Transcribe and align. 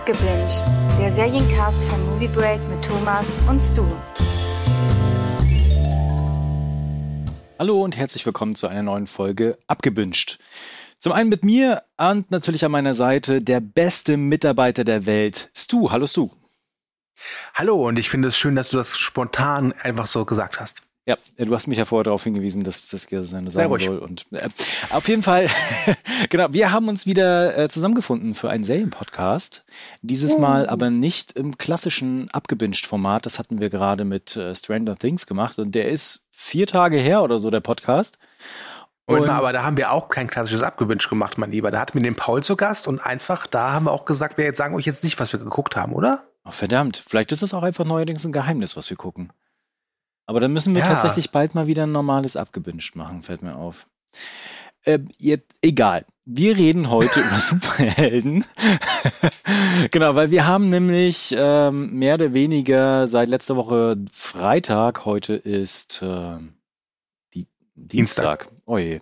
Abgebinged, 0.00 0.64
der 0.98 1.12
Seriencast 1.12 1.84
von 1.84 2.02
Movie 2.06 2.28
Break 2.28 2.58
mit 2.70 2.82
Thomas 2.82 3.26
und 3.46 3.60
Stu. 3.60 3.84
Hallo 7.58 7.82
und 7.82 7.98
herzlich 7.98 8.24
willkommen 8.24 8.54
zu 8.54 8.66
einer 8.66 8.82
neuen 8.82 9.06
Folge 9.06 9.58
Abgebinged. 9.66 10.38
Zum 10.98 11.12
einen 11.12 11.28
mit 11.28 11.44
mir 11.44 11.82
und 11.98 12.30
natürlich 12.30 12.64
an 12.64 12.70
meiner 12.70 12.94
Seite 12.94 13.42
der 13.42 13.60
beste 13.60 14.16
Mitarbeiter 14.16 14.84
der 14.84 15.04
Welt, 15.04 15.50
Stu. 15.54 15.90
Hallo 15.90 16.06
Stu. 16.06 16.30
Hallo 17.52 17.86
und 17.86 17.98
ich 17.98 18.08
finde 18.08 18.28
es 18.28 18.38
schön, 18.38 18.56
dass 18.56 18.70
du 18.70 18.78
das 18.78 18.98
spontan 18.98 19.74
einfach 19.82 20.06
so 20.06 20.24
gesagt 20.24 20.60
hast. 20.60 20.82
Ja, 21.06 21.16
du 21.38 21.54
hast 21.54 21.66
mich 21.66 21.78
ja 21.78 21.86
vorher 21.86 22.04
darauf 22.04 22.22
hingewiesen, 22.22 22.62
dass 22.62 22.86
das 22.86 23.06
gerne 23.06 23.26
sagen 23.26 23.50
soll. 23.50 23.98
Und 23.98 24.26
äh, 24.32 24.48
auf 24.90 25.08
jeden 25.08 25.22
Fall, 25.22 25.48
genau, 26.28 26.52
wir 26.52 26.72
haben 26.72 26.88
uns 26.88 27.06
wieder 27.06 27.56
äh, 27.56 27.68
zusammengefunden 27.68 28.34
für 28.34 28.50
einen 28.50 28.64
Serienpodcast. 28.64 29.64
Dieses. 30.02 30.38
Mal 30.38 30.68
aber 30.68 30.90
nicht 30.90 31.32
im 31.32 31.58
klassischen 31.58 32.30
abgebinged-Format. 32.30 33.26
Das 33.26 33.38
hatten 33.38 33.60
wir 33.60 33.70
gerade 33.70 34.04
mit 34.04 34.36
äh, 34.36 34.54
Stranger 34.54 34.96
Things 34.96 35.26
gemacht 35.26 35.58
und 35.58 35.74
der 35.74 35.88
ist 35.88 36.26
vier 36.30 36.66
Tage 36.66 36.98
her 36.98 37.22
oder 37.22 37.38
so, 37.38 37.50
der 37.50 37.60
Podcast. 37.60 38.18
Und, 39.06 39.26
mal, 39.26 39.30
aber 39.30 39.52
da 39.52 39.64
haben 39.64 39.76
wir 39.76 39.90
auch 39.90 40.08
kein 40.08 40.28
klassisches 40.28 40.62
Abgewünscht 40.62 41.08
gemacht, 41.08 41.36
mein 41.36 41.50
Lieber. 41.50 41.70
Da 41.70 41.80
hatten 41.80 41.94
wir 41.94 42.02
den 42.02 42.14
Paul 42.14 42.44
zu 42.44 42.56
Gast 42.56 42.86
und 42.86 43.00
einfach, 43.00 43.46
da 43.46 43.72
haben 43.72 43.86
wir 43.86 43.92
auch 43.92 44.04
gesagt, 44.04 44.38
wir 44.38 44.54
sagen 44.54 44.74
euch 44.74 44.86
jetzt 44.86 45.02
nicht, 45.02 45.18
was 45.18 45.32
wir 45.32 45.40
geguckt 45.40 45.76
haben, 45.76 45.92
oder? 45.92 46.24
Oh, 46.44 46.52
verdammt, 46.52 47.02
vielleicht 47.06 47.32
ist 47.32 47.42
das 47.42 47.52
auch 47.52 47.62
einfach 47.62 47.84
neuerdings 47.84 48.24
ein 48.24 48.32
Geheimnis, 48.32 48.76
was 48.76 48.88
wir 48.88 48.96
gucken. 48.96 49.32
Aber 50.30 50.38
dann 50.38 50.52
müssen 50.52 50.76
wir 50.76 50.82
ja. 50.82 50.86
tatsächlich 50.86 51.32
bald 51.32 51.56
mal 51.56 51.66
wieder 51.66 51.82
ein 51.88 51.90
normales 51.90 52.36
abgebünscht 52.36 52.94
machen, 52.94 53.22
fällt 53.22 53.42
mir 53.42 53.56
auf. 53.56 53.88
Äh, 54.84 55.00
jetzt, 55.18 55.52
egal. 55.60 56.06
Wir 56.24 56.56
reden 56.56 56.88
heute 56.88 57.18
über 57.28 57.40
Superhelden. 57.40 58.44
genau, 59.90 60.14
weil 60.14 60.30
wir 60.30 60.46
haben 60.46 60.70
nämlich 60.70 61.34
ähm, 61.36 61.94
mehr 61.94 62.14
oder 62.14 62.32
weniger 62.32 63.08
seit 63.08 63.28
letzter 63.28 63.56
Woche 63.56 63.96
Freitag, 64.12 65.04
heute 65.04 65.34
ist 65.34 66.00
äh, 66.00 66.36
die, 67.34 67.48
Dienstag. 67.74 68.46
Dienstag. 68.46 68.48
Oh 68.66 68.78
je. 68.78 69.00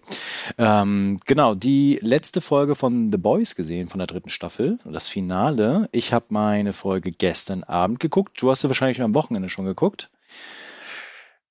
Ähm, 0.56 1.18
genau, 1.26 1.54
die 1.54 1.98
letzte 2.00 2.40
Folge 2.40 2.74
von 2.74 3.12
The 3.12 3.18
Boys 3.18 3.54
gesehen, 3.54 3.90
von 3.90 3.98
der 3.98 4.06
dritten 4.06 4.30
Staffel, 4.30 4.78
das 4.86 5.08
Finale. 5.08 5.90
Ich 5.92 6.14
habe 6.14 6.24
meine 6.30 6.72
Folge 6.72 7.12
gestern 7.12 7.64
Abend 7.64 8.00
geguckt. 8.00 8.40
Du 8.40 8.50
hast 8.50 8.62
sie 8.62 8.68
wahrscheinlich 8.68 9.02
am 9.02 9.14
Wochenende 9.14 9.50
schon 9.50 9.66
geguckt. 9.66 10.08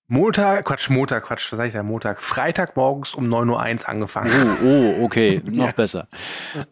Montag, 0.09 0.63
Quatsch, 0.63 0.89
Montag, 0.89 1.25
Quatsch, 1.25 1.51
was 1.51 1.57
sag 1.57 1.67
ich 1.67 1.73
da, 1.73 1.83
Montag, 1.83 2.21
Freitag 2.21 2.77
morgens 2.77 3.13
um 3.13 3.25
9.01 3.25 3.49
Uhr 3.81 3.89
angefangen. 3.89 4.57
Oh, 4.63 4.65
oh 4.65 5.03
okay, 5.03 5.41
noch 5.51 5.65
ja. 5.65 5.71
besser. 5.73 6.07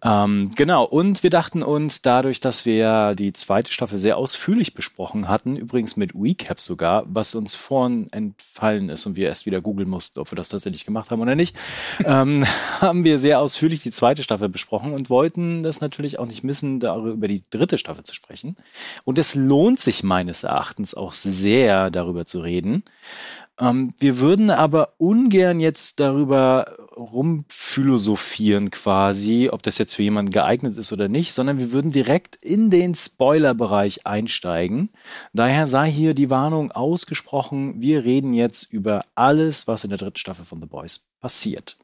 Ähm, 0.02 0.52
genau, 0.56 0.86
und 0.86 1.22
wir 1.22 1.30
dachten 1.30 1.62
uns, 1.62 2.02
dadurch, 2.02 2.40
dass 2.40 2.66
wir 2.66 3.14
die 3.14 3.34
zweite 3.34 3.74
Staffel 3.74 3.98
sehr 3.98 4.16
ausführlich 4.16 4.74
besprochen 4.74 5.28
hatten, 5.28 5.58
übrigens 5.58 5.98
mit 5.98 6.16
Recap 6.16 6.62
sogar, 6.62 7.04
was 7.08 7.36
uns 7.36 7.56
vorhin 7.56 8.08
entfallen 8.14 8.88
ist 8.88 9.06
und 9.06 9.18
wir 9.18 9.28
erst 9.28 9.46
wieder 9.46 9.60
googeln 9.60 9.90
mussten, 9.90 10.22
ob 10.22 10.32
wir 10.32 10.38
das 10.38 10.48
tatsächlich 10.48 10.86
gemacht 10.86 11.12
haben 11.12 11.20
oder 11.22 11.36
nicht, 11.36 11.58
ähm, 12.06 12.46
haben 12.80 13.04
wir 13.04 13.20
sehr 13.20 13.42
ausführlich 13.42 13.84
die 13.84 13.92
zweite 13.92 14.24
Staffel 14.24 14.48
besprochen 14.48 14.94
und 14.94 15.10
wollten 15.10 15.62
das 15.62 15.82
natürlich 15.82 16.20
auch 16.20 16.26
nicht 16.26 16.46
missen, 16.46 16.80
darüber 16.80 17.10
über 17.10 17.28
die 17.28 17.44
dritte 17.50 17.80
Staffel 17.80 18.06
zu 18.06 18.16
sprechen. 18.16 18.56
Und 19.04 19.20
es 19.20 19.36
lohnt 19.36 19.82
sich 19.82 20.04
meines 20.04 20.46
Erachtens 20.46 20.96
auch 20.96 21.12
sehr, 21.12 21.92
darüber 21.92 22.26
zu 22.26 22.40
reden. 22.40 22.86
Ähm, 23.60 23.94
wir 24.00 24.20
würden 24.20 24.50
aber 24.50 24.94
ungern 24.98 25.60
jetzt 25.60 26.00
darüber 26.00 26.76
rumphilosophieren 26.96 28.72
quasi, 28.72 29.50
ob 29.52 29.64
das 29.64 29.78
jetzt 29.78 29.96
für 29.96 30.04
jemanden 30.04 30.32
geeignet 30.32 30.78
ist 30.78 30.92
oder 30.92 31.08
nicht, 31.08 31.34
sondern 31.34 31.60
wir 31.60 31.72
würden 31.72 31.92
direkt 31.92 32.36
in 32.44 32.70
den 32.70 32.96
Spoilerbereich 32.96 34.06
einsteigen. 34.06 34.90
Daher 35.34 35.68
sei 35.68 35.90
hier 35.90 36.14
die 36.14 36.30
Warnung 36.30 36.72
ausgesprochen, 36.72 37.82
wir 37.82 38.04
reden 38.04 38.34
jetzt 38.34 38.72
über 38.72 39.02
alles, 39.16 39.68
was 39.68 39.84
in 39.84 39.90
der 39.90 40.00
dritten 40.00 40.18
Staffel 40.18 40.46
von 40.46 40.60
The 40.60 40.68
Boys 40.68 41.06
passiert. 41.22 41.78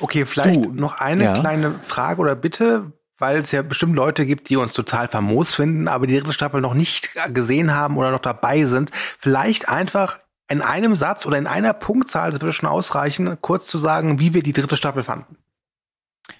Okay, 0.00 0.26
vielleicht 0.26 0.64
du, 0.64 0.72
noch 0.72 0.94
eine 1.00 1.24
ja. 1.24 1.32
kleine 1.32 1.78
Frage 1.82 2.20
oder 2.20 2.34
Bitte, 2.34 2.92
weil 3.18 3.36
es 3.36 3.52
ja 3.52 3.62
bestimmt 3.62 3.94
Leute 3.94 4.26
gibt, 4.26 4.48
die 4.48 4.56
uns 4.56 4.72
total 4.72 5.06
famos 5.06 5.54
finden, 5.54 5.86
aber 5.86 6.06
die 6.06 6.18
dritte 6.18 6.32
Staffel 6.32 6.60
noch 6.60 6.74
nicht 6.74 7.10
gesehen 7.32 7.72
haben 7.72 7.96
oder 7.96 8.10
noch 8.10 8.20
dabei 8.20 8.64
sind. 8.64 8.90
Vielleicht 8.92 9.68
einfach 9.68 10.18
in 10.52 10.60
einem 10.60 10.94
Satz 10.94 11.24
oder 11.26 11.38
in 11.38 11.46
einer 11.46 11.72
Punktzahl, 11.72 12.30
das 12.30 12.40
würde 12.40 12.52
schon 12.52 12.68
ausreichen, 12.68 13.38
kurz 13.40 13.66
zu 13.66 13.78
sagen, 13.78 14.20
wie 14.20 14.34
wir 14.34 14.42
die 14.42 14.52
dritte 14.52 14.76
Staffel 14.76 15.02
fanden. 15.02 15.38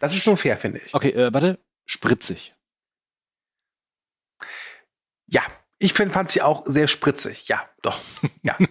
Das 0.01 0.15
ist 0.15 0.27
nur 0.27 0.37
fair, 0.37 0.57
finde 0.57 0.81
ich. 0.85 0.95
Okay, 0.95 1.11
äh, 1.11 1.33
warte, 1.33 1.59
spritzig. 1.87 2.55
Ja, 5.27 5.43
ich 5.79 5.95
find, 5.95 6.13
fand 6.13 6.31
sie 6.31 6.43
auch 6.43 6.65
sehr 6.67 6.89
spritzig. 6.89 7.49
Ja, 7.49 7.63
doch. 7.81 7.99
Ja. 8.43 8.57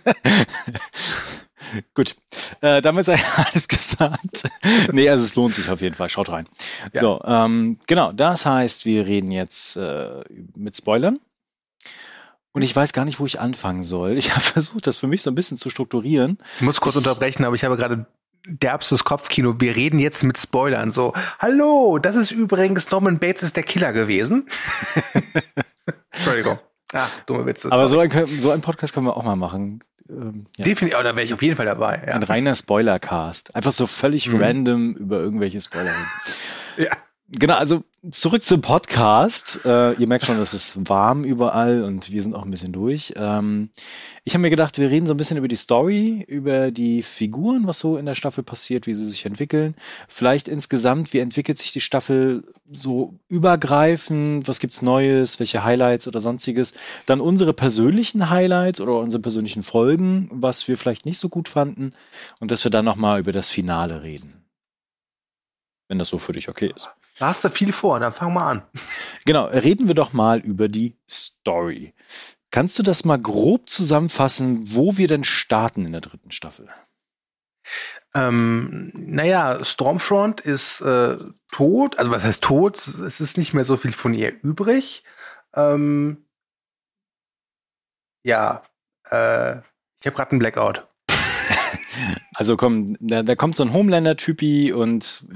Gut, 1.95 2.15
äh, 2.61 2.81
damit 2.81 3.05
sei 3.05 3.19
alles 3.35 3.67
gesagt. 3.67 4.49
nee, 4.91 5.09
also 5.09 5.25
es 5.25 5.35
lohnt 5.35 5.55
sich 5.55 5.69
auf 5.69 5.81
jeden 5.81 5.95
Fall. 5.95 6.09
Schaut 6.09 6.29
rein. 6.29 6.47
Ja. 6.93 7.01
So, 7.01 7.21
ähm, 7.25 7.79
genau, 7.87 8.11
das 8.11 8.45
heißt, 8.45 8.85
wir 8.85 9.07
reden 9.07 9.31
jetzt 9.31 9.75
äh, 9.75 10.23
mit 10.55 10.77
Spoilern. 10.77 11.19
Und 12.53 12.63
ich 12.63 12.75
weiß 12.75 12.91
gar 12.93 13.05
nicht, 13.05 13.19
wo 13.19 13.25
ich 13.25 13.39
anfangen 13.39 13.83
soll. 13.83 14.17
Ich 14.17 14.31
habe 14.35 14.41
versucht, 14.41 14.87
das 14.87 14.97
für 14.97 15.07
mich 15.07 15.21
so 15.21 15.31
ein 15.31 15.35
bisschen 15.35 15.57
zu 15.57 15.69
strukturieren. 15.69 16.37
Ich 16.57 16.61
muss 16.61 16.81
kurz 16.81 16.95
ich, 16.95 16.99
unterbrechen, 16.99 17.45
aber 17.45 17.55
ich 17.55 17.63
habe 17.63 17.77
gerade 17.77 18.05
derbstes 18.45 19.03
Kopfkino. 19.03 19.59
Wir 19.59 19.75
reden 19.75 19.99
jetzt 19.99 20.23
mit 20.23 20.37
Spoilern. 20.37 20.91
So, 20.91 21.13
hallo, 21.39 21.99
das 21.99 22.15
ist 22.15 22.31
übrigens 22.31 22.89
Norman 22.91 23.19
Bates 23.19 23.43
ist 23.43 23.55
der 23.55 23.63
Killer 23.63 23.93
gewesen. 23.93 24.47
Entschuldigung. 26.11 26.59
Ah, 26.93 27.07
dumme 27.25 27.45
Witze. 27.45 27.71
Aber 27.71 27.87
so 27.87 27.99
ein, 27.99 28.25
so 28.25 28.51
ein 28.51 28.61
Podcast 28.61 28.93
können 28.93 29.05
wir 29.05 29.15
auch 29.15 29.23
mal 29.23 29.37
machen. 29.37 29.81
Ähm, 30.09 30.47
ja. 30.57 30.65
Definitiv, 30.65 30.99
oh, 30.99 31.03
da 31.03 31.15
wäre 31.15 31.23
ich 31.23 31.33
auf 31.33 31.41
jeden 31.41 31.55
Fall 31.55 31.67
dabei. 31.67 32.03
Ja. 32.05 32.13
Ein 32.13 32.23
reiner 32.23 32.55
Spoilercast. 32.55 33.55
Einfach 33.55 33.71
so 33.71 33.87
völlig 33.87 34.27
mhm. 34.27 34.41
random 34.41 34.95
über 34.95 35.19
irgendwelche 35.19 35.61
Spoiler. 35.61 35.93
ja. 36.77 36.89
Genau, 37.33 37.53
also 37.53 37.83
zurück 38.11 38.43
zum 38.43 38.61
Podcast. 38.61 39.61
Äh, 39.65 39.93
ihr 39.93 40.05
merkt 40.05 40.25
schon, 40.25 40.37
es 40.41 40.53
ist 40.53 40.89
warm 40.89 41.23
überall 41.23 41.81
und 41.81 42.11
wir 42.11 42.21
sind 42.21 42.35
auch 42.35 42.43
ein 42.43 42.51
bisschen 42.51 42.73
durch. 42.73 43.13
Ähm, 43.15 43.69
ich 44.25 44.33
habe 44.33 44.41
mir 44.41 44.49
gedacht, 44.49 44.77
wir 44.77 44.89
reden 44.89 45.05
so 45.05 45.13
ein 45.13 45.17
bisschen 45.17 45.37
über 45.37 45.47
die 45.47 45.55
Story, 45.55 46.25
über 46.27 46.71
die 46.71 47.03
Figuren, 47.03 47.67
was 47.67 47.79
so 47.79 47.95
in 47.95 48.05
der 48.05 48.15
Staffel 48.15 48.43
passiert, 48.43 48.85
wie 48.85 48.93
sie 48.93 49.07
sich 49.07 49.25
entwickeln. 49.25 49.75
Vielleicht 50.09 50.49
insgesamt, 50.49 51.13
wie 51.13 51.19
entwickelt 51.19 51.57
sich 51.57 51.71
die 51.71 51.79
Staffel 51.79 52.43
so 52.69 53.17
übergreifend, 53.29 54.49
was 54.49 54.59
gibt's 54.59 54.81
Neues, 54.81 55.39
welche 55.39 55.63
Highlights 55.63 56.09
oder 56.09 56.19
sonstiges. 56.19 56.73
Dann 57.05 57.21
unsere 57.21 57.53
persönlichen 57.53 58.29
Highlights 58.29 58.81
oder 58.81 58.99
unsere 58.99 59.21
persönlichen 59.21 59.63
Folgen, 59.63 60.27
was 60.33 60.67
wir 60.67 60.77
vielleicht 60.77 61.05
nicht 61.05 61.19
so 61.19 61.29
gut 61.29 61.47
fanden 61.47 61.93
und 62.41 62.51
dass 62.51 62.65
wir 62.65 62.71
dann 62.71 62.83
nochmal 62.83 63.21
über 63.21 63.31
das 63.31 63.49
Finale 63.49 64.03
reden. 64.03 64.40
Wenn 65.91 65.99
das 65.99 66.07
so 66.07 66.19
für 66.19 66.31
dich 66.31 66.47
okay 66.47 66.71
ist. 66.73 66.89
Da 67.19 67.27
hast 67.27 67.43
du 67.43 67.49
viel 67.49 67.73
vor, 67.73 67.99
dann 67.99 68.13
fang 68.13 68.33
mal 68.33 68.49
an. 68.49 68.61
Genau, 69.25 69.47
reden 69.47 69.89
wir 69.89 69.93
doch 69.93 70.13
mal 70.13 70.39
über 70.39 70.69
die 70.69 70.95
Story. 71.09 71.93
Kannst 72.49 72.79
du 72.79 72.83
das 72.83 73.03
mal 73.03 73.19
grob 73.19 73.69
zusammenfassen, 73.69 74.73
wo 74.73 74.95
wir 74.95 75.09
denn 75.09 75.25
starten 75.25 75.85
in 75.85 75.91
der 75.91 75.99
dritten 75.99 76.31
Staffel? 76.31 76.69
Ähm, 78.15 78.93
naja, 78.95 79.65
Stormfront 79.65 80.39
ist 80.39 80.79
äh, 80.79 81.17
tot. 81.51 81.99
Also 81.99 82.09
was 82.09 82.23
heißt 82.23 82.41
tot? 82.41 82.77
Es 82.77 83.19
ist 83.19 83.37
nicht 83.37 83.53
mehr 83.53 83.65
so 83.65 83.75
viel 83.75 83.91
von 83.91 84.13
ihr 84.13 84.31
übrig. 84.43 85.03
Ähm, 85.53 86.25
ja, 88.23 88.63
äh, 89.09 89.57
ich 89.99 90.05
habe 90.05 90.15
gerade 90.15 90.31
einen 90.31 90.39
Blackout. 90.39 90.87
Also 92.41 92.57
komm, 92.57 92.97
da, 92.99 93.21
da 93.21 93.35
kommt 93.35 93.55
so 93.55 93.61
ein 93.61 93.71
Homelander-Typi 93.71 94.73
und 94.73 95.23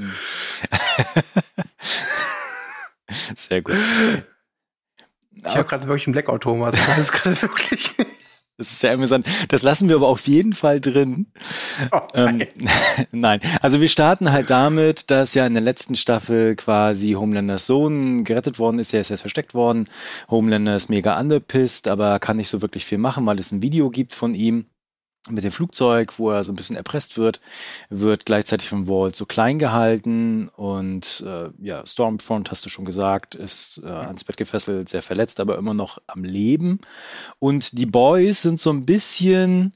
sehr 3.35 3.61
gut. 3.61 3.75
Ich 5.35 5.55
habe 5.55 5.65
gerade 5.65 5.87
wirklich 5.87 6.07
einen 6.07 6.13
Blackout, 6.13 6.41
Thomas. 6.41 6.73
Das 6.73 6.97
ist 6.97 7.11
gerade 7.11 7.39
wirklich. 7.43 7.93
Das 8.57 8.71
ist 8.71 8.81
ja 8.81 8.91
amüsant. 8.91 9.27
Das 9.49 9.61
lassen 9.61 9.87
wir 9.87 9.97
aber 9.97 10.07
auf 10.07 10.25
jeden 10.25 10.53
Fall 10.53 10.81
drin. 10.81 11.27
Oh, 11.91 11.99
ähm, 12.15 12.37
nein. 12.37 12.47
Ähm, 12.57 13.05
nein. 13.21 13.39
Also 13.61 13.81
wir 13.81 13.87
starten 13.87 14.31
halt 14.31 14.49
damit, 14.49 15.11
dass 15.11 15.35
ja 15.35 15.45
in 15.45 15.53
der 15.53 15.61
letzten 15.61 15.93
Staffel 15.93 16.55
quasi 16.55 17.11
Homelanders 17.11 17.67
Sohn 17.67 18.23
gerettet 18.23 18.57
worden 18.57 18.79
ist. 18.79 18.95
Er 18.95 19.01
ist 19.01 19.09
jetzt 19.09 19.21
versteckt 19.21 19.53
worden. 19.53 19.89
Homelander 20.27 20.75
ist 20.75 20.89
mega 20.89 21.17
angepisst, 21.17 21.87
aber 21.87 22.17
kann 22.17 22.37
nicht 22.37 22.49
so 22.49 22.63
wirklich 22.63 22.83
viel 22.83 22.97
machen, 22.97 23.27
weil 23.27 23.37
es 23.37 23.51
ein 23.51 23.61
Video 23.61 23.91
gibt 23.91 24.15
von 24.15 24.33
ihm 24.33 24.65
mit 25.29 25.43
dem 25.43 25.51
Flugzeug, 25.51 26.17
wo 26.17 26.29
er 26.29 26.43
so 26.43 26.51
ein 26.51 26.55
bisschen 26.55 26.75
erpresst 26.75 27.17
wird, 27.17 27.41
wird 27.89 28.25
gleichzeitig 28.25 28.69
von 28.69 28.87
Walt 28.87 29.15
so 29.15 29.25
klein 29.25 29.59
gehalten 29.59 30.49
und 30.49 31.23
äh, 31.25 31.49
ja, 31.59 31.85
Stormfront, 31.85 32.51
hast 32.51 32.65
du 32.65 32.69
schon 32.69 32.85
gesagt, 32.85 33.35
ist 33.35 33.81
äh, 33.83 33.87
ans 33.87 34.23
Bett 34.23 34.37
gefesselt, 34.37 34.89
sehr 34.89 35.01
verletzt, 35.01 35.39
aber 35.39 35.57
immer 35.57 35.73
noch 35.73 35.99
am 36.07 36.23
Leben. 36.23 36.79
Und 37.39 37.77
die 37.77 37.85
Boys 37.85 38.43
sind 38.43 38.59
so 38.59 38.69
ein 38.69 38.85
bisschen 38.85 39.73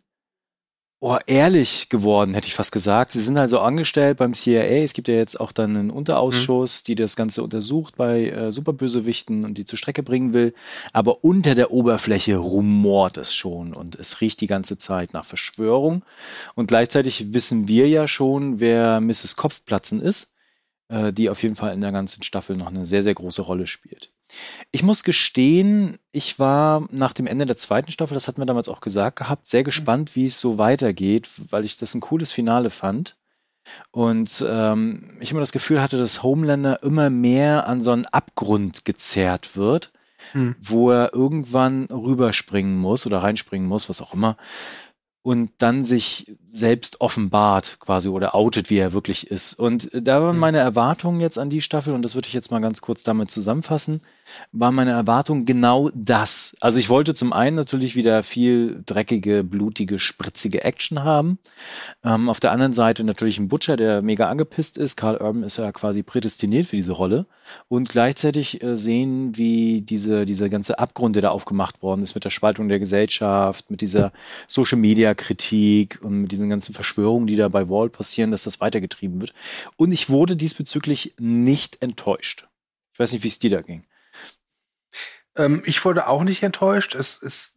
oh, 1.01 1.17
ehrlich 1.27 1.89
geworden, 1.89 2.33
hätte 2.33 2.47
ich 2.47 2.55
fast 2.55 2.71
gesagt. 2.71 3.11
Sie 3.13 3.21
sind 3.21 3.37
also 3.37 3.59
angestellt 3.59 4.17
beim 4.17 4.33
CIA. 4.33 4.83
Es 4.83 4.93
gibt 4.93 5.07
ja 5.07 5.15
jetzt 5.15 5.39
auch 5.39 5.51
dann 5.51 5.75
einen 5.75 5.91
Unterausschuss, 5.91 6.81
mhm. 6.81 6.85
die 6.87 6.95
das 6.95 7.15
Ganze 7.15 7.41
untersucht 7.43 7.95
bei 7.95 8.29
äh, 8.29 8.51
Superbösewichten 8.51 9.45
und 9.45 9.57
die 9.57 9.65
zur 9.65 9.77
Strecke 9.77 10.03
bringen 10.03 10.33
will. 10.33 10.53
Aber 10.91 11.23
unter 11.23 11.55
der 11.55 11.71
Oberfläche 11.71 12.37
rumort 12.37 13.17
es 13.17 13.33
schon 13.33 13.73
und 13.73 13.95
es 13.95 14.19
riecht 14.21 14.41
die 14.41 14.47
ganze 14.47 14.77
Zeit 14.77 15.13
nach 15.13 15.25
Verschwörung. 15.25 16.03
Und 16.55 16.67
gleichzeitig 16.67 17.33
wissen 17.33 17.67
wir 17.67 17.87
ja 17.87 18.07
schon, 18.07 18.59
wer 18.59 18.99
Mrs. 18.99 19.35
Kopfplatzen 19.37 20.01
ist, 20.01 20.33
äh, 20.89 21.13
die 21.13 21.29
auf 21.29 21.41
jeden 21.43 21.55
Fall 21.55 21.73
in 21.73 21.81
der 21.81 21.91
ganzen 21.93 22.23
Staffel 22.23 22.57
noch 22.57 22.67
eine 22.67 22.85
sehr, 22.85 23.03
sehr 23.03 23.15
große 23.15 23.41
Rolle 23.41 23.67
spielt. 23.67 24.11
Ich 24.71 24.83
muss 24.83 25.03
gestehen, 25.03 25.97
ich 26.11 26.39
war 26.39 26.87
nach 26.91 27.13
dem 27.13 27.27
Ende 27.27 27.45
der 27.45 27.57
zweiten 27.57 27.91
Staffel, 27.91 28.13
das 28.13 28.27
hatten 28.27 28.41
wir 28.41 28.45
damals 28.45 28.69
auch 28.69 28.81
gesagt 28.81 29.17
gehabt, 29.17 29.47
sehr 29.47 29.63
gespannt, 29.63 30.15
wie 30.15 30.25
es 30.25 30.39
so 30.39 30.57
weitergeht, 30.57 31.29
weil 31.49 31.65
ich 31.65 31.77
das 31.77 31.95
ein 31.95 32.01
cooles 32.01 32.31
Finale 32.31 32.69
fand. 32.69 33.15
Und 33.91 34.43
ähm, 34.47 35.17
ich 35.19 35.31
immer 35.31 35.41
das 35.41 35.51
Gefühl 35.51 35.81
hatte, 35.81 35.97
dass 35.97 36.23
Homelander 36.23 36.81
immer 36.81 37.09
mehr 37.09 37.67
an 37.67 37.81
so 37.81 37.91
einen 37.91 38.05
Abgrund 38.05 38.85
gezerrt 38.85 39.55
wird, 39.55 39.91
hm. 40.31 40.55
wo 40.59 40.91
er 40.91 41.13
irgendwann 41.13 41.85
rüberspringen 41.85 42.77
muss 42.77 43.05
oder 43.05 43.19
reinspringen 43.19 43.67
muss, 43.67 43.89
was 43.89 44.01
auch 44.01 44.13
immer 44.13 44.37
und 45.21 45.51
dann 45.57 45.85
sich 45.85 46.35
selbst 46.49 47.01
offenbart 47.01 47.77
quasi 47.79 48.07
oder 48.07 48.35
outet, 48.35 48.69
wie 48.69 48.77
er 48.77 48.93
wirklich 48.93 49.29
ist. 49.29 49.53
Und 49.53 49.89
da 49.93 50.21
waren 50.21 50.35
mhm. 50.35 50.39
meine 50.39 50.59
Erwartungen 50.59 51.19
jetzt 51.19 51.37
an 51.37 51.49
die 51.49 51.61
Staffel, 51.61 51.93
und 51.93 52.03
das 52.03 52.15
würde 52.15 52.27
ich 52.27 52.33
jetzt 52.33 52.51
mal 52.51 52.61
ganz 52.61 52.81
kurz 52.81 53.03
damit 53.03 53.29
zusammenfassen, 53.29 54.01
war 54.51 54.71
meine 54.71 54.91
Erwartung 54.91 55.45
genau 55.45 55.89
das. 55.93 56.55
Also 56.59 56.79
ich 56.79 56.89
wollte 56.89 57.13
zum 57.13 57.33
einen 57.33 57.55
natürlich 57.55 57.95
wieder 57.95 58.23
viel 58.23 58.81
dreckige, 58.85 59.43
blutige, 59.43 59.99
spritzige 59.99 60.63
Action 60.63 61.03
haben. 61.03 61.39
Ähm, 62.03 62.29
auf 62.29 62.39
der 62.39 62.51
anderen 62.51 62.73
Seite 62.73 63.03
natürlich 63.03 63.39
ein 63.39 63.47
Butcher, 63.47 63.77
der 63.77 64.01
mega 64.01 64.29
angepisst 64.29 64.77
ist. 64.77 64.95
Carl 64.95 65.17
Urban 65.17 65.43
ist 65.43 65.57
ja 65.57 65.71
quasi 65.71 66.03
prädestiniert 66.03 66.67
für 66.67 66.75
diese 66.75 66.93
Rolle. 66.93 67.25
Und 67.67 67.89
gleichzeitig 67.89 68.61
äh, 68.61 68.75
sehen, 68.75 69.37
wie 69.37 69.81
diese, 69.81 70.25
dieser 70.25 70.49
ganze 70.49 70.79
Abgrund, 70.79 71.15
der 71.15 71.23
da 71.23 71.29
aufgemacht 71.29 71.81
worden 71.81 72.03
ist 72.03 72.15
mit 72.15 72.25
der 72.25 72.29
Spaltung 72.29 72.69
der 72.69 72.79
Gesellschaft, 72.79 73.69
mit 73.71 73.81
dieser 73.81 74.11
Social-Media-Kritik 74.47 75.99
und 76.01 76.21
mit 76.21 76.31
diesen 76.31 76.49
ganzen 76.49 76.73
Verschwörungen, 76.73 77.27
die 77.27 77.35
da 77.35 77.49
bei 77.49 77.69
Wall 77.69 77.89
passieren, 77.89 78.31
dass 78.31 78.43
das 78.43 78.61
weitergetrieben 78.61 79.21
wird. 79.21 79.33
Und 79.77 79.91
ich 79.91 80.09
wurde 80.09 80.35
diesbezüglich 80.35 81.13
nicht 81.19 81.81
enttäuscht. 81.81 82.47
Ich 82.93 82.99
weiß 82.99 83.13
nicht, 83.13 83.23
wie 83.23 83.29
es 83.29 83.39
dir 83.39 83.49
da 83.49 83.61
ging. 83.61 83.83
Ähm, 85.39 85.63
ich 85.65 85.83
wurde 85.83 86.07
auch 86.07 86.24
nicht 86.24 86.44
enttäuscht. 86.44 86.94
Es, 86.94 87.21
es 87.24 87.56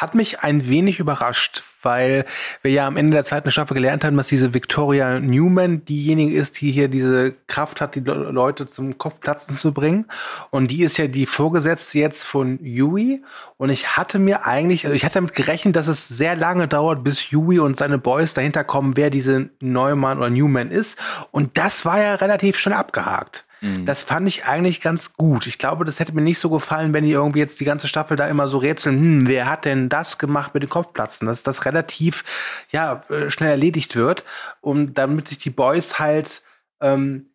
hat 0.00 0.14
mich 0.14 0.40
ein 0.40 0.66
wenig 0.66 0.98
überrascht, 0.98 1.62
weil 1.82 2.24
wir 2.62 2.70
ja 2.70 2.86
am 2.86 2.96
Ende 2.96 3.14
der 3.14 3.24
zweiten 3.24 3.50
Staffel 3.50 3.74
gelernt 3.74 4.02
haben, 4.02 4.16
dass 4.16 4.28
diese 4.28 4.54
Victoria 4.54 5.20
Newman 5.20 5.84
diejenige 5.84 6.34
ist, 6.34 6.60
die 6.60 6.72
hier 6.72 6.88
diese 6.88 7.34
Kraft 7.48 7.82
hat, 7.82 7.96
die 7.96 8.00
Leute 8.00 8.66
zum 8.66 8.96
Kopfplatzen 8.96 9.54
zu 9.54 9.74
bringen. 9.74 10.06
Und 10.48 10.70
die 10.70 10.84
ist 10.84 10.96
ja 10.96 11.06
die 11.06 11.26
Vorgesetzte 11.26 11.98
jetzt 11.98 12.24
von 12.24 12.64
Yui. 12.64 13.22
Und 13.58 13.68
ich 13.68 13.98
hatte 13.98 14.18
mir 14.18 14.46
eigentlich, 14.46 14.86
also 14.86 14.94
ich 14.94 15.04
hatte 15.04 15.14
damit 15.14 15.34
gerechnet, 15.34 15.76
dass 15.76 15.86
es 15.86 16.08
sehr 16.08 16.34
lange 16.34 16.66
dauert, 16.66 17.04
bis 17.04 17.30
Yui 17.30 17.58
und 17.58 17.76
seine 17.76 17.98
Boys 17.98 18.32
dahinter 18.32 18.64
kommen, 18.64 18.96
wer 18.96 19.10
diese 19.10 19.50
Neumann 19.60 20.16
oder 20.16 20.30
Newman 20.30 20.70
ist. 20.70 20.98
Und 21.30 21.58
das 21.58 21.84
war 21.84 22.00
ja 22.00 22.14
relativ 22.14 22.58
schnell 22.58 22.74
abgehakt. 22.74 23.44
Mhm. 23.60 23.86
Das 23.86 24.04
fand 24.04 24.28
ich 24.28 24.44
eigentlich 24.44 24.80
ganz 24.80 25.14
gut. 25.14 25.46
Ich 25.46 25.58
glaube, 25.58 25.84
das 25.84 26.00
hätte 26.00 26.12
mir 26.12 26.22
nicht 26.22 26.38
so 26.38 26.50
gefallen, 26.50 26.92
wenn 26.92 27.04
die 27.04 27.12
irgendwie 27.12 27.40
jetzt 27.40 27.60
die 27.60 27.64
ganze 27.64 27.88
Staffel 27.88 28.16
da 28.16 28.26
immer 28.28 28.48
so 28.48 28.58
rätseln, 28.58 28.98
hm, 28.98 29.28
wer 29.28 29.48
hat 29.48 29.64
denn 29.64 29.88
das 29.88 30.18
gemacht 30.18 30.54
mit 30.54 30.62
den 30.62 30.70
Kopfplatzen? 30.70 31.26
Dass 31.26 31.42
das 31.42 31.64
relativ, 31.64 32.24
ja, 32.70 33.02
äh, 33.10 33.30
schnell 33.30 33.50
erledigt 33.50 33.96
wird. 33.96 34.24
Und 34.60 34.94
damit 34.94 35.28
sich 35.28 35.38
die 35.38 35.50
Boys 35.50 35.98
halt, 35.98 36.42
ähm, 36.80 37.26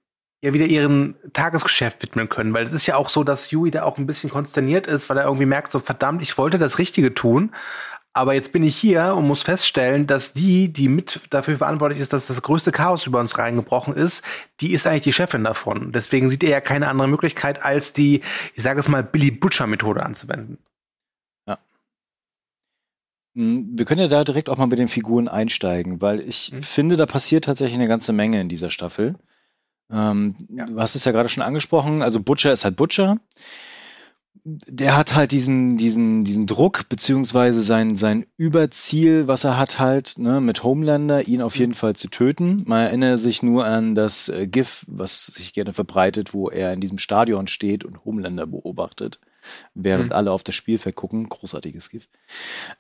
ja 0.46 0.54
wieder 0.54 0.66
ihren 0.66 1.16
Tagesgeschäft 1.34 2.02
widmen 2.04 2.30
können. 2.30 2.54
Weil 2.54 2.66
es 2.66 2.74
ist 2.74 2.86
ja 2.86 2.96
auch 2.96 3.10
so, 3.10 3.24
dass 3.24 3.52
Yui 3.52 3.72
da 3.72 3.84
auch 3.84 3.98
ein 3.98 4.06
bisschen 4.06 4.30
konsterniert 4.30 4.88
ist, 4.88 5.10
weil 5.10 5.18
er 5.18 5.26
irgendwie 5.26 5.48
merkt, 5.48 5.72
so 5.72 5.80
verdammt, 5.80 6.22
ich 6.22 6.38
wollte 6.38 6.60
das 6.60 6.78
Richtige 6.78 7.14
tun, 7.14 7.52
aber 8.16 8.34
jetzt 8.34 8.54
bin 8.54 8.64
ich 8.64 8.78
hier 8.78 9.14
und 9.14 9.28
muss 9.28 9.44
feststellen, 9.44 10.08
dass 10.08 10.32
die, 10.32 10.72
die 10.72 10.88
mit 10.88 11.20
dafür 11.32 11.58
verantwortlich 11.58 12.00
ist, 12.00 12.14
dass 12.14 12.28
das 12.28 12.42
größte 12.42 12.72
Chaos 12.72 13.06
über 13.06 13.20
uns 13.20 13.38
reingebrochen 13.38 13.94
ist, 13.94 14.24
die 14.62 14.72
ist 14.72 14.88
eigentlich 14.88 15.02
die 15.02 15.14
Chefin 15.14 15.44
davon. 15.44 15.92
Deswegen 15.92 16.30
sieht 16.30 16.42
er 16.42 16.50
ja 16.50 16.62
keine 16.62 16.88
andere 16.88 17.10
Möglichkeit, 17.10 17.66
als 17.66 17.92
die, 17.92 18.22
ich 18.54 18.64
sage 18.64 18.80
es 18.80 18.88
mal, 18.88 19.04
Billy 19.04 19.32
Butcher-Methode 19.32 20.02
anzuwenden. 20.02 20.60
Ja. 21.46 21.58
Hm, 23.36 23.78
wir 23.78 23.84
können 23.84 24.00
ja 24.00 24.08
da 24.08 24.24
direkt 24.24 24.48
auch 24.48 24.58
mal 24.58 24.68
mit 24.68 24.80
den 24.80 24.88
Figuren 24.88 25.28
einsteigen, 25.28 26.02
weil 26.02 26.22
ich 26.22 26.54
mhm. 26.54 26.64
finde, 26.64 26.96
da 26.96 27.06
passiert 27.06 27.44
tatsächlich 27.44 27.78
eine 27.78 27.90
ganze 27.90 28.14
Menge 28.14 28.40
in 28.40 28.48
dieser 28.48 28.72
Staffel. 28.72 29.16
Ähm, 29.92 30.36
ja. 30.48 30.66
Du 30.68 30.80
hast 30.80 30.96
es 30.96 31.04
ja 31.04 31.12
gerade 31.12 31.28
schon 31.28 31.44
angesprochen. 31.44 32.02
Also 32.02 32.22
Butcher 32.22 32.54
ist 32.54 32.64
halt 32.64 32.78
Butcher 32.78 33.18
der 34.48 34.96
hat 34.96 35.16
halt 35.16 35.32
diesen, 35.32 35.76
diesen, 35.76 36.24
diesen 36.24 36.46
Druck, 36.46 36.88
beziehungsweise 36.88 37.62
sein, 37.64 37.98
sein 37.98 38.28
Überziel, 38.38 39.28
was 39.28 39.44
er 39.44 39.58
hat 39.58 39.80
halt, 39.80 40.20
ne, 40.20 40.40
mit 40.40 40.64
Homelander, 40.64 41.28
ihn 41.28 41.42
auf 41.42 41.58
jeden 41.58 41.72
mhm. 41.72 41.76
Fall 41.76 41.96
zu 41.96 42.10
töten. 42.10 42.62
Man 42.68 42.82
erinnere 42.82 43.18
sich 43.18 43.42
nur 43.42 43.66
an 43.66 43.96
das 43.96 44.30
äh, 44.30 44.46
GIF, 44.46 44.86
was 44.88 45.26
sich 45.28 45.54
gerne 45.54 45.74
verbreitet, 45.74 46.36
wo 46.36 46.48
er 46.50 46.74
in 46.74 46.80
diesem 46.80 47.00
Stadion 47.00 47.48
steht 47.48 47.84
und 47.84 48.06
Homelander 48.06 48.46
beobachtet, 48.46 49.20
während 49.74 50.10
mhm. 50.10 50.12
alle 50.12 50.32
auf 50.32 50.44
das 50.44 50.54
Spielfeld 50.54 50.96
gucken. 50.96 51.28
Großartiges 51.28 51.90
GIF. 51.90 52.08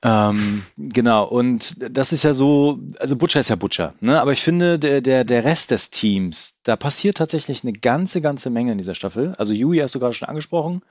Ähm, 0.03 0.67
genau, 0.77 1.27
und 1.27 1.77
das 1.79 2.11
ist 2.11 2.21
ja 2.21 2.33
so, 2.33 2.77
also 2.99 3.15
Butcher 3.15 3.39
ist 3.39 3.49
ja 3.49 3.55
Butcher, 3.55 3.95
ne? 4.01 4.21
Aber 4.21 4.33
ich 4.33 4.43
finde, 4.43 4.77
der, 4.77 5.01
der, 5.01 5.23
der 5.23 5.43
Rest 5.43 5.71
des 5.71 5.89
Teams, 5.89 6.59
da 6.61 6.75
passiert 6.75 7.17
tatsächlich 7.17 7.63
eine 7.63 7.73
ganze, 7.73 8.21
ganze 8.21 8.51
Menge 8.51 8.73
in 8.73 8.77
dieser 8.77 8.93
Staffel. 8.93 9.33
Also 9.39 9.55
Yui 9.55 9.79
hast 9.79 9.95
du 9.95 9.99
gerade 9.99 10.13
schon 10.13 10.29
angesprochen. 10.29 10.83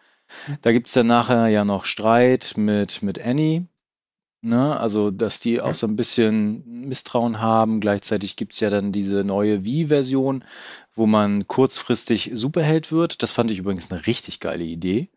Da 0.62 0.72
gibt 0.72 0.88
es 0.88 0.92
dann 0.94 1.06
nachher 1.06 1.48
ja 1.48 1.64
noch 1.64 1.84
Streit 1.84 2.54
mit, 2.56 3.02
mit 3.02 3.20
Annie. 3.20 3.66
Ne? 4.42 4.78
Also, 4.78 5.10
dass 5.10 5.40
die 5.40 5.60
auch 5.60 5.74
so 5.74 5.86
ein 5.86 5.96
bisschen 5.96 6.86
Misstrauen 6.86 7.40
haben. 7.40 7.80
Gleichzeitig 7.80 8.36
gibt 8.36 8.52
es 8.52 8.60
ja 8.60 8.68
dann 8.68 8.92
diese 8.92 9.24
neue 9.24 9.64
Wii-Version, 9.64 10.44
wo 10.94 11.06
man 11.06 11.48
kurzfristig 11.48 12.32
Superheld 12.34 12.92
wird. 12.92 13.22
Das 13.22 13.32
fand 13.32 13.50
ich 13.50 13.58
übrigens 13.58 13.90
eine 13.90 14.06
richtig 14.06 14.40
geile 14.40 14.64
Idee. 14.64 15.08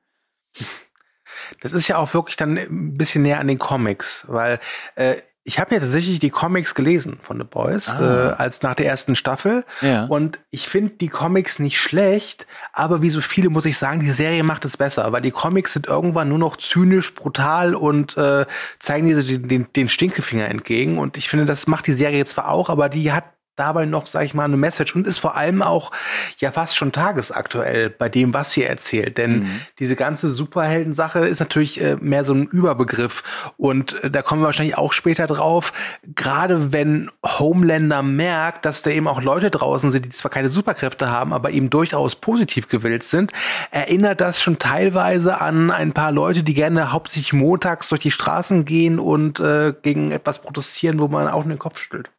Das 1.61 1.73
ist 1.73 1.87
ja 1.87 1.97
auch 1.97 2.13
wirklich 2.13 2.37
dann 2.37 2.57
ein 2.57 2.93
bisschen 2.93 3.23
näher 3.23 3.39
an 3.39 3.47
den 3.47 3.59
Comics, 3.59 4.25
weil 4.27 4.59
äh, 4.95 5.17
ich 5.47 5.59
habe 5.59 5.75
ja 5.75 5.79
tatsächlich 5.79 6.19
die 6.19 6.29
Comics 6.29 6.75
gelesen 6.75 7.19
von 7.21 7.37
The 7.37 7.45
Boys, 7.45 7.89
ah. 7.91 8.31
äh, 8.31 8.33
als 8.33 8.61
nach 8.63 8.75
der 8.75 8.85
ersten 8.85 9.15
Staffel. 9.15 9.63
Ja. 9.81 10.03
Und 10.03 10.39
ich 10.51 10.67
finde 10.67 10.95
die 10.99 11.07
Comics 11.07 11.57
nicht 11.57 11.79
schlecht, 11.79 12.45
aber 12.73 13.01
wie 13.01 13.09
so 13.09 13.21
viele 13.21 13.49
muss 13.49 13.63
ich 13.63 13.77
sagen, 13.77 14.01
die 14.01 14.11
Serie 14.11 14.43
macht 14.43 14.65
es 14.65 14.75
besser, 14.75 15.09
weil 15.13 15.21
die 15.21 15.31
Comics 15.31 15.71
sind 15.71 15.87
irgendwann 15.87 16.27
nur 16.27 16.37
noch 16.37 16.57
zynisch, 16.57 17.15
brutal 17.15 17.75
und 17.75 18.17
äh, 18.17 18.45
zeigen 18.79 19.07
dir 19.07 19.23
den, 19.23 19.47
den, 19.47 19.67
den 19.73 19.87
Stinkefinger 19.87 20.49
entgegen. 20.49 20.97
Und 20.97 21.15
ich 21.15 21.29
finde, 21.29 21.45
das 21.45 21.65
macht 21.65 21.87
die 21.87 21.93
Serie 21.93 22.25
zwar 22.25 22.49
auch, 22.49 22.69
aber 22.69 22.89
die 22.89 23.13
hat 23.13 23.23
dabei 23.57 23.85
noch, 23.85 24.07
sag 24.07 24.23
ich 24.23 24.33
mal, 24.33 24.45
eine 24.45 24.55
Message 24.55 24.95
und 24.95 25.05
ist 25.05 25.19
vor 25.19 25.35
allem 25.35 25.61
auch 25.61 25.91
ja 26.37 26.51
fast 26.51 26.77
schon 26.77 26.91
tagesaktuell 26.91 27.89
bei 27.89 28.07
dem, 28.07 28.33
was 28.33 28.51
sie 28.51 28.63
erzählt. 28.63 29.17
Denn 29.17 29.39
mhm. 29.39 29.61
diese 29.79 29.95
ganze 29.95 30.29
Superhelden-Sache 30.29 31.19
ist 31.19 31.39
natürlich 31.39 31.81
äh, 31.81 31.97
mehr 31.99 32.23
so 32.23 32.33
ein 32.33 32.47
Überbegriff 32.47 33.23
und 33.57 34.01
äh, 34.03 34.11
da 34.11 34.21
kommen 34.21 34.41
wir 34.41 34.45
wahrscheinlich 34.45 34.77
auch 34.77 34.93
später 34.93 35.27
drauf. 35.27 35.73
Gerade 36.15 36.71
wenn 36.71 37.09
Homelander 37.25 38.03
merkt, 38.03 38.65
dass 38.65 38.83
da 38.83 38.91
eben 38.91 39.07
auch 39.07 39.21
Leute 39.21 39.49
draußen 39.49 39.91
sind, 39.91 40.05
die 40.05 40.09
zwar 40.11 40.31
keine 40.31 40.49
Superkräfte 40.49 41.09
haben, 41.09 41.33
aber 41.33 41.51
eben 41.51 41.69
durchaus 41.69 42.15
positiv 42.15 42.69
gewillt 42.69 43.03
sind, 43.03 43.31
erinnert 43.71 44.21
das 44.21 44.41
schon 44.41 44.59
teilweise 44.59 45.41
an 45.41 45.71
ein 45.71 45.93
paar 45.93 46.11
Leute, 46.11 46.43
die 46.43 46.53
gerne 46.53 46.91
hauptsächlich 46.91 47.33
montags 47.33 47.89
durch 47.89 48.01
die 48.01 48.11
Straßen 48.11 48.65
gehen 48.65 48.99
und 48.99 49.39
äh, 49.39 49.73
gegen 49.81 50.11
etwas 50.11 50.41
protestieren, 50.41 50.99
wo 50.99 51.07
man 51.07 51.27
auch 51.27 51.43
in 51.43 51.49
den 51.49 51.59
Kopf 51.59 51.79
stülpt. 51.79 52.11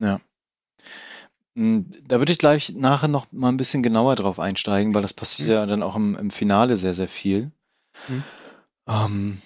Ja. 0.00 0.20
Hm, 1.56 1.90
da 2.06 2.18
würde 2.18 2.32
ich 2.32 2.38
gleich 2.38 2.74
nachher 2.76 3.08
noch 3.08 3.26
mal 3.32 3.48
ein 3.48 3.56
bisschen 3.56 3.82
genauer 3.82 4.16
drauf 4.16 4.38
einsteigen, 4.38 4.94
weil 4.94 5.02
das 5.02 5.12
passiert 5.12 5.48
mhm. 5.48 5.54
ja 5.54 5.66
dann 5.66 5.82
auch 5.82 5.96
im, 5.96 6.16
im, 6.16 6.30
Finale 6.30 6.76
sehr, 6.76 6.94
sehr 6.94 7.08
viel. 7.08 7.50
Mhm. 8.08 8.22
Ähm, 8.88 9.42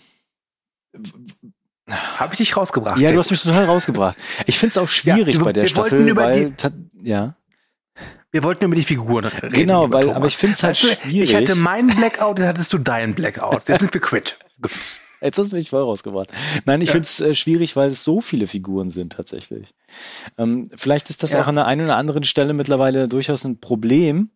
Habe 1.88 2.34
ich 2.34 2.38
dich 2.38 2.56
rausgebracht? 2.56 2.99
Ja, 2.99 3.12
du 3.12 3.18
hast 3.18 3.30
mich 3.30 3.42
total 3.42 3.64
rausgebracht. 3.64 4.18
Ich 4.46 4.58
finde 4.58 4.73
es 4.73 4.78
auch 4.78 4.88
schwierig 4.88 5.37
ja, 5.37 5.42
bei 5.42 5.52
der 5.52 5.66
Staffel, 5.66 6.14
weil 6.16 6.50
die, 6.50 7.08
ja. 7.08 7.37
Wir 8.30 8.42
wollten 8.42 8.64
über 8.64 8.75
die 8.75 8.82
Figuren 8.82 9.26
reden. 9.26 9.52
Genau, 9.52 9.92
weil, 9.92 10.11
aber 10.11 10.26
ich 10.26 10.37
finde 10.37 10.54
es 10.54 10.62
halt 10.62 10.82
also, 10.82 10.94
schwierig. 10.94 11.30
Ich 11.30 11.37
hatte 11.37 11.54
meinen 11.54 11.94
Blackout, 11.94 12.38
dann 12.38 12.49
hattest 12.49 12.73
du 12.73 12.78
deinen 12.78 13.14
Blackout. 13.14 13.68
Jetzt 13.68 13.80
sind 13.80 13.94
wir 13.94 14.00
quitt. 14.00 14.38
Gut. 14.61 15.00
Jetzt 15.25 15.38
hast 15.38 15.52
du 15.52 15.57
mich 15.57 15.71
voll 15.71 15.83
rausgebracht. 15.83 16.28
Nein, 16.66 16.83
ich 16.83 16.88
ja. 16.88 16.93
finde 16.93 17.07
es 17.07 17.21
äh, 17.21 17.35
schwierig, 17.35 17.76
weil 17.76 17.88
es 17.88 18.04
so 18.04 18.21
viele 18.21 18.47
Figuren 18.47 18.90
sind 18.90 19.14
tatsächlich. 19.14 19.75
Ähm, 20.37 20.71
vielleicht 20.76 21.09
ist 21.09 21.23
das 21.23 21.33
ja. 21.33 21.40
auch 21.40 21.47
an 21.47 21.54
der 21.54 21.66
einen 21.66 21.87
oder 21.87 21.97
anderen 21.97 22.25
Stelle 22.25 22.52
mittlerweile 22.52 23.09
durchaus 23.09 23.45
ein 23.45 23.59
Problem, 23.59 24.31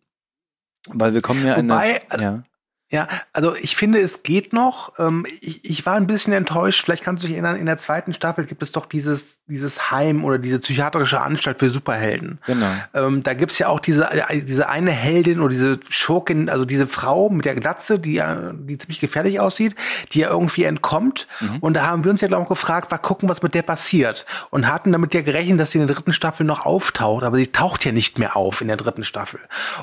weil 0.87 1.13
wir 1.13 1.21
kommen 1.21 1.45
ja 1.45 1.57
Wobei, 1.57 1.61
in 1.61 2.11
eine, 2.11 2.23
ja. 2.23 2.43
Ja, 2.91 3.07
also 3.33 3.55
ich 3.55 3.75
finde, 3.75 3.99
es 3.99 4.23
geht 4.23 4.51
noch. 4.51 4.93
Ähm, 4.97 5.23
ich, 5.41 5.63
ich 5.63 5.85
war 5.85 5.93
ein 5.93 6.07
bisschen 6.07 6.33
enttäuscht. 6.33 6.83
Vielleicht 6.83 7.03
kannst 7.03 7.23
du 7.23 7.27
dich 7.27 7.35
erinnern, 7.35 7.55
in 7.55 7.67
der 7.67 7.77
zweiten 7.77 8.15
Staffel 8.15 8.45
gibt 8.45 8.63
es 8.63 8.71
doch 8.71 8.87
dieses, 8.87 9.37
dieses 9.45 9.91
Heim 9.91 10.25
oder 10.25 10.39
diese 10.39 10.57
psychiatrische 10.57 11.21
Anstalt 11.21 11.59
für 11.59 11.69
Superhelden. 11.69 12.39
Genau. 12.47 12.65
Ähm, 12.95 13.21
da 13.21 13.35
gibt's 13.35 13.59
ja 13.59 13.67
auch 13.67 13.79
diese, 13.79 14.09
äh, 14.09 14.41
diese 14.41 14.69
eine 14.69 14.89
Heldin 14.89 15.39
oder 15.39 15.49
diese 15.49 15.79
Schurkin, 15.87 16.49
also 16.49 16.65
diese 16.65 16.87
Frau 16.87 17.29
mit 17.29 17.45
der 17.45 17.53
Glatze, 17.53 17.99
die, 17.99 18.23
die 18.53 18.77
ziemlich 18.79 18.99
gefährlich 18.99 19.39
aussieht, 19.39 19.75
die 20.11 20.19
ja 20.19 20.29
irgendwie 20.31 20.63
entkommt. 20.63 21.27
Mhm. 21.41 21.57
Und 21.59 21.75
da 21.75 21.85
haben 21.85 22.03
wir 22.03 22.09
uns 22.09 22.21
ja, 22.21 22.27
glaube 22.27 22.43
ich, 22.43 22.49
gefragt, 22.49 22.89
mal 22.89 22.97
gucken, 22.97 23.29
was 23.29 23.43
mit 23.43 23.53
der 23.53 23.61
passiert. 23.61 24.25
Und 24.49 24.67
hatten 24.67 24.91
damit 24.91 25.13
ja 25.13 25.21
gerechnet, 25.21 25.59
dass 25.59 25.69
sie 25.69 25.79
in 25.79 25.85
der 25.85 25.95
dritten 25.95 26.13
Staffel 26.13 26.43
noch 26.43 26.65
auftaucht. 26.65 27.23
Aber 27.23 27.37
sie 27.37 27.47
taucht 27.47 27.85
ja 27.85 27.91
nicht 27.91 28.17
mehr 28.17 28.35
auf 28.35 28.61
in 28.61 28.67
der 28.67 28.77
dritten 28.77 29.03
Staffel. 29.03 29.39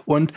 Und 0.07 0.33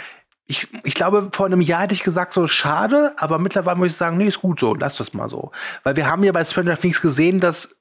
ich, 0.49 0.67
ich 0.83 0.95
glaube, 0.95 1.29
vor 1.31 1.45
einem 1.45 1.61
Jahr 1.61 1.83
hätte 1.83 1.93
ich 1.93 2.01
gesagt, 2.01 2.33
so 2.33 2.47
schade, 2.47 3.13
aber 3.17 3.37
mittlerweile 3.37 3.77
muss 3.77 3.89
ich 3.89 3.95
sagen, 3.95 4.17
nee, 4.17 4.27
ist 4.27 4.41
gut 4.41 4.59
so, 4.59 4.73
lass 4.73 4.97
das 4.97 5.13
mal 5.13 5.29
so. 5.29 5.51
Weil 5.83 5.95
wir 5.95 6.07
haben 6.07 6.23
ja 6.23 6.31
bei 6.31 6.43
Stranger 6.43 6.75
Things 6.75 7.01
gesehen, 7.01 7.39
dass 7.39 7.77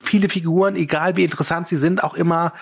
viele 0.00 0.28
Figuren, 0.28 0.76
egal 0.76 1.16
wie 1.16 1.24
interessant 1.24 1.66
sie 1.66 1.76
sind, 1.76 2.04
auch 2.04 2.14
immer 2.14 2.52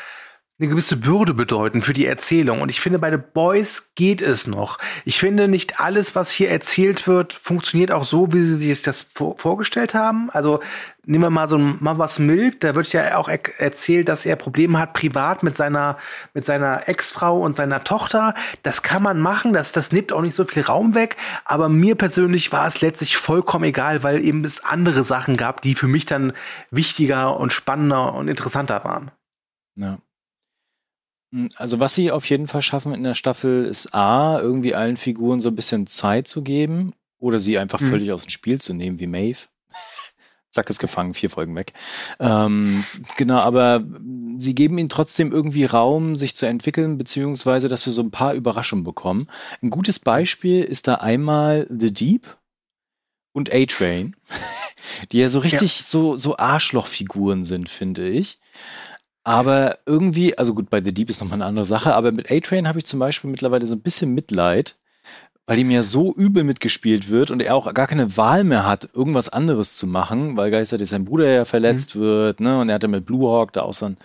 eine 0.61 0.69
gewisse 0.69 0.97
Bürde 0.97 1.35
bedeuten 1.35 1.83
für 1.83 1.95
die 1.95 2.07
Erzählung. 2.07 2.61
Und 2.63 2.69
ich 2.69 2.81
finde, 2.81 3.01
bei 3.01 3.11
The 3.11 3.17
Boys 3.17 3.91
geht 3.97 4.23
es 4.23 4.47
noch. 4.47 4.79
Ich 5.05 5.19
finde, 5.19 5.49
nicht 5.49 5.81
alles, 5.81 6.15
was 6.15 6.31
hier 6.31 6.49
erzählt 6.49 7.09
wird, 7.09 7.33
funktioniert 7.33 7.91
auch 7.91 8.05
so, 8.05 8.33
wie 8.33 8.45
sie 8.45 8.55
sich 8.55 8.83
das 8.83 9.03
vor 9.03 9.37
vorgestellt 9.37 9.95
haben. 9.95 10.31
Also 10.31 10.61
nehmen 11.05 11.25
wir 11.25 11.31
mal 11.31 11.49
so 11.49 11.59
ein 11.59 11.79
Mother's 11.81 12.21
Milk, 12.21 12.61
da 12.61 12.77
wird 12.77 12.93
ja 12.93 13.17
auch 13.17 13.29
er 13.29 13.41
erzählt, 13.59 14.09
dass 14.09 14.25
er 14.25 14.37
Probleme 14.37 14.79
hat 14.79 14.93
privat 14.93 15.43
mit 15.43 15.57
seiner, 15.57 15.99
mit 16.35 16.45
seiner 16.45 16.89
Ex-Frau 16.89 17.41
und 17.41 17.57
seiner 17.57 17.83
Tochter. 17.83 18.35
Das 18.63 18.85
kann 18.85 19.03
man 19.03 19.19
machen, 19.19 19.55
das, 19.55 19.73
das 19.73 19.91
nimmt 19.91 20.13
auch 20.13 20.23
nicht 20.23 20.37
so 20.37 20.45
viel 20.45 20.63
Raum 20.63 20.95
weg. 20.95 21.17
Aber 21.45 21.69
mir 21.69 21.97
persönlich 21.97 22.53
war 22.53 22.69
es 22.69 22.81
letztlich 22.81 23.17
vollkommen 23.17 23.65
egal, 23.65 24.05
weil 24.05 24.25
eben 24.25 24.45
es 24.45 24.63
andere 24.63 25.03
Sachen 25.03 25.37
gab, 25.37 25.63
die 25.63 25.75
für 25.75 25.89
mich 25.89 26.07
dann 26.07 26.33
wichtiger 26.71 27.41
und 27.41 27.53
spannender 27.53 28.15
und 28.15 28.29
interessanter 28.29 28.85
waren. 28.85 29.11
Ja. 29.75 29.99
Hm, 31.35 31.49
also 31.57 31.81
was 31.81 31.95
sie 31.95 32.13
auf 32.13 32.31
jeden 32.31 32.47
Fall 32.47 32.63
schaffen 32.63 32.95
in 32.95 33.03
der 33.03 33.17
Staffel 33.17 33.65
ist 33.65 33.93
A, 33.93 34.39
irgendwie 34.39 34.75
allen 34.75 34.97
Figuren 34.97 35.41
so 35.41 35.49
ein 35.49 35.57
bisschen 35.57 35.89
Zeit 35.89 36.29
zu 36.29 36.43
geben 36.43 36.93
oder 37.19 37.41
sie 37.41 37.59
einfach 37.59 37.81
mhm. 37.81 37.89
völlig 37.89 38.13
aus 38.13 38.23
dem 38.23 38.31
Spiel 38.31 38.61
zu 38.61 38.73
nehmen, 38.73 39.01
wie 39.01 39.09
Maeve. 39.09 39.41
Zack, 40.51 40.71
ist 40.71 40.79
gefangen, 40.79 41.15
vier 41.15 41.31
Folgen 41.31 41.57
weg. 41.57 41.73
Ähm, 42.21 42.85
genau, 43.17 43.39
aber 43.39 43.85
sie 44.39 44.55
geben 44.55 44.79
ihnen 44.79 44.89
trotzdem 44.89 45.33
irgendwie 45.33 45.65
Raum, 45.65 46.15
sich 46.17 46.37
zu 46.37 46.47
entwickeln, 46.47 46.97
beziehungsweise, 46.97 47.67
dass 47.67 47.85
wir 47.87 47.93
so 47.93 48.03
ein 48.03 48.13
paar 48.13 48.35
Überraschungen 48.35 48.85
bekommen. 48.85 49.27
Ein 49.61 49.71
gutes 49.71 49.99
Beispiel 49.99 50.63
ist 50.63 50.87
da 50.87 50.97
einmal 50.97 51.67
The 51.77 51.93
Deep 51.93 52.39
und 53.33 53.53
A-Train, 53.53 54.15
die 55.11 55.19
ja 55.19 55.29
so 55.29 55.41
richtig 55.41 55.81
ja. 55.81 55.85
so, 55.85 56.15
so 56.15 56.37
Arschlochfiguren 56.37 57.45
sind, 57.45 57.69
finde 57.69 58.09
ich. 58.09 58.39
Aber 59.25 59.79
irgendwie, 59.87 60.37
also 60.37 60.55
gut, 60.55 60.69
bei 60.69 60.83
The 60.83 60.93
Deep 60.93 61.09
ist 61.09 61.21
nochmal 61.21 61.39
eine 61.39 61.47
andere 61.47 61.65
Sache, 61.65 61.95
aber 61.95 62.13
mit 62.13 62.31
A-Train 62.31 62.69
habe 62.69 62.79
ich 62.79 62.85
zum 62.85 63.01
Beispiel 63.01 63.31
mittlerweile 63.31 63.67
so 63.67 63.75
ein 63.75 63.81
bisschen 63.81 64.13
Mitleid, 64.13 64.77
weil 65.47 65.59
ihm 65.59 65.71
ja 65.71 65.83
so 65.83 66.13
übel 66.15 66.45
mitgespielt 66.45 67.09
wird 67.09 67.31
und 67.31 67.41
er 67.41 67.55
auch 67.55 67.73
gar 67.73 67.87
keine 67.87 68.19
Wahl 68.19 68.45
mehr 68.45 68.67
hat, 68.67 68.91
irgendwas 68.95 69.31
anderes 69.31 69.77
zu 69.77 69.87
machen, 69.87 70.37
weil 70.37 70.51
gleichzeitig 70.51 70.91
sein 70.91 71.07
Bruder 71.07 71.27
ja 71.27 71.45
verletzt 71.47 71.97
mhm. 71.97 72.01
wird, 72.01 72.41
ne? 72.41 72.61
Und 72.61 72.69
er 72.69 72.75
hat 72.77 72.83
ja 72.83 72.89
mit 72.89 73.07
Blue 73.07 73.31
Hawk 73.31 73.55
da 73.55 73.63
auch 73.63 73.73
so 73.73 73.87
ein, 73.87 73.97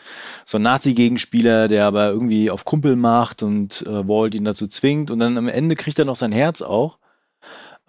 so 0.45 0.57
ein 0.57 0.63
Nazi-Gegenspieler, 0.63 1.67
der 1.67 1.85
aber 1.85 2.09
irgendwie 2.09 2.49
auf 2.49 2.63
Kumpel 2.63 2.95
macht 2.95 3.43
und 3.43 3.85
äh, 3.87 4.07
Walt 4.07 4.35
ihn 4.35 4.45
dazu 4.45 4.67
zwingt 4.67 5.11
und 5.11 5.19
dann 5.19 5.37
am 5.37 5.49
Ende 5.49 5.75
kriegt 5.75 5.99
er 5.99 6.05
noch 6.05 6.15
sein 6.15 6.31
Herz 6.31 6.61
auch. 6.61 6.97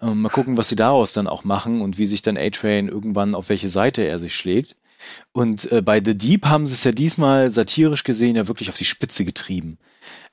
Ähm, 0.01 0.21
mal 0.21 0.29
gucken, 0.29 0.57
was 0.57 0.69
sie 0.69 0.75
daraus 0.75 1.13
dann 1.13 1.27
auch 1.27 1.45
machen 1.45 1.81
und 1.81 1.97
wie 1.97 2.05
sich 2.05 2.21
dann 2.21 2.37
A-Train 2.37 2.89
irgendwann 2.89 3.35
auf 3.35 3.49
welche 3.49 3.69
Seite 3.69 4.01
er 4.03 4.19
sich 4.19 4.35
schlägt. 4.35 4.75
Und 5.31 5.71
äh, 5.71 5.81
bei 5.81 6.01
The 6.03 6.17
Deep 6.17 6.45
haben 6.45 6.67
sie 6.67 6.73
es 6.73 6.83
ja 6.83 6.91
diesmal 6.91 7.51
satirisch 7.51 8.03
gesehen 8.03 8.35
ja 8.35 8.47
wirklich 8.47 8.69
auf 8.69 8.77
die 8.77 8.85
Spitze 8.85 9.25
getrieben. 9.25 9.77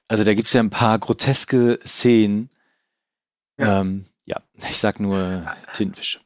Also 0.08 0.24
da 0.24 0.34
gibt 0.34 0.48
es 0.48 0.54
ja 0.54 0.60
ein 0.60 0.70
paar 0.70 0.98
groteske 0.98 1.78
Szenen. 1.84 2.50
Ja, 3.58 3.80
ähm, 3.80 4.06
ja 4.24 4.40
ich 4.68 4.78
sag 4.78 5.00
nur 5.00 5.46
Tintenfisch. 5.74 6.20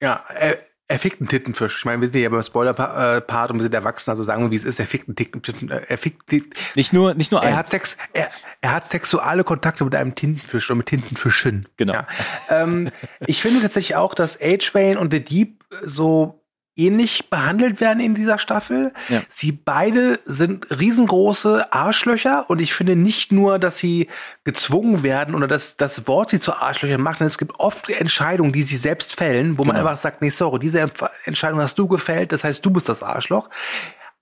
Ja, 0.00 0.24
er, 0.28 0.58
er 0.92 0.98
fickt 0.98 1.20
einen 1.20 1.28
Tittenfisch. 1.28 1.78
Ich 1.78 1.84
meine, 1.84 2.02
wir 2.02 2.08
sind 2.10 2.20
ja 2.20 2.28
beim 2.28 2.42
Spoiler-Part 2.42 3.50
und 3.50 3.58
wir 3.58 3.62
sind 3.62 3.72
erwachsen, 3.72 4.10
also 4.10 4.22
sagen 4.22 4.42
wir, 4.42 4.50
wie 4.50 4.56
es 4.56 4.64
ist, 4.64 4.78
er 4.78 4.86
fickt 4.86 5.08
einen 5.08 5.42
Titten, 5.42 5.70
äh, 5.70 5.86
er 5.88 5.96
fickt, 5.96 6.30
nicht 6.74 6.92
nur, 6.92 7.14
nicht 7.14 7.32
nur 7.32 7.42
er 7.42 7.56
hat 7.56 7.66
Sex, 7.66 7.96
er, 8.12 8.28
er 8.60 8.72
hat 8.72 8.84
sexuelle 8.84 9.42
Kontakte 9.42 9.84
mit 9.84 9.94
einem 9.94 10.14
Tintenfisch 10.14 10.68
oder 10.70 10.76
mit 10.76 10.86
Tintenfischen. 10.86 11.66
Genau. 11.78 11.94
Ja. 11.94 12.06
ähm, 12.50 12.90
ich 13.26 13.40
finde 13.40 13.62
tatsächlich 13.62 13.96
auch, 13.96 14.14
dass 14.14 14.38
H-Wayne 14.40 15.00
und 15.00 15.12
The 15.12 15.24
Deep 15.24 15.64
so 15.84 16.41
ähnlich 16.86 17.30
behandelt 17.30 17.80
werden 17.80 18.00
in 18.00 18.14
dieser 18.14 18.38
Staffel. 18.38 18.92
Ja. 19.08 19.22
Sie 19.30 19.52
beide 19.52 20.18
sind 20.24 20.66
riesengroße 20.70 21.72
Arschlöcher 21.72 22.48
und 22.48 22.60
ich 22.60 22.74
finde 22.74 22.96
nicht 22.96 23.32
nur, 23.32 23.58
dass 23.58 23.78
sie 23.78 24.08
gezwungen 24.44 25.02
werden 25.02 25.34
oder 25.34 25.46
dass 25.46 25.76
das 25.76 26.06
Wort 26.06 26.30
sie 26.30 26.40
zu 26.40 26.54
Arschlöchern 26.54 27.00
macht, 27.00 27.20
denn 27.20 27.26
es 27.26 27.38
gibt 27.38 27.58
oft 27.58 27.88
Entscheidungen, 27.90 28.52
die 28.52 28.62
sie 28.62 28.76
selbst 28.76 29.14
fällen, 29.14 29.58
wo 29.58 29.62
genau. 29.62 29.74
man 29.74 29.76
einfach 29.82 29.96
sagt, 29.96 30.22
nee, 30.22 30.30
sorry, 30.30 30.58
diese 30.58 30.90
Entscheidung 31.24 31.60
hast 31.60 31.78
du 31.78 31.86
gefällt, 31.86 32.32
das 32.32 32.44
heißt, 32.44 32.64
du 32.64 32.70
bist 32.70 32.88
das 32.88 33.02
Arschloch. 33.02 33.48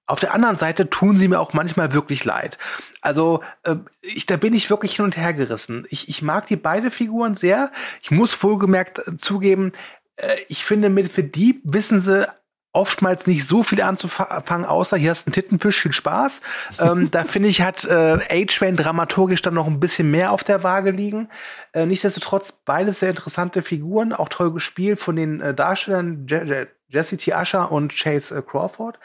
Auf 0.06 0.18
der 0.18 0.34
anderen 0.34 0.56
Seite 0.56 0.90
tun 0.90 1.18
sie 1.18 1.28
mir 1.28 1.38
auch 1.38 1.52
manchmal 1.52 1.92
wirklich 1.92 2.24
leid. 2.24 2.58
Also 3.00 3.44
äh, 3.62 3.76
ich, 4.02 4.26
da 4.26 4.36
bin 4.36 4.54
ich 4.54 4.68
wirklich 4.68 4.96
hin 4.96 5.04
und 5.04 5.16
her 5.16 5.32
gerissen. 5.32 5.86
Ich, 5.88 6.08
ich 6.08 6.20
mag 6.20 6.48
die 6.48 6.56
beide 6.56 6.90
Figuren 6.90 7.36
sehr. 7.36 7.70
Ich 8.02 8.10
muss 8.10 8.42
wohlgemerkt 8.42 9.06
äh, 9.06 9.16
zugeben, 9.16 9.72
äh, 10.16 10.36
ich 10.48 10.64
finde, 10.64 10.88
mit 10.88 11.10
für 11.10 11.22
die 11.22 11.60
wissen 11.64 12.00
sie 12.00 12.26
oftmals 12.72 13.26
nicht 13.26 13.46
so 13.46 13.62
viel 13.62 13.82
anzufangen, 13.82 14.64
außer 14.64 14.96
hier 14.96 15.10
hast 15.10 15.24
du 15.24 15.28
einen 15.28 15.34
Tittenfisch, 15.34 15.80
viel 15.80 15.92
Spaß. 15.92 16.40
ähm, 16.78 17.10
da 17.10 17.24
finde 17.24 17.48
ich, 17.48 17.62
hat 17.62 17.84
äh, 17.84 18.18
A-Train 18.28 18.76
dramaturgisch 18.76 19.42
dann 19.42 19.54
noch 19.54 19.66
ein 19.66 19.80
bisschen 19.80 20.10
mehr 20.10 20.30
auf 20.32 20.44
der 20.44 20.62
Waage 20.62 20.92
liegen. 20.92 21.28
Äh, 21.72 21.86
nichtsdestotrotz 21.86 22.52
beides 22.52 23.00
sehr 23.00 23.10
interessante 23.10 23.62
Figuren, 23.62 24.12
auch 24.12 24.28
toll 24.28 24.52
gespielt 24.52 25.00
von 25.00 25.16
den 25.16 25.40
äh, 25.40 25.54
Darstellern 25.54 26.26
Je 26.28 26.44
Je 26.44 26.66
Jesse 26.88 27.16
T. 27.16 27.32
Usher 27.32 27.70
und 27.70 27.94
Chase 27.94 28.36
äh, 28.36 28.42
Crawford. 28.42 28.98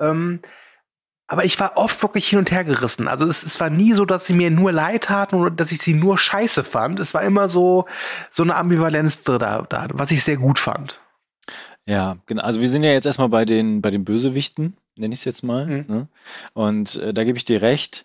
Ähm, 0.00 0.40
aber 1.28 1.44
ich 1.44 1.60
war 1.60 1.76
oft 1.76 2.02
wirklich 2.02 2.28
hin 2.28 2.38
und 2.38 2.50
her 2.50 2.64
gerissen. 2.64 3.06
Also 3.06 3.26
es, 3.26 3.42
es 3.42 3.60
war 3.60 3.68
nie 3.68 3.92
so, 3.92 4.06
dass 4.06 4.24
sie 4.24 4.32
mir 4.32 4.50
nur 4.50 4.72
leid 4.72 5.04
taten 5.04 5.36
oder 5.36 5.50
dass 5.50 5.72
ich 5.72 5.82
sie 5.82 5.92
nur 5.92 6.18
scheiße 6.18 6.64
fand. 6.64 7.00
Es 7.00 7.12
war 7.14 7.22
immer 7.22 7.48
so, 7.48 7.84
so 8.30 8.42
eine 8.42 8.56
Ambivalenz 8.56 9.24
da, 9.24 9.38
da 9.68 9.86
was 9.92 10.10
ich 10.10 10.24
sehr 10.24 10.38
gut 10.38 10.58
fand. 10.58 11.00
Ja, 11.88 12.18
genau. 12.26 12.42
Also 12.42 12.60
wir 12.60 12.68
sind 12.68 12.82
ja 12.82 12.92
jetzt 12.92 13.06
erstmal 13.06 13.30
bei 13.30 13.46
den, 13.46 13.80
bei 13.80 13.90
den 13.90 14.04
Bösewichten, 14.04 14.76
nenne 14.96 15.14
ich 15.14 15.20
es 15.20 15.24
jetzt 15.24 15.42
mal. 15.42 15.66
Mhm. 15.66 15.84
Ne? 15.88 16.08
Und 16.52 16.96
äh, 16.96 17.14
da 17.14 17.24
gebe 17.24 17.38
ich 17.38 17.46
dir 17.46 17.62
recht. 17.62 18.04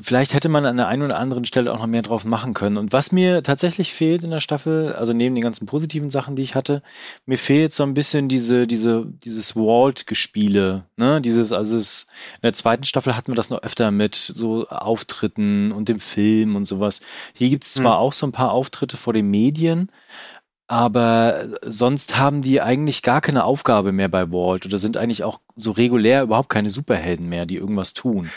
Vielleicht 0.00 0.34
hätte 0.34 0.48
man 0.48 0.64
an 0.66 0.76
der 0.76 0.86
einen 0.86 1.02
oder 1.02 1.18
anderen 1.18 1.44
Stelle 1.44 1.72
auch 1.72 1.80
noch 1.80 1.88
mehr 1.88 2.02
drauf 2.02 2.24
machen 2.24 2.54
können. 2.54 2.76
Und 2.76 2.92
was 2.92 3.10
mir 3.10 3.42
tatsächlich 3.42 3.92
fehlt 3.92 4.22
in 4.22 4.30
der 4.30 4.40
Staffel, 4.40 4.92
also 4.94 5.12
neben 5.12 5.34
den 5.34 5.42
ganzen 5.42 5.66
positiven 5.66 6.10
Sachen, 6.10 6.36
die 6.36 6.42
ich 6.42 6.54
hatte, 6.54 6.80
mir 7.26 7.38
fehlt 7.38 7.74
so 7.74 7.82
ein 7.82 7.92
bisschen 7.92 8.28
diese, 8.28 8.68
diese, 8.68 9.04
dieses 9.04 9.56
Walt-Gespiele. 9.56 10.84
Ne? 10.96 11.20
Dieses, 11.20 11.52
also 11.52 11.76
es, 11.76 12.06
in 12.36 12.42
der 12.44 12.52
zweiten 12.52 12.84
Staffel 12.84 13.16
hatten 13.16 13.32
wir 13.32 13.34
das 13.34 13.50
noch 13.50 13.64
öfter 13.64 13.90
mit 13.90 14.14
so 14.14 14.68
Auftritten 14.68 15.72
und 15.72 15.88
dem 15.88 15.98
Film 15.98 16.54
und 16.54 16.66
sowas. 16.66 17.00
Hier 17.34 17.50
gibt 17.50 17.64
es 17.64 17.74
zwar 17.74 17.96
mhm. 17.96 18.02
auch 18.02 18.12
so 18.12 18.26
ein 18.28 18.32
paar 18.32 18.52
Auftritte 18.52 18.96
vor 18.96 19.12
den 19.12 19.28
Medien, 19.28 19.90
aber 20.66 21.48
sonst 21.62 22.16
haben 22.16 22.42
die 22.42 22.60
eigentlich 22.60 23.02
gar 23.02 23.20
keine 23.20 23.44
Aufgabe 23.44 23.92
mehr 23.92 24.08
bei 24.08 24.30
Walt 24.30 24.64
oder 24.64 24.78
sind 24.78 24.96
eigentlich 24.96 25.24
auch 25.24 25.40
so 25.56 25.72
regulär 25.72 26.22
überhaupt 26.22 26.48
keine 26.48 26.70
Superhelden 26.70 27.28
mehr, 27.28 27.46
die 27.46 27.56
irgendwas 27.56 27.92
tun. 27.92 28.30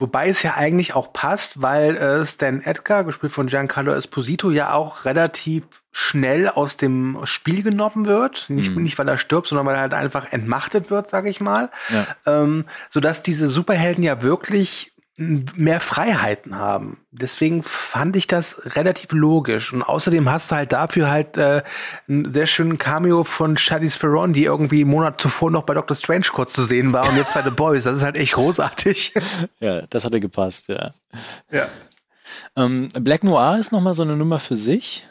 Wobei 0.00 0.28
es 0.28 0.44
ja 0.44 0.54
eigentlich 0.54 0.94
auch 0.94 1.12
passt, 1.12 1.60
weil 1.60 1.96
äh, 1.96 2.24
Stan 2.24 2.62
Edgar, 2.62 3.02
gespielt 3.02 3.32
von 3.32 3.48
Giancarlo 3.48 3.92
Esposito, 3.92 4.50
ja 4.52 4.72
auch 4.72 5.04
relativ 5.04 5.64
schnell 5.90 6.48
aus 6.48 6.76
dem 6.76 7.18
Spiel 7.24 7.64
genommen 7.64 8.06
wird. 8.06 8.46
Nicht, 8.48 8.76
mhm. 8.76 8.84
nicht 8.84 8.96
weil 8.96 9.08
er 9.08 9.18
stirbt, 9.18 9.48
sondern 9.48 9.66
weil 9.66 9.74
er 9.74 9.80
halt 9.80 9.94
einfach 9.94 10.32
entmachtet 10.32 10.90
wird, 10.90 11.08
sage 11.08 11.28
ich 11.28 11.40
mal. 11.40 11.70
Ja. 11.88 12.06
Ähm, 12.26 12.66
sodass 12.90 13.24
diese 13.24 13.50
Superhelden 13.50 14.04
ja 14.04 14.22
wirklich 14.22 14.92
mehr 15.18 15.80
Freiheiten 15.80 16.54
haben. 16.54 16.98
Deswegen 17.10 17.64
fand 17.64 18.14
ich 18.14 18.28
das 18.28 18.62
relativ 18.76 19.10
logisch. 19.12 19.72
Und 19.72 19.82
außerdem 19.82 20.30
hast 20.30 20.50
du 20.50 20.56
halt 20.56 20.72
dafür 20.72 21.10
halt 21.10 21.36
äh, 21.36 21.62
einen 22.08 22.32
sehr 22.32 22.46
schönen 22.46 22.78
Cameo 22.78 23.24
von 23.24 23.58
Charlize 23.58 23.98
Theron, 23.98 24.32
die 24.32 24.44
irgendwie 24.44 24.82
einen 24.82 24.90
Monat 24.90 25.20
zuvor 25.20 25.50
noch 25.50 25.64
bei 25.64 25.74
Doctor 25.74 25.96
Strange 25.96 26.26
kurz 26.32 26.52
zu 26.52 26.62
sehen 26.62 26.92
war 26.92 27.08
und 27.08 27.16
jetzt 27.16 27.34
bei 27.34 27.42
The 27.42 27.50
Boys. 27.56 27.84
Das 27.84 27.96
ist 27.96 28.04
halt 28.04 28.16
echt 28.16 28.34
großartig. 28.34 29.14
Ja, 29.58 29.82
das 29.90 30.04
hatte 30.04 30.20
gepasst, 30.20 30.68
ja. 30.68 30.94
Ja. 31.50 31.68
Ähm, 32.54 32.90
Black 32.92 33.24
Noir 33.24 33.58
ist 33.58 33.72
nochmal 33.72 33.94
so 33.94 34.02
eine 34.02 34.16
Nummer 34.16 34.38
für 34.38 34.56
sich. 34.56 35.06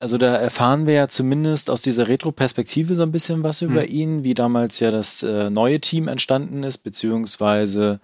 Also 0.00 0.18
da 0.18 0.36
erfahren 0.36 0.86
wir 0.86 0.94
ja 0.94 1.08
zumindest 1.08 1.70
aus 1.70 1.80
dieser 1.80 2.08
Retro-Perspektive 2.08 2.96
so 2.96 3.02
ein 3.02 3.12
bisschen 3.12 3.44
was 3.44 3.62
über 3.62 3.82
hm. 3.82 3.90
ihn, 3.90 4.24
wie 4.24 4.34
damals 4.34 4.80
ja 4.80 4.90
das 4.90 5.22
äh, 5.22 5.50
neue 5.50 5.80
Team 5.80 6.08
entstanden 6.08 6.64
ist, 6.64 6.78
beziehungsweise 6.78 8.00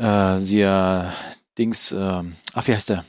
äh, 0.00 0.40
sie 0.40 0.60
ja 0.60 1.12
Dings, 1.58 1.92
äh, 1.92 2.22
ach, 2.54 2.66
wie 2.66 2.74
heißt 2.74 2.88
der? 2.88 3.04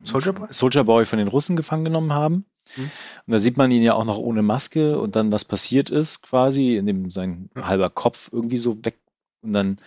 Soldier 0.00 0.32
Boy? 0.32 0.48
Soldier 0.50 0.84
Boy 0.84 1.06
von 1.06 1.18
den 1.18 1.28
Russen 1.28 1.56
gefangen 1.56 1.84
genommen 1.84 2.12
haben. 2.12 2.46
Mhm. 2.76 2.90
Und 3.26 3.32
da 3.32 3.38
sieht 3.38 3.56
man 3.56 3.70
ihn 3.70 3.82
ja 3.82 3.94
auch 3.94 4.04
noch 4.04 4.18
ohne 4.18 4.42
Maske 4.42 4.98
und 4.98 5.16
dann, 5.16 5.30
was 5.30 5.44
passiert 5.44 5.90
ist, 5.90 6.22
quasi, 6.22 6.76
in 6.76 6.86
dem 6.86 7.10
sein 7.10 7.50
mhm. 7.54 7.66
halber 7.66 7.90
Kopf 7.90 8.30
irgendwie 8.32 8.56
so 8.56 8.82
weg. 8.84 8.98
Und 9.42 9.52
dann 9.52 9.78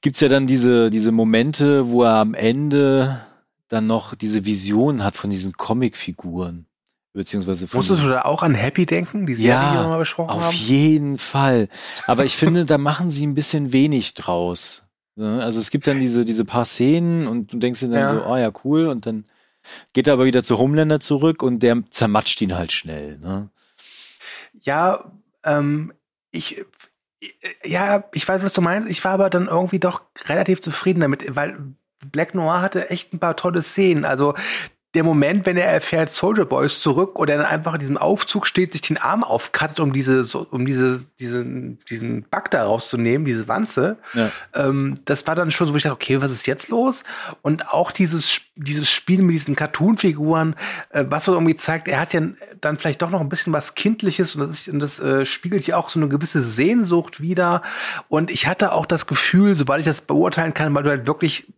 gibt 0.00 0.16
es 0.16 0.20
ja 0.20 0.28
dann 0.28 0.46
diese, 0.46 0.90
diese 0.90 1.12
Momente, 1.12 1.90
wo 1.90 2.02
er 2.02 2.14
am 2.14 2.34
Ende 2.34 3.20
dann 3.68 3.86
noch 3.86 4.14
diese 4.14 4.44
Vision 4.44 5.04
hat 5.04 5.16
von 5.16 5.30
diesen 5.30 5.52
Comicfiguren. 5.52 6.66
Beziehungsweise 7.12 7.66
Musstest 7.72 8.04
du 8.04 8.08
da 8.08 8.22
auch 8.22 8.42
an 8.42 8.54
Happy 8.54 8.84
denken, 8.84 9.24
die 9.24 9.34
Serie, 9.34 9.50
ja, 9.50 9.72
die 9.72 9.78
wir 9.78 9.88
mal 9.88 9.98
besprochen 9.98 10.30
auf 10.30 10.42
haben? 10.42 10.48
Auf 10.48 10.52
jeden 10.52 11.16
Fall. 11.16 11.68
Aber 12.06 12.26
ich 12.26 12.36
finde, 12.36 12.66
da 12.66 12.76
machen 12.76 13.10
sie 13.10 13.26
ein 13.26 13.34
bisschen 13.34 13.72
wenig 13.72 14.12
draus. 14.12 14.85
Ne? 15.16 15.42
Also 15.42 15.60
es 15.60 15.70
gibt 15.70 15.86
dann 15.86 16.00
diese, 16.00 16.24
diese 16.24 16.44
paar 16.44 16.64
Szenen 16.64 17.26
und 17.26 17.52
du 17.52 17.58
denkst 17.58 17.80
dir 17.80 17.88
dann 17.88 17.98
ja. 17.98 18.08
so, 18.08 18.24
oh 18.24 18.36
ja, 18.36 18.52
cool, 18.64 18.86
und 18.86 19.06
dann 19.06 19.24
geht 19.92 20.06
er 20.06 20.12
aber 20.12 20.26
wieder 20.26 20.44
zu 20.44 20.58
Homelander 20.58 21.00
zurück 21.00 21.42
und 21.42 21.60
der 21.60 21.82
zermatscht 21.90 22.40
ihn 22.40 22.54
halt 22.54 22.72
schnell. 22.72 23.18
Ne? 23.18 23.48
Ja, 24.60 25.10
ähm, 25.42 25.92
ich, 26.30 26.64
ja, 27.64 28.04
ich 28.12 28.28
weiß, 28.28 28.42
was 28.42 28.52
du 28.52 28.60
meinst. 28.60 28.88
Ich 28.88 29.04
war 29.04 29.12
aber 29.12 29.30
dann 29.30 29.48
irgendwie 29.48 29.78
doch 29.78 30.02
relativ 30.26 30.60
zufrieden 30.60 31.00
damit, 31.00 31.34
weil 31.34 31.58
Black 32.12 32.34
Noir 32.34 32.60
hatte 32.60 32.90
echt 32.90 33.12
ein 33.12 33.18
paar 33.18 33.36
tolle 33.36 33.62
Szenen. 33.62 34.04
Also 34.04 34.34
der 34.96 35.04
Moment, 35.04 35.44
wenn 35.44 35.58
er 35.58 35.66
erfährt, 35.66 36.08
Soldier 36.08 36.46
Boy 36.46 36.64
ist 36.64 36.80
zurück 36.82 37.18
oder 37.18 37.36
dann 37.36 37.44
einfach 37.44 37.74
in 37.74 37.80
diesem 37.80 37.98
Aufzug 37.98 38.46
steht, 38.46 38.72
sich 38.72 38.80
den 38.80 38.96
Arm 38.96 39.24
aufkratzt, 39.24 39.78
um 39.78 39.92
diese, 39.92 40.22
um 40.50 40.64
diese, 40.64 41.04
diesen, 41.20 41.78
diesen 41.90 42.22
Bug 42.22 42.50
da 42.50 42.64
rauszunehmen, 42.64 43.26
diese 43.26 43.46
Wanze. 43.46 43.98
Ja. 44.14 44.30
Ähm, 44.54 44.94
das 45.04 45.26
war 45.26 45.34
dann 45.34 45.50
schon 45.50 45.66
so, 45.66 45.74
wo 45.74 45.76
ich 45.76 45.82
dachte, 45.82 45.94
okay, 45.94 46.22
was 46.22 46.32
ist 46.32 46.46
jetzt 46.46 46.70
los? 46.70 47.04
Und 47.42 47.68
auch 47.68 47.92
dieses, 47.92 48.40
dieses 48.54 48.90
Spiel 48.90 49.20
mit 49.20 49.34
diesen 49.34 49.54
Cartoon-Figuren, 49.54 50.56
äh, 50.88 51.04
was 51.10 51.24
so 51.24 51.34
irgendwie 51.34 51.56
zeigt, 51.56 51.88
er 51.88 52.00
hat 52.00 52.14
ja 52.14 52.22
dann 52.62 52.78
vielleicht 52.78 53.02
doch 53.02 53.10
noch 53.10 53.20
ein 53.20 53.28
bisschen 53.28 53.52
was 53.52 53.74
Kindliches 53.74 54.34
und 54.34 54.40
das, 54.40 54.52
ist, 54.52 54.68
und 54.68 54.80
das 54.80 54.98
äh, 54.98 55.26
spiegelt 55.26 55.66
ja 55.66 55.76
auch 55.76 55.90
so 55.90 56.00
eine 56.00 56.08
gewisse 56.08 56.40
Sehnsucht 56.40 57.20
wieder. 57.20 57.60
Und 58.08 58.30
ich 58.30 58.46
hatte 58.46 58.72
auch 58.72 58.86
das 58.86 59.06
Gefühl, 59.06 59.56
sobald 59.56 59.80
ich 59.80 59.86
das 59.86 60.00
beurteilen 60.00 60.54
kann, 60.54 60.74
weil 60.74 60.84
du 60.84 60.88
halt 60.88 61.06
wirklich 61.06 61.52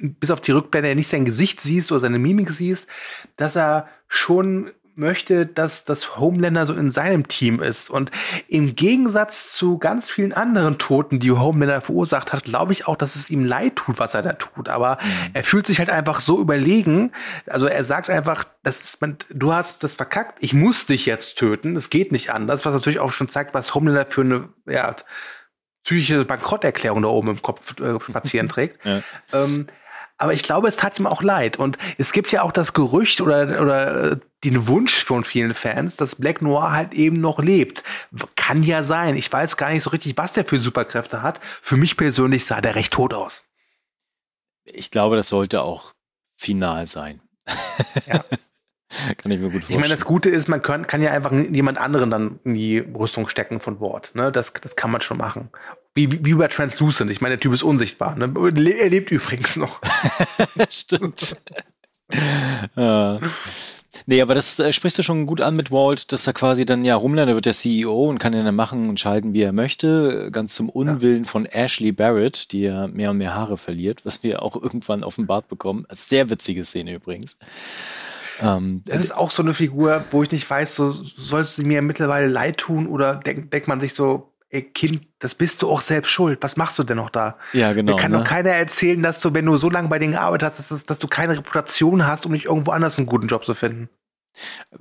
bis 0.00 0.30
auf 0.30 0.40
die 0.40 0.52
Rückblende 0.52 0.88
ja 0.88 0.94
nicht 0.94 1.10
sein 1.10 1.24
Gesicht 1.24 1.60
siehst 1.60 1.92
oder 1.92 2.00
seine 2.00 2.18
Mimik 2.18 2.50
siehst, 2.50 2.88
dass 3.36 3.56
er 3.56 3.88
schon 4.08 4.70
möchte, 5.00 5.46
dass 5.46 5.84
das 5.84 6.18
Homelander 6.18 6.66
so 6.66 6.74
in 6.74 6.92
seinem 6.92 7.26
Team 7.26 7.60
ist. 7.60 7.90
Und 7.90 8.12
im 8.46 8.76
Gegensatz 8.76 9.52
zu 9.52 9.78
ganz 9.78 10.08
vielen 10.08 10.32
anderen 10.32 10.78
Toten, 10.78 11.18
die 11.18 11.32
Homelander 11.32 11.80
verursacht 11.80 12.32
hat, 12.32 12.44
glaube 12.44 12.72
ich 12.72 12.86
auch, 12.86 12.96
dass 12.96 13.16
es 13.16 13.30
ihm 13.30 13.44
leid 13.44 13.76
tut, 13.76 13.98
was 13.98 14.14
er 14.14 14.22
da 14.22 14.34
tut. 14.34 14.68
Aber 14.68 14.98
mhm. 15.02 15.30
er 15.32 15.42
fühlt 15.42 15.66
sich 15.66 15.78
halt 15.78 15.90
einfach 15.90 16.20
so 16.20 16.40
überlegen. 16.40 17.12
Also 17.46 17.66
er 17.66 17.82
sagt 17.82 18.10
einfach, 18.10 18.44
das 18.62 18.82
ist, 18.82 19.00
man, 19.00 19.16
du 19.30 19.52
hast 19.52 19.82
das 19.82 19.96
verkackt, 19.96 20.38
ich 20.40 20.52
muss 20.52 20.86
dich 20.86 21.06
jetzt 21.06 21.38
töten. 21.38 21.76
Es 21.76 21.90
geht 21.90 22.12
nicht 22.12 22.30
anders. 22.30 22.64
Was 22.64 22.74
natürlich 22.74 23.00
auch 23.00 23.12
schon 23.12 23.28
zeigt, 23.28 23.54
was 23.54 23.74
Homelander 23.74 24.06
für 24.06 24.20
eine, 24.20 24.48
ja, 24.66 24.94
psychische 25.82 26.26
Bankrotterklärung 26.26 27.02
da 27.02 27.08
oben 27.08 27.28
im 27.28 27.42
Kopf 27.42 27.80
äh, 27.80 27.98
spazieren 28.00 28.48
trägt. 28.50 28.84
Ja. 28.84 29.00
Ähm, 29.32 29.66
aber 30.20 30.34
ich 30.34 30.42
glaube, 30.42 30.68
es 30.68 30.76
tat 30.76 30.98
ihm 30.98 31.06
auch 31.06 31.22
leid. 31.22 31.56
Und 31.56 31.78
es 31.96 32.12
gibt 32.12 32.30
ja 32.30 32.42
auch 32.42 32.52
das 32.52 32.74
Gerücht 32.74 33.22
oder, 33.22 33.60
oder 33.62 34.12
äh, 34.12 34.16
den 34.44 34.66
Wunsch 34.68 35.02
von 35.02 35.24
vielen 35.24 35.54
Fans, 35.54 35.96
dass 35.96 36.16
Black 36.16 36.42
Noir 36.42 36.72
halt 36.72 36.92
eben 36.92 37.22
noch 37.22 37.38
lebt. 37.38 37.82
Kann 38.36 38.62
ja 38.62 38.82
sein. 38.82 39.16
Ich 39.16 39.32
weiß 39.32 39.56
gar 39.56 39.70
nicht 39.70 39.82
so 39.82 39.88
richtig, 39.90 40.18
was 40.18 40.34
der 40.34 40.44
für 40.44 40.58
Superkräfte 40.58 41.22
hat. 41.22 41.40
Für 41.62 41.78
mich 41.78 41.96
persönlich 41.96 42.44
sah 42.44 42.60
der 42.60 42.74
recht 42.74 42.92
tot 42.92 43.14
aus. 43.14 43.44
Ich 44.64 44.90
glaube, 44.90 45.16
das 45.16 45.30
sollte 45.30 45.62
auch 45.62 45.94
final 46.36 46.86
sein. 46.86 47.22
Ja. 48.06 48.22
Kann 49.16 49.32
ich 49.32 49.38
mir 49.38 49.50
gut 49.50 49.52
vorstellen. 49.52 49.70
Ich 49.70 49.76
meine, 49.76 49.88
das 49.88 50.04
Gute 50.04 50.30
ist, 50.30 50.48
man 50.48 50.62
kann, 50.62 50.86
kann 50.86 51.02
ja 51.02 51.12
einfach 51.12 51.32
jemand 51.32 51.78
anderen 51.78 52.10
dann 52.10 52.40
in 52.44 52.54
die 52.54 52.78
Rüstung 52.78 53.28
stecken 53.28 53.60
von 53.60 53.78
Bord. 53.78 54.12
Ne? 54.14 54.32
Das, 54.32 54.52
das 54.52 54.76
kann 54.76 54.90
man 54.90 55.00
schon 55.00 55.18
machen. 55.18 55.50
Wie, 55.94 56.24
wie, 56.24 56.34
bei 56.34 56.48
Translucent. 56.48 57.10
Ich 57.10 57.20
meine, 57.20 57.36
der 57.36 57.40
Typ 57.40 57.52
ist 57.52 57.62
unsichtbar. 57.62 58.16
Ne? 58.16 58.32
Er 58.36 58.88
lebt 58.88 59.10
übrigens 59.10 59.56
noch. 59.56 59.80
Stimmt. 60.70 61.36
ja. 62.76 63.18
Nee, 64.06 64.22
aber 64.22 64.34
das 64.34 64.58
äh, 64.58 64.72
sprichst 64.72 64.98
du 64.98 65.02
schon 65.02 65.26
gut 65.26 65.40
an 65.40 65.56
mit 65.56 65.70
Walt, 65.72 66.12
dass 66.12 66.26
er 66.26 66.32
quasi 66.32 66.64
dann 66.64 66.84
ja 66.84 67.00
Homelander 67.00 67.34
wird 67.34 67.46
der 67.46 67.52
CEO 67.52 68.08
und 68.08 68.18
kann 68.18 68.32
ja 68.32 68.42
dann 68.42 68.54
machen 68.54 68.88
und 68.88 69.00
schalten, 69.00 69.32
wie 69.34 69.42
er 69.42 69.52
möchte, 69.52 70.30
ganz 70.30 70.54
zum 70.54 70.68
Unwillen 70.68 71.24
ja. 71.24 71.28
von 71.28 71.44
Ashley 71.44 71.90
Barrett, 71.90 72.52
die 72.52 72.62
ja 72.62 72.86
mehr 72.86 73.10
und 73.10 73.18
mehr 73.18 73.34
Haare 73.34 73.58
verliert, 73.58 74.04
was 74.04 74.22
wir 74.22 74.42
auch 74.42 74.60
irgendwann 74.60 75.02
offenbart 75.02 75.48
bekommen. 75.48 75.86
Sehr 75.90 76.30
witzige 76.30 76.64
Szene 76.64 76.94
übrigens. 76.94 77.36
Ähm, 78.42 78.82
das 78.86 79.00
ist 79.00 79.16
auch 79.16 79.30
so 79.30 79.42
eine 79.42 79.54
Figur, 79.54 80.04
wo 80.10 80.22
ich 80.22 80.30
nicht 80.30 80.48
weiß, 80.48 80.74
so 80.74 80.90
sollst 80.90 81.58
du 81.58 81.62
mir 81.62 81.82
mittlerweile 81.82 82.26
leid 82.26 82.58
tun 82.58 82.86
oder 82.86 83.16
denkt 83.16 83.52
denk 83.52 83.68
man 83.68 83.80
sich 83.80 83.94
so, 83.94 84.32
ey 84.50 84.62
Kind, 84.62 85.06
das 85.18 85.34
bist 85.34 85.62
du 85.62 85.70
auch 85.70 85.80
selbst 85.80 86.10
schuld. 86.10 86.38
Was 86.42 86.56
machst 86.56 86.78
du 86.78 86.82
denn 86.82 86.96
noch 86.96 87.10
da? 87.10 87.38
Ja, 87.52 87.72
genau. 87.72 87.94
Mir 87.94 88.00
kann 88.00 88.12
ne? 88.12 88.18
doch 88.18 88.24
keiner 88.24 88.50
erzählen, 88.50 89.02
dass 89.02 89.20
du, 89.20 89.32
wenn 89.32 89.46
du 89.46 89.56
so 89.56 89.70
lange 89.70 89.88
bei 89.88 89.98
denen 89.98 90.12
gearbeitet 90.12 90.48
hast, 90.48 90.70
dass, 90.70 90.84
dass 90.84 90.98
du 90.98 91.08
keine 91.08 91.38
Reputation 91.38 92.06
hast, 92.06 92.26
um 92.26 92.32
nicht 92.32 92.46
irgendwo 92.46 92.72
anders 92.72 92.98
einen 92.98 93.06
guten 93.06 93.28
Job 93.28 93.44
zu 93.44 93.54
finden. 93.54 93.88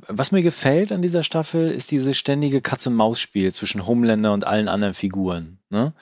Was 0.07 0.31
mir 0.31 0.41
gefällt 0.41 0.91
an 0.91 1.01
dieser 1.01 1.23
Staffel, 1.23 1.71
ist 1.71 1.91
dieses 1.91 2.17
ständige 2.17 2.61
Katz-und-Maus-Spiel 2.61 3.53
zwischen 3.53 3.85
Homelander 3.85 4.33
und 4.33 4.45
allen 4.45 4.67
anderen 4.67 4.93
Figuren. 4.93 5.59
Ne? 5.69 5.93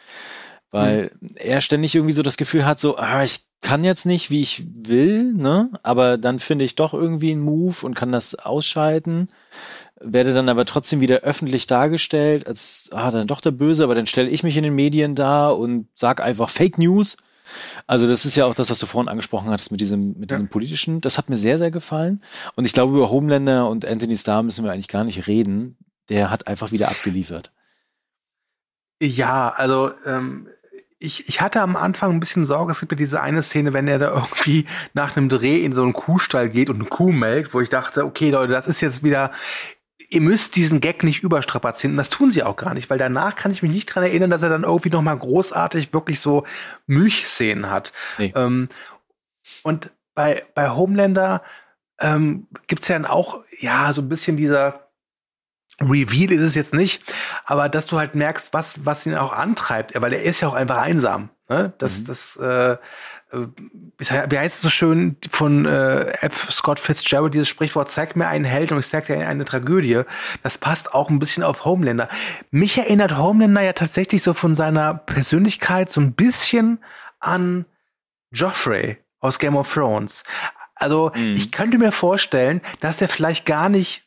Weil 0.71 1.11
hm. 1.19 1.29
er 1.35 1.61
ständig 1.61 1.95
irgendwie 1.95 2.13
so 2.13 2.23
das 2.23 2.37
Gefühl 2.37 2.65
hat, 2.65 2.79
so, 2.79 2.97
ah, 2.97 3.23
ich 3.23 3.46
kann 3.61 3.83
jetzt 3.83 4.05
nicht, 4.05 4.29
wie 4.29 4.41
ich 4.41 4.65
will, 4.67 5.33
ne? 5.33 5.71
Aber 5.83 6.17
dann 6.17 6.39
finde 6.39 6.65
ich 6.65 6.75
doch 6.75 6.93
irgendwie 6.93 7.31
einen 7.31 7.41
Move 7.41 7.85
und 7.85 7.95
kann 7.95 8.11
das 8.11 8.35
ausschalten. 8.35 9.29
Werde 9.99 10.33
dann 10.33 10.49
aber 10.49 10.65
trotzdem 10.65 11.01
wieder 11.01 11.17
öffentlich 11.21 11.65
dargestellt, 11.65 12.47
als 12.47 12.89
ah, 12.91 13.09
dann 13.09 13.27
doch 13.27 13.41
der 13.41 13.51
Böse, 13.51 13.83
aber 13.83 13.95
dann 13.95 14.05
stelle 14.05 14.29
ich 14.29 14.43
mich 14.43 14.55
in 14.57 14.63
den 14.63 14.75
Medien 14.75 15.15
da 15.15 15.49
und 15.49 15.87
sag 15.95 16.21
einfach 16.21 16.49
Fake 16.49 16.77
News. 16.77 17.17
Also 17.87 18.07
das 18.07 18.25
ist 18.25 18.35
ja 18.35 18.45
auch 18.45 18.53
das, 18.53 18.69
was 18.69 18.79
du 18.79 18.85
vorhin 18.85 19.09
angesprochen 19.09 19.49
hattest 19.49 19.71
mit 19.71 19.81
diesem, 19.81 20.19
mit 20.19 20.31
diesem 20.31 20.45
ja. 20.45 20.51
politischen. 20.51 21.01
Das 21.01 21.17
hat 21.17 21.29
mir 21.29 21.37
sehr, 21.37 21.57
sehr 21.57 21.71
gefallen. 21.71 22.23
Und 22.55 22.65
ich 22.65 22.73
glaube, 22.73 22.95
über 22.95 23.09
Homelander 23.09 23.69
und 23.69 23.85
Anthony 23.85 24.17
Starr 24.17 24.43
müssen 24.43 24.65
wir 24.65 24.71
eigentlich 24.71 24.87
gar 24.87 25.03
nicht 25.03 25.27
reden. 25.27 25.77
Der 26.09 26.29
hat 26.29 26.47
einfach 26.47 26.71
wieder 26.71 26.89
abgeliefert. 26.89 27.51
Ja, 29.01 29.53
also 29.55 29.91
ähm, 30.05 30.47
ich, 30.99 31.29
ich 31.29 31.41
hatte 31.41 31.61
am 31.61 31.75
Anfang 31.75 32.11
ein 32.11 32.19
bisschen 32.19 32.45
Sorge, 32.45 32.71
es 32.71 32.79
gibt 32.79 32.91
ja 32.91 32.97
diese 32.97 33.21
eine 33.21 33.43
Szene, 33.43 33.73
wenn 33.73 33.87
er 33.87 33.99
da 33.99 34.13
irgendwie 34.13 34.65
nach 34.93 35.15
einem 35.15 35.29
Dreh 35.29 35.63
in 35.63 35.73
so 35.73 35.83
einen 35.83 35.93
Kuhstall 35.93 36.49
geht 36.49 36.69
und 36.69 36.77
eine 36.77 36.89
Kuh 36.89 37.11
melkt, 37.11 37.53
wo 37.53 37.61
ich 37.61 37.69
dachte, 37.69 38.05
okay 38.05 38.31
Leute, 38.31 38.53
das 38.53 38.67
ist 38.67 38.81
jetzt 38.81 39.03
wieder, 39.03 39.31
ihr 40.09 40.21
müsst 40.21 40.55
diesen 40.55 40.81
Gag 40.81 41.03
nicht 41.03 41.21
überstrapazieren. 41.21 41.93
Und 41.93 41.97
das 41.97 42.09
tun 42.09 42.31
sie 42.31 42.43
auch 42.43 42.55
gar 42.55 42.73
nicht, 42.73 42.89
weil 42.89 42.97
danach 42.97 43.35
kann 43.35 43.51
ich 43.51 43.61
mich 43.61 43.71
nicht 43.71 43.85
dran 43.87 44.03
erinnern, 44.03 44.31
dass 44.31 44.43
er 44.43 44.49
dann 44.49 44.63
irgendwie 44.63 44.89
noch 44.89 45.01
mal 45.01 45.17
großartig 45.17 45.93
wirklich 45.93 46.19
so 46.19 46.45
Milchszenen 46.87 47.69
hat. 47.69 47.93
Nee. 48.17 48.33
Ähm, 48.35 48.69
und 49.63 49.91
bei, 50.15 50.43
bei 50.55 50.69
Homelander 50.71 51.43
ähm, 51.99 52.47
gibt's 52.65 52.87
ja 52.87 52.95
dann 52.95 53.05
auch, 53.05 53.43
ja, 53.59 53.93
so 53.93 54.01
ein 54.01 54.09
bisschen 54.09 54.37
dieser 54.37 54.86
Reveal 55.79 56.31
ist 56.31 56.41
es 56.41 56.55
jetzt 56.55 56.73
nicht, 56.73 57.03
aber 57.45 57.69
dass 57.69 57.87
du 57.87 57.97
halt 57.97 58.15
merkst, 58.15 58.53
was, 58.53 58.85
was 58.85 59.05
ihn 59.05 59.15
auch 59.15 59.31
antreibt, 59.31 59.99
weil 60.01 60.13
er 60.13 60.23
ist 60.23 60.41
ja 60.41 60.47
auch 60.47 60.53
einfach 60.53 60.77
einsam. 60.77 61.29
Ne? 61.49 61.71
Das, 61.77 62.01
mhm. 62.01 62.05
das, 62.07 62.35
äh, 62.37 62.71
äh 62.73 62.77
wie 63.99 64.37
heißt 64.37 64.57
es 64.57 64.61
so 64.61 64.69
schön 64.69 65.17
von 65.29 65.65
äh, 65.65 66.11
F. 66.21 66.51
Scott 66.51 66.79
Fitzgerald, 66.79 67.33
dieses 67.33 67.47
Sprichwort, 67.47 67.91
zeig 67.91 68.15
mir 68.15 68.27
einen 68.27 68.43
Held 68.43 68.71
und 68.71 68.79
ich 68.79 68.87
zeig 68.87 69.05
dir 69.05 69.27
eine 69.27 69.45
Tragödie. 69.45 70.01
Das 70.43 70.57
passt 70.57 70.93
auch 70.93 71.09
ein 71.09 71.19
bisschen 71.19 71.43
auf 71.43 71.63
Homelander. 71.63 72.09
Mich 72.51 72.77
erinnert 72.77 73.17
Homelander 73.17 73.61
ja 73.61 73.73
tatsächlich 73.73 74.23
so 74.23 74.33
von 74.33 74.55
seiner 74.55 74.95
Persönlichkeit 74.95 75.91
so 75.91 76.01
ein 76.01 76.13
bisschen 76.13 76.79
an 77.19 77.65
Joffrey 78.31 78.97
aus 79.19 79.39
Game 79.39 79.55
of 79.55 79.71
Thrones. 79.71 80.23
Also 80.75 81.11
mhm. 81.15 81.35
ich 81.35 81.51
könnte 81.51 81.77
mir 81.77 81.91
vorstellen, 81.91 82.61
dass 82.79 83.01
er 83.01 83.07
vielleicht 83.07 83.45
gar 83.45 83.69
nicht 83.69 84.06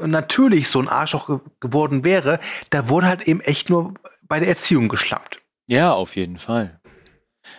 natürlich 0.00 0.68
so 0.68 0.80
ein 0.80 0.88
Arschloch 0.88 1.40
geworden 1.60 2.04
wäre, 2.04 2.40
da 2.70 2.88
wurde 2.88 3.06
halt 3.06 3.22
eben 3.22 3.40
echt 3.40 3.70
nur 3.70 3.94
bei 4.22 4.40
der 4.40 4.48
Erziehung 4.48 4.88
geschlampt. 4.88 5.40
Ja, 5.66 5.92
auf 5.92 6.16
jeden 6.16 6.38
Fall. 6.38 6.80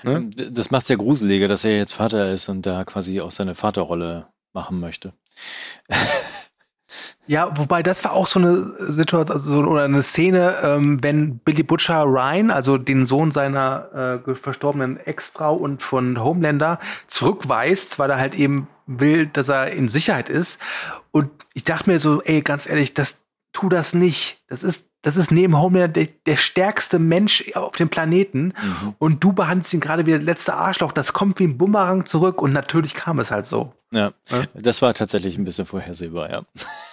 Ne? 0.03 0.15
Ähm, 0.15 0.31
das 0.53 0.71
macht 0.71 0.83
es 0.83 0.89
ja 0.89 0.95
gruseliger, 0.95 1.47
dass 1.47 1.63
er 1.63 1.77
jetzt 1.77 1.93
Vater 1.93 2.31
ist 2.31 2.49
und 2.49 2.65
da 2.65 2.83
quasi 2.85 3.21
auch 3.21 3.31
seine 3.31 3.55
Vaterrolle 3.55 4.27
machen 4.53 4.79
möchte. 4.79 5.13
Ja, 7.25 7.57
wobei 7.57 7.83
das 7.83 8.03
war 8.03 8.11
auch 8.11 8.27
so 8.27 8.39
eine 8.39 8.73
Situation 8.79 9.65
oder 9.65 9.83
eine 9.83 10.03
Szene, 10.03 10.55
ähm, 10.61 11.01
wenn 11.01 11.37
Billy 11.39 11.63
Butcher 11.63 12.03
Ryan, 12.03 12.51
also 12.51 12.77
den 12.77 13.05
Sohn 13.05 13.31
seiner 13.31 14.19
äh, 14.27 14.35
verstorbenen 14.35 14.97
Ex-Frau 14.97 15.55
und 15.55 15.81
von 15.81 16.21
Homelander, 16.21 16.79
zurückweist, 17.07 17.97
weil 17.97 18.09
er 18.09 18.17
halt 18.17 18.35
eben 18.35 18.67
will, 18.87 19.27
dass 19.27 19.47
er 19.47 19.71
in 19.71 19.87
Sicherheit 19.87 20.27
ist. 20.27 20.59
Und 21.11 21.29
ich 21.53 21.63
dachte 21.63 21.89
mir 21.89 21.99
so, 22.01 22.21
ey, 22.23 22.41
ganz 22.41 22.67
ehrlich, 22.67 22.93
das 22.93 23.21
tu 23.53 23.69
das 23.69 23.93
nicht. 23.93 24.43
Das 24.49 24.63
ist 24.63 24.89
das 25.03 25.17
ist 25.17 25.31
neben 25.31 25.59
Homelander 25.59 25.89
der, 25.89 26.07
der 26.25 26.37
stärkste 26.37 26.97
Mensch 26.97 27.51
auf 27.53 27.75
dem 27.75 27.89
Planeten 27.89 28.53
mhm. 28.59 28.95
und 28.97 29.23
du 29.23 29.33
behandelst 29.33 29.73
ihn 29.73 29.81
gerade 29.81 30.05
wie 30.05 30.11
der 30.11 30.19
letzte 30.19 30.55
Arschloch. 30.55 30.91
Das 30.93 31.13
kommt 31.13 31.39
wie 31.39 31.43
ein 31.43 31.57
Bumerang 31.57 32.05
zurück 32.05 32.41
und 32.41 32.53
natürlich 32.53 32.95
kam 32.95 33.19
es 33.19 33.29
halt 33.29 33.45
so. 33.45 33.73
Ja, 33.91 34.13
ja. 34.31 34.45
das 34.55 34.81
war 34.81 34.93
tatsächlich 34.95 35.37
ein 35.37 35.43
bisschen 35.43 35.67
vorhersehbar, 35.67 36.31
ja. 36.31 36.41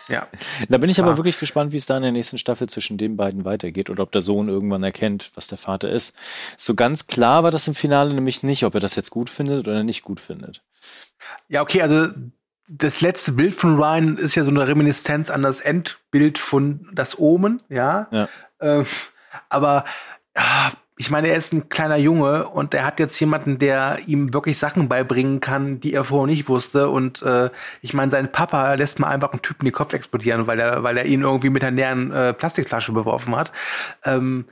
Ja. 0.08 0.26
da 0.68 0.78
bin 0.78 0.90
ich 0.90 1.00
aber 1.00 1.16
wirklich 1.16 1.38
gespannt, 1.38 1.72
wie 1.72 1.76
es 1.76 1.86
da 1.86 1.96
in 1.96 2.02
der 2.02 2.12
nächsten 2.12 2.36
Staffel 2.36 2.68
zwischen 2.68 2.98
den 2.98 3.16
beiden 3.16 3.44
weitergeht 3.44 3.88
oder 3.88 4.02
ob 4.02 4.10
der 4.10 4.22
Sohn 4.22 4.48
irgendwann 4.48 4.82
erkennt, 4.82 5.30
was 5.34 5.46
der 5.46 5.56
Vater 5.56 5.88
ist. 5.88 6.16
So 6.56 6.74
ganz 6.74 7.06
klar 7.06 7.44
war 7.44 7.52
das 7.52 7.68
im 7.68 7.76
Finale 7.76 8.12
nämlich 8.12 8.42
nicht, 8.42 8.64
ob 8.64 8.74
er 8.74 8.80
das 8.80 8.96
jetzt 8.96 9.10
gut 9.10 9.30
findet 9.30 9.68
oder 9.68 9.84
nicht 9.84 10.02
gut 10.02 10.18
findet. 10.18 10.62
Ja, 11.48 11.62
okay, 11.62 11.80
also 11.80 12.08
das 12.70 13.00
letzte 13.00 13.32
Bild 13.32 13.54
von 13.54 13.76
Ryan 13.76 14.16
ist 14.16 14.36
ja 14.36 14.44
so 14.44 14.50
eine 14.50 14.66
Reminiszenz 14.66 15.28
an 15.28 15.42
das 15.42 15.60
Endbild 15.60 16.38
von 16.38 16.88
das 16.92 17.18
Omen, 17.18 17.62
ja. 17.68 18.06
ja. 18.12 18.28
Ähm, 18.60 18.86
aber 19.48 19.84
ich 20.96 21.10
meine, 21.10 21.28
er 21.28 21.36
ist 21.36 21.52
ein 21.52 21.68
kleiner 21.68 21.96
Junge 21.96 22.46
und 22.48 22.72
er 22.74 22.84
hat 22.84 23.00
jetzt 23.00 23.18
jemanden, 23.18 23.58
der 23.58 23.98
ihm 24.06 24.32
wirklich 24.32 24.58
Sachen 24.58 24.88
beibringen 24.88 25.40
kann, 25.40 25.80
die 25.80 25.94
er 25.94 26.04
vorher 26.04 26.26
nicht 26.26 26.48
wusste. 26.48 26.90
Und 26.90 27.22
äh, 27.22 27.50
ich 27.80 27.94
meine, 27.94 28.10
sein 28.10 28.30
Papa 28.30 28.74
lässt 28.74 29.00
mal 29.00 29.08
einfach 29.08 29.32
einen 29.32 29.42
Typen 29.42 29.64
den 29.64 29.72
Kopf 29.72 29.92
explodieren, 29.92 30.46
weil 30.46 30.60
er, 30.60 30.82
weil 30.84 30.96
er 30.96 31.06
ihn 31.06 31.22
irgendwie 31.22 31.50
mit 31.50 31.64
einer 31.64 31.74
leeren 31.74 32.12
äh, 32.12 32.34
Plastikflasche 32.34 32.92
beworfen 32.92 33.34
hat. 33.34 33.50
Ähm, 34.04 34.44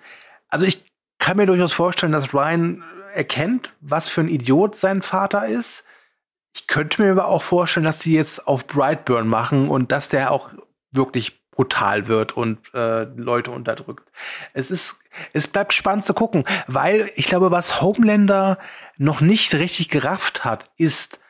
also 0.49 0.65
ich 0.65 0.85
kann 1.19 1.37
mir 1.37 1.47
durchaus 1.47 1.73
vorstellen, 1.73 2.13
dass 2.13 2.35
Ryan 2.35 2.83
erkennt, 3.15 3.73
was 3.81 4.09
für 4.09 4.23
ein 4.23 4.29
Idiot 4.29 4.75
sein 4.75 5.03
Vater 5.03 5.47
ist 5.47 5.85
ich 6.59 6.67
könnte 6.67 7.01
mir 7.01 7.13
aber 7.13 7.29
auch 7.29 7.43
vorstellen, 7.43 7.87
dass 7.87 8.01
sie 8.01 8.15
jetzt 8.15 8.49
auf 8.49 8.67
Brightburn 8.67 9.29
machen 9.29 9.69
und 9.69 9.93
dass 9.93 10.09
der 10.09 10.33
auch 10.33 10.51
wirklich 10.91 11.41
brutal 11.53 12.09
wird 12.09 12.37
und 12.37 12.59
äh, 12.75 13.05
Leute 13.05 13.53
unterdrückt. 13.53 14.11
Es 14.55 14.73
ist, 14.73 15.01
es 15.33 15.47
bleibt 15.47 15.73
spannend 15.73 16.05
zu 16.05 16.15
gucken, 16.15 16.45
weil 16.67 17.11
ich 17.15 17.27
glaube, 17.27 17.53
was 17.53 17.81
Homelander 17.81 18.59
noch 18.97 19.21
nicht 19.21 19.55
richtig 19.55 19.89
gerafft 19.89 20.45
hat, 20.45 20.69
ist, 20.79 21.21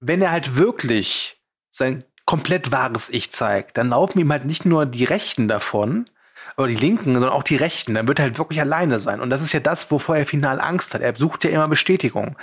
wenn 0.00 0.20
er 0.20 0.32
halt 0.32 0.56
wirklich 0.56 1.40
sein 1.70 2.04
komplett 2.26 2.70
wahres 2.70 3.08
Ich 3.08 3.32
zeigt, 3.32 3.78
dann 3.78 3.88
laufen 3.88 4.18
ihm 4.18 4.30
halt 4.30 4.44
nicht 4.44 4.66
nur 4.66 4.84
die 4.84 5.04
Rechten 5.04 5.48
davon, 5.48 6.10
oder 6.56 6.68
die 6.68 6.74
Linken, 6.74 7.14
sondern 7.14 7.30
auch 7.30 7.44
die 7.44 7.56
Rechten. 7.56 7.94
Dann 7.94 8.08
wird 8.08 8.18
er 8.18 8.24
halt 8.24 8.38
wirklich 8.38 8.60
alleine 8.60 9.00
sein. 9.00 9.20
Und 9.20 9.30
das 9.30 9.42
ist 9.42 9.52
ja 9.52 9.60
das, 9.60 9.90
wovor 9.90 10.16
er 10.16 10.26
final 10.26 10.60
Angst 10.60 10.92
hat. 10.92 11.00
Er 11.00 11.14
sucht 11.14 11.44
ja 11.44 11.50
immer 11.50 11.68
Bestätigung. 11.68 12.36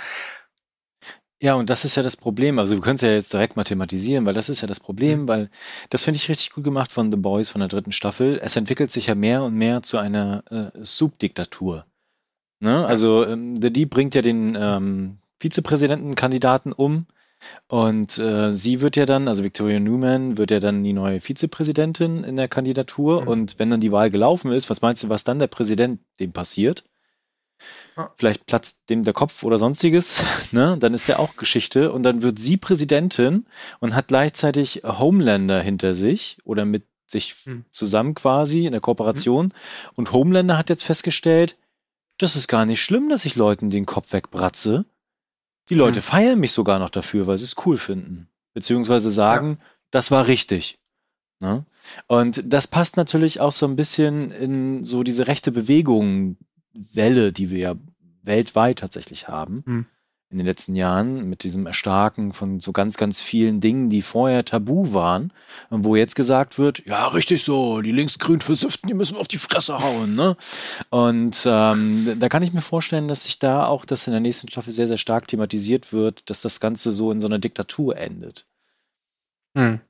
Ja, 1.40 1.54
und 1.54 1.68
das 1.68 1.84
ist 1.84 1.96
ja 1.96 2.02
das 2.02 2.16
Problem. 2.16 2.58
Also, 2.58 2.76
wir 2.76 2.82
können 2.82 2.96
es 2.96 3.02
ja 3.02 3.10
jetzt 3.10 3.32
direkt 3.32 3.56
mathematisieren, 3.56 4.24
weil 4.24 4.34
das 4.34 4.48
ist 4.48 4.62
ja 4.62 4.68
das 4.68 4.80
Problem, 4.80 5.22
mhm. 5.22 5.28
weil 5.28 5.50
das 5.90 6.02
finde 6.02 6.16
ich 6.16 6.28
richtig 6.28 6.50
gut 6.50 6.64
gemacht 6.64 6.92
von 6.92 7.10
The 7.10 7.18
Boys 7.18 7.50
von 7.50 7.60
der 7.60 7.68
dritten 7.68 7.92
Staffel. 7.92 8.40
Es 8.42 8.56
entwickelt 8.56 8.90
sich 8.90 9.06
ja 9.06 9.14
mehr 9.14 9.42
und 9.42 9.54
mehr 9.54 9.82
zu 9.82 9.98
einer 9.98 10.44
äh, 10.50 10.84
Soup-Diktatur. 10.84 11.84
Ne? 12.60 12.86
Also, 12.86 13.26
ähm, 13.26 13.60
The 13.60 13.70
Deep 13.70 13.90
bringt 13.90 14.14
ja 14.14 14.22
den 14.22 14.56
ähm, 14.58 15.18
Vizepräsidentenkandidaten 15.38 16.72
um 16.72 17.06
und 17.68 18.18
äh, 18.18 18.54
sie 18.54 18.80
wird 18.80 18.96
ja 18.96 19.06
dann, 19.06 19.28
also 19.28 19.42
Victoria 19.44 19.80
Newman, 19.80 20.38
wird 20.38 20.50
ja 20.50 20.60
dann 20.60 20.82
die 20.84 20.92
neue 20.92 21.20
Vizepräsidentin 21.20 22.24
in 22.24 22.36
der 22.36 22.48
Kandidatur. 22.48 23.22
Mhm. 23.22 23.28
Und 23.28 23.58
wenn 23.58 23.70
dann 23.70 23.80
die 23.80 23.92
Wahl 23.92 24.10
gelaufen 24.10 24.52
ist, 24.52 24.70
was 24.70 24.82
meinst 24.82 25.02
du, 25.02 25.08
was 25.08 25.24
dann 25.24 25.38
der 25.38 25.48
Präsident 25.48 26.00
dem 26.20 26.32
passiert? 26.32 26.84
Vielleicht 28.16 28.46
platzt 28.46 28.78
dem 28.90 29.04
der 29.04 29.14
Kopf 29.14 29.42
oder 29.42 29.58
sonstiges, 29.58 30.22
ne? 30.52 30.76
Dann 30.78 30.94
ist 30.94 31.08
der 31.08 31.18
auch 31.18 31.36
Geschichte 31.36 31.92
und 31.92 32.02
dann 32.02 32.22
wird 32.22 32.38
sie 32.38 32.56
Präsidentin 32.56 33.46
und 33.80 33.94
hat 33.94 34.08
gleichzeitig 34.08 34.82
Homelander 34.84 35.60
hinter 35.60 35.94
sich 35.94 36.38
oder 36.44 36.64
mit 36.64 36.84
sich 37.06 37.36
hm. 37.44 37.64
zusammen 37.70 38.14
quasi 38.14 38.66
in 38.66 38.72
der 38.72 38.80
Kooperation. 38.80 39.46
Hm. 39.46 39.52
Und 39.94 40.12
Homelander 40.12 40.58
hat 40.58 40.68
jetzt 40.68 40.84
festgestellt, 40.84 41.56
das 42.18 42.36
ist 42.36 42.48
gar 42.48 42.66
nicht 42.66 42.82
schlimm, 42.82 43.08
dass 43.08 43.24
ich 43.24 43.36
Leuten 43.36 43.70
den 43.70 43.86
Kopf 43.86 44.12
wegbratze. 44.12 44.84
Die 45.68 45.74
Leute 45.74 46.00
hm. 46.00 46.02
feiern 46.02 46.38
mich 46.38 46.52
sogar 46.52 46.78
noch 46.78 46.90
dafür, 46.90 47.26
weil 47.26 47.38
sie 47.38 47.44
es 47.44 47.56
cool 47.64 47.76
finden. 47.76 48.28
Beziehungsweise 48.54 49.10
sagen, 49.10 49.58
ja. 49.60 49.66
das 49.90 50.10
war 50.10 50.26
richtig. 50.26 50.78
Ne? 51.40 51.64
Und 52.06 52.42
das 52.44 52.66
passt 52.66 52.96
natürlich 52.96 53.40
auch 53.40 53.52
so 53.52 53.66
ein 53.66 53.76
bisschen 53.76 54.30
in 54.30 54.84
so 54.84 55.02
diese 55.02 55.26
rechte 55.26 55.52
Bewegung, 55.52 56.36
Welle, 56.92 57.32
die 57.32 57.50
wir 57.50 57.58
ja 57.58 57.74
weltweit 58.22 58.78
tatsächlich 58.78 59.28
haben 59.28 59.62
hm. 59.66 59.86
in 60.30 60.38
den 60.38 60.46
letzten 60.46 60.74
Jahren, 60.74 61.28
mit 61.28 61.44
diesem 61.44 61.66
Erstarken 61.66 62.32
von 62.32 62.60
so 62.60 62.72
ganz, 62.72 62.96
ganz 62.96 63.20
vielen 63.20 63.60
Dingen, 63.60 63.88
die 63.88 64.02
vorher 64.02 64.44
tabu 64.44 64.92
waren, 64.92 65.32
und 65.70 65.84
wo 65.84 65.96
jetzt 65.96 66.16
gesagt 66.16 66.58
wird, 66.58 66.84
ja, 66.86 67.06
richtig 67.08 67.44
so, 67.44 67.80
die 67.80 67.92
linksgrün 67.92 68.40
Versiften, 68.40 68.88
die 68.88 68.94
müssen 68.94 69.14
wir 69.14 69.20
auf 69.20 69.28
die 69.28 69.38
Fresse 69.38 69.78
hauen, 69.78 70.14
ne? 70.14 70.36
Und 70.90 71.44
ähm, 71.46 72.16
da 72.18 72.28
kann 72.28 72.42
ich 72.42 72.52
mir 72.52 72.60
vorstellen, 72.60 73.08
dass 73.08 73.24
sich 73.24 73.38
da 73.38 73.66
auch 73.66 73.84
das 73.84 74.06
in 74.06 74.12
der 74.12 74.20
nächsten 74.20 74.48
Staffel 74.48 74.72
sehr, 74.72 74.88
sehr 74.88 74.98
stark 74.98 75.28
thematisiert 75.28 75.92
wird, 75.92 76.28
dass 76.28 76.42
das 76.42 76.60
Ganze 76.60 76.90
so 76.90 77.12
in 77.12 77.20
so 77.20 77.26
einer 77.28 77.38
Diktatur 77.38 77.96
endet. 77.96 78.46
Hm. 79.56 79.80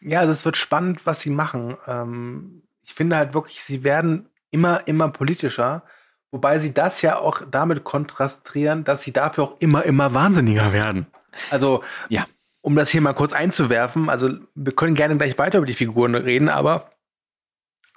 Ja, 0.00 0.20
also 0.20 0.32
es 0.32 0.44
wird 0.44 0.56
spannend, 0.56 1.04
was 1.06 1.20
sie 1.20 1.30
machen. 1.30 1.76
Ähm, 1.86 2.62
ich 2.82 2.94
finde 2.94 3.16
halt 3.16 3.34
wirklich, 3.34 3.62
sie 3.62 3.84
werden 3.84 4.28
immer, 4.50 4.86
immer 4.86 5.08
politischer. 5.08 5.82
Wobei 6.30 6.58
sie 6.58 6.74
das 6.74 7.00
ja 7.02 7.18
auch 7.18 7.42
damit 7.50 7.84
kontrastieren, 7.84 8.84
dass 8.84 9.02
sie 9.02 9.12
dafür 9.12 9.44
auch 9.44 9.60
immer, 9.60 9.84
immer 9.84 10.12
wahnsinniger 10.12 10.72
werden. 10.72 11.06
Also, 11.50 11.82
ja. 12.08 12.26
um 12.60 12.76
das 12.76 12.90
hier 12.90 13.00
mal 13.00 13.14
kurz 13.14 13.32
einzuwerfen, 13.32 14.10
also 14.10 14.30
wir 14.54 14.72
können 14.72 14.94
gerne 14.94 15.16
gleich 15.16 15.38
weiter 15.38 15.58
über 15.58 15.66
die 15.66 15.74
Figuren 15.74 16.14
reden, 16.14 16.48
aber 16.48 16.90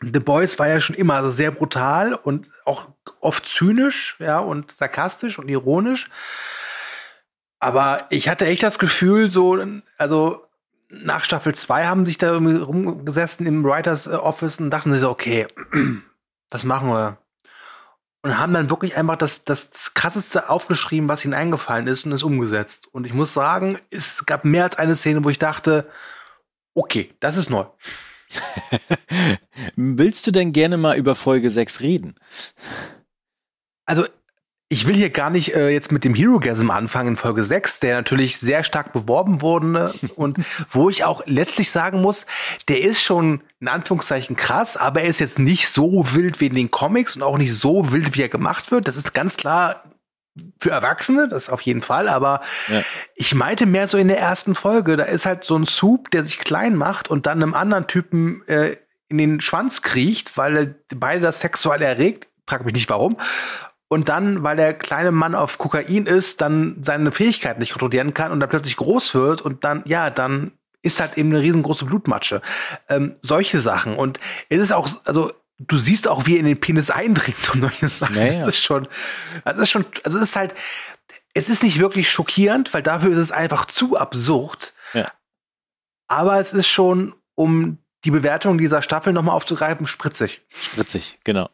The 0.02 0.20
Boys 0.20 0.58
war 0.58 0.68
ja 0.68 0.80
schon 0.80 0.96
immer 0.96 1.32
sehr 1.32 1.52
brutal 1.52 2.14
und 2.14 2.48
auch 2.66 2.88
oft 3.20 3.46
zynisch, 3.46 4.18
ja, 4.20 4.40
und 4.40 4.72
sarkastisch 4.72 5.38
und 5.38 5.48
ironisch. 5.48 6.10
Aber 7.60 8.08
ich 8.10 8.28
hatte 8.28 8.48
echt 8.48 8.64
das 8.64 8.80
Gefühl, 8.80 9.30
so, 9.30 9.64
also 10.00 10.44
nach 10.90 11.24
Staffel 11.24 11.54
2 11.54 11.86
haben 11.86 12.06
sich 12.06 12.18
da 12.18 12.32
irgendwie 12.32 12.58
rumgesessen 12.58 13.46
im 13.46 13.64
Writers 13.64 14.08
Office 14.08 14.60
und 14.60 14.72
dachten 14.72 14.92
sich 14.92 15.02
so, 15.02 15.10
okay, 15.10 15.48
was 16.52 16.64
machen 16.64 16.90
wir? 16.90 17.18
Und 18.24 18.38
haben 18.38 18.54
dann 18.54 18.70
wirklich 18.70 18.96
einfach 18.96 19.16
das, 19.16 19.46
das, 19.46 19.72
das 19.72 19.96
krasseste 19.96 20.50
aufgeschrieben, 20.50 21.10
was 21.10 21.26
ihnen 21.26 21.34
eingefallen 21.34 21.88
ist 21.88 22.06
und 22.06 22.12
es 22.12 22.22
umgesetzt. 22.22 22.88
Und 22.92 23.06
ich 23.06 23.14
muss 23.14 23.34
sagen, 23.34 23.80
es 23.90 24.28
gab 24.28 24.46
mehr 24.46 24.66
als 24.66 24.78
eine 24.78 24.96
Szene, 24.96 25.24
wo 25.24 25.30
ich 25.30 25.40
dachte, 25.40 25.90
okay, 26.76 27.16
das 27.20 27.38
ist 27.38 27.50
neu. 27.50 27.66
Willst 29.76 30.28
du 30.28 30.32
denn 30.32 30.54
gerne 30.54 30.78
mal 30.78 30.98
über 30.98 31.16
Folge 31.16 31.50
6 31.50 31.82
reden? 31.82 32.16
Also 33.86 34.06
ich 34.72 34.88
will 34.88 34.96
hier 34.96 35.10
gar 35.10 35.30
nicht 35.30 35.54
äh, 35.54 35.68
jetzt 35.68 35.92
mit 35.92 36.06
dem 36.06 36.16
Hero-Gasm 36.16 36.72
anfangen 36.72 37.10
in 37.10 37.18
Folge 37.18 37.44
6, 37.44 37.82
der 37.82 37.98
natürlich 37.98 38.40
sehr 38.40 38.64
stark 38.64 38.94
beworben 38.94 39.42
wurde 39.42 39.68
ne? 39.68 39.94
und 40.16 40.40
wo 40.72 40.90
ich 40.90 41.04
auch 41.04 41.24
letztlich 41.26 41.72
sagen 41.72 42.02
muss, 42.02 42.26
der 42.70 42.80
ist 42.80 43.02
schon 43.02 43.42
in 43.60 43.68
Anführungszeichen 43.68 44.38
krass, 44.38 44.78
aber 44.78 45.02
er 45.02 45.10
ist 45.10 45.20
jetzt 45.20 45.40
nicht 45.40 45.68
so 45.68 46.14
wild 46.14 46.40
wie 46.40 46.48
in 46.48 46.54
den 46.54 46.72
Comics 46.72 47.18
und 47.18 47.22
auch 47.22 47.38
nicht 47.38 47.54
so 47.54 47.92
wild, 47.92 48.16
wie 48.16 48.22
er 48.22 48.30
gemacht 48.30 48.72
wird. 48.72 48.88
Das 48.88 48.96
ist 48.96 49.14
ganz 49.14 49.36
klar 49.36 49.84
für 50.58 50.72
Erwachsene, 50.72 51.28
das 51.28 51.50
auf 51.50 51.60
jeden 51.60 51.82
Fall, 51.82 52.08
aber 52.08 52.40
ja. 52.70 52.82
ich 53.16 53.36
meinte 53.36 53.66
mehr 53.66 53.90
so 53.90 53.98
in 53.98 54.08
der 54.08 54.20
ersten 54.20 54.56
Folge, 54.56 54.96
da 54.96 55.04
ist 55.04 55.26
halt 55.26 55.44
so 55.44 55.58
ein 55.58 55.66
Soup, 55.66 56.10
der 56.12 56.24
sich 56.24 56.40
klein 56.40 56.78
macht 56.78 57.10
und 57.10 57.26
dann 57.26 57.44
einem 57.44 57.56
anderen 57.56 57.88
Typen 57.88 58.48
äh, 58.48 58.78
in 59.10 59.18
den 59.18 59.42
Schwanz 59.42 59.82
kriecht, 59.82 60.38
weil 60.38 60.56
er 60.58 60.76
beide 60.96 61.20
das 61.20 61.42
sexuell 61.42 61.82
erregt. 61.82 62.30
Frag 62.48 62.64
mich 62.64 62.74
nicht 62.74 62.90
warum 62.90 63.18
und 63.92 64.08
dann, 64.08 64.42
weil 64.42 64.56
der 64.56 64.74
kleine 64.74 65.12
Mann 65.12 65.36
auf 65.36 65.58
Kokain 65.58 66.06
ist, 66.06 66.40
dann 66.40 66.78
seine 66.82 67.12
Fähigkeiten 67.12 67.60
nicht 67.60 67.74
kontrollieren 67.74 68.14
kann 68.14 68.32
und 68.32 68.40
dann 68.40 68.48
plötzlich 68.48 68.78
groß 68.78 69.14
wird 69.16 69.42
und 69.42 69.66
dann, 69.66 69.84
ja, 69.84 70.10
dann 70.10 70.54
ist 70.82 71.02
halt 71.02 71.18
eben 71.18 71.28
eine 71.30 71.42
riesengroße 71.42 71.84
Blutmatsche. 71.84 72.42
Ähm, 72.88 73.18
solche 73.22 73.60
Sachen. 73.60 73.98
Und 73.98 74.22
es 74.48 74.62
ist 74.62 74.72
auch, 74.72 74.88
also 75.04 75.34
du 75.58 75.78
siehst 75.78 76.08
auch, 76.08 76.26
wie 76.26 76.36
er 76.36 76.40
in 76.40 76.46
den 76.46 76.62
Penis 76.62 76.90
eindringt 76.90 77.54
und 77.54 77.60
solche 77.60 77.90
Sachen. 77.90 78.16
Ja, 78.16 78.26
ja. 78.28 78.46
Das 78.46 78.56
ist 78.56 78.64
schon, 78.64 78.88
das 79.44 79.58
ist 79.58 79.70
schon, 79.70 79.86
also 80.06 80.20
es 80.20 80.24
ist 80.24 80.36
halt, 80.38 80.56
es 81.34 81.50
ist 81.50 81.62
nicht 81.62 81.78
wirklich 81.78 82.10
schockierend, 82.10 82.74
weil 82.74 82.84
dafür 82.84 83.12
ist 83.12 83.18
es 83.18 83.34
einfach 83.34 83.66
zu 83.66 83.98
absurd. 83.98 84.74
Ja. 84.94 85.12
Aber 86.08 86.40
es 86.40 86.54
ist 86.54 86.70
schon, 86.70 87.14
um 87.36 87.78
die 88.04 88.12
Bewertung 88.12 88.58
dieser 88.58 88.82
Staffel 88.82 89.14
nochmal 89.14 89.36
aufzugreifen, 89.36 89.86
spritzig. 89.86 90.42
Spritzig, 90.50 91.20
genau. 91.24 91.50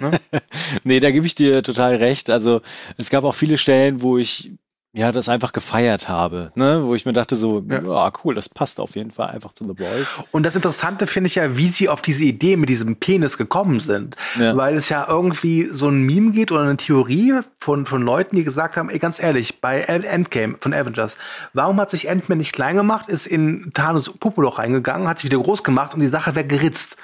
Ne? 0.00 0.20
nee, 0.84 1.00
da 1.00 1.10
gebe 1.10 1.26
ich 1.26 1.34
dir 1.34 1.62
total 1.62 1.96
recht. 1.96 2.28
Also 2.28 2.60
es 2.98 3.10
gab 3.10 3.24
auch 3.24 3.34
viele 3.34 3.58
Stellen, 3.58 4.02
wo 4.02 4.18
ich 4.18 4.52
ja, 4.96 5.12
das 5.12 5.28
einfach 5.28 5.52
gefeiert 5.52 6.08
habe, 6.08 6.52
ne? 6.54 6.80
wo 6.82 6.94
ich 6.94 7.04
mir 7.04 7.12
dachte 7.12 7.36
so, 7.36 7.62
ja. 7.68 7.82
ja. 7.82 8.12
cool, 8.24 8.34
das 8.34 8.48
passt 8.48 8.80
auf 8.80 8.96
jeden 8.96 9.10
Fall 9.10 9.28
einfach 9.28 9.52
zu 9.52 9.64
The 9.64 9.74
Boys. 9.74 10.18
Und 10.30 10.44
das 10.44 10.56
Interessante 10.56 11.06
finde 11.06 11.28
ich 11.28 11.34
ja, 11.34 11.58
wie 11.58 11.68
sie 11.68 11.90
auf 11.90 12.00
diese 12.00 12.24
Idee 12.24 12.56
mit 12.56 12.70
diesem 12.70 12.96
Penis 12.96 13.36
gekommen 13.36 13.78
sind, 13.78 14.16
ja. 14.40 14.56
weil 14.56 14.74
es 14.74 14.88
ja 14.88 15.06
irgendwie 15.06 15.68
so 15.70 15.88
ein 15.88 16.00
Meme 16.00 16.32
geht 16.32 16.50
oder 16.50 16.62
eine 16.62 16.78
Theorie 16.78 17.40
von, 17.60 17.84
von 17.84 18.00
Leuten, 18.00 18.36
die 18.36 18.44
gesagt 18.44 18.78
haben, 18.78 18.88
ey, 18.88 18.98
ganz 18.98 19.22
ehrlich, 19.22 19.60
bei 19.60 19.80
Endgame 19.80 20.56
von 20.60 20.72
Avengers, 20.72 21.18
warum 21.52 21.78
hat 21.78 21.90
sich 21.90 22.08
Ant-Man 22.08 22.38
nicht 22.38 22.54
klein 22.54 22.76
gemacht, 22.76 23.10
ist 23.10 23.26
in 23.26 23.72
Thanos 23.74 24.10
Popoloch 24.18 24.58
reingegangen, 24.58 25.08
hat 25.08 25.18
sich 25.18 25.30
wieder 25.30 25.42
groß 25.42 25.62
gemacht 25.62 25.92
und 25.92 26.00
die 26.00 26.06
Sache 26.06 26.34
wäre 26.34 26.46
geritzt. 26.46 26.96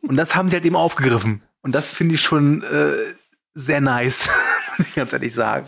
Und 0.00 0.16
das 0.16 0.34
haben 0.34 0.48
sie 0.48 0.56
halt 0.56 0.64
eben 0.64 0.76
aufgegriffen. 0.76 1.42
Und 1.60 1.74
das 1.74 1.92
finde 1.92 2.14
ich 2.14 2.22
schon 2.22 2.62
äh, 2.62 2.92
sehr 3.52 3.82
nice, 3.82 4.30
muss 4.78 4.88
ich 4.88 4.94
ganz 4.94 5.12
ehrlich 5.12 5.34
sagen. 5.34 5.66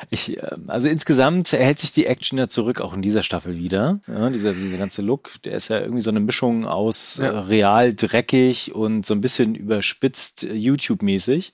Ja. 0.00 0.06
Ich, 0.10 0.36
ähm, 0.38 0.64
also 0.68 0.88
insgesamt 0.88 1.52
hält 1.52 1.78
sich 1.78 1.92
die 1.92 2.06
Action 2.06 2.38
ja 2.38 2.48
zurück, 2.48 2.80
auch 2.80 2.94
in 2.94 3.02
dieser 3.02 3.22
Staffel 3.22 3.56
wieder. 3.56 4.00
Ja, 4.06 4.30
dieser, 4.30 4.52
dieser 4.52 4.78
ganze 4.78 5.02
Look, 5.02 5.30
der 5.44 5.54
ist 5.54 5.68
ja 5.68 5.80
irgendwie 5.80 6.00
so 6.00 6.10
eine 6.10 6.20
Mischung 6.20 6.66
aus 6.66 7.18
ja. 7.18 7.26
äh, 7.26 7.38
real 7.38 7.94
dreckig 7.94 8.74
und 8.74 9.06
so 9.06 9.14
ein 9.14 9.20
bisschen 9.20 9.54
überspitzt 9.54 10.44
äh, 10.44 10.54
YouTube-mäßig. 10.54 11.52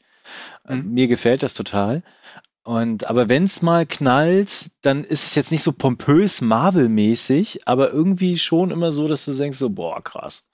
Äh, 0.69 0.77
mhm. 0.77 0.93
Mir 0.93 1.09
gefällt 1.09 1.43
das 1.43 1.55
total. 1.55 2.03
Und 2.63 3.09
aber 3.09 3.29
wenn 3.29 3.45
es 3.45 3.63
mal 3.63 3.87
knallt, 3.87 4.71
dann 4.83 5.05
ist 5.05 5.25
es 5.25 5.37
jetzt 5.37 5.53
nicht 5.53 5.63
so 5.63 5.71
pompös 5.71 6.41
Marvel-mäßig, 6.41 7.61
aber 7.65 7.93
irgendwie 7.93 8.39
schon 8.39 8.73
immer 8.73 8.91
so, 8.91 9.07
dass 9.07 9.25
du 9.25 9.33
denkst 9.33 9.59
so, 9.59 9.71
boah, 9.71 10.03
krass. 10.03 10.49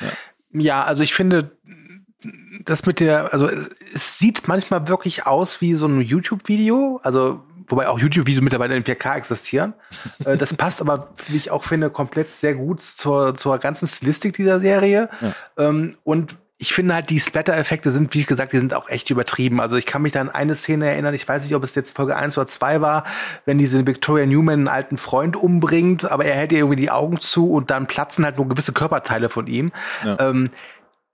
Ja, 0.00 0.60
ja 0.60 0.84
also 0.84 1.02
ich 1.02 1.14
finde, 1.14 1.56
das 2.64 2.84
mit 2.86 3.00
der, 3.00 3.32
also 3.32 3.46
es 3.46 4.18
sieht 4.18 4.48
manchmal 4.48 4.88
wirklich 4.88 5.26
aus 5.26 5.60
wie 5.60 5.74
so 5.74 5.86
ein 5.86 6.00
YouTube-Video, 6.00 7.00
also 7.02 7.40
wobei 7.68 7.88
auch 7.88 7.98
YouTube-Videos 7.98 8.42
mittlerweile 8.42 8.76
in 8.76 8.84
4K 8.84 9.16
existieren. 9.16 9.74
Äh, 10.24 10.36
das 10.36 10.52
passt 10.54 10.80
aber, 10.80 11.10
wie 11.28 11.36
ich 11.36 11.52
auch 11.52 11.62
finde, 11.62 11.90
komplett 11.90 12.32
sehr 12.32 12.54
gut 12.54 12.82
zur, 12.82 13.36
zur 13.36 13.58
ganzen 13.58 13.86
Stilistik 13.86 14.34
dieser 14.34 14.58
Serie. 14.58 15.08
Ja. 15.20 15.68
Ähm, 15.68 15.96
und 16.02 16.36
ich 16.60 16.74
finde 16.74 16.94
halt, 16.94 17.08
die 17.08 17.20
Splatter-Effekte 17.20 17.92
sind, 17.92 18.12
wie 18.14 18.24
gesagt, 18.24 18.52
die 18.52 18.58
sind 18.58 18.74
auch 18.74 18.88
echt 18.88 19.10
übertrieben. 19.10 19.60
Also 19.60 19.76
ich 19.76 19.86
kann 19.86 20.02
mich 20.02 20.10
da 20.10 20.20
an 20.20 20.28
eine 20.28 20.56
Szene 20.56 20.90
erinnern, 20.90 21.14
ich 21.14 21.26
weiß 21.26 21.44
nicht, 21.44 21.54
ob 21.54 21.62
es 21.62 21.76
jetzt 21.76 21.94
Folge 21.94 22.16
1 22.16 22.36
oder 22.36 22.48
2 22.48 22.80
war, 22.80 23.04
wenn 23.44 23.58
diese 23.58 23.86
Victoria 23.86 24.26
Newman 24.26 24.54
einen 24.54 24.68
alten 24.68 24.96
Freund 24.96 25.36
umbringt, 25.36 26.10
aber 26.10 26.24
er 26.24 26.34
hält 26.34 26.50
ihr 26.50 26.58
irgendwie 26.58 26.80
die 26.80 26.90
Augen 26.90 27.20
zu 27.20 27.52
und 27.52 27.70
dann 27.70 27.86
platzen 27.86 28.24
halt 28.24 28.38
nur 28.38 28.48
gewisse 28.48 28.72
Körperteile 28.72 29.28
von 29.28 29.46
ihm. 29.46 29.70
Ja. 30.04 30.18
Ähm, 30.18 30.50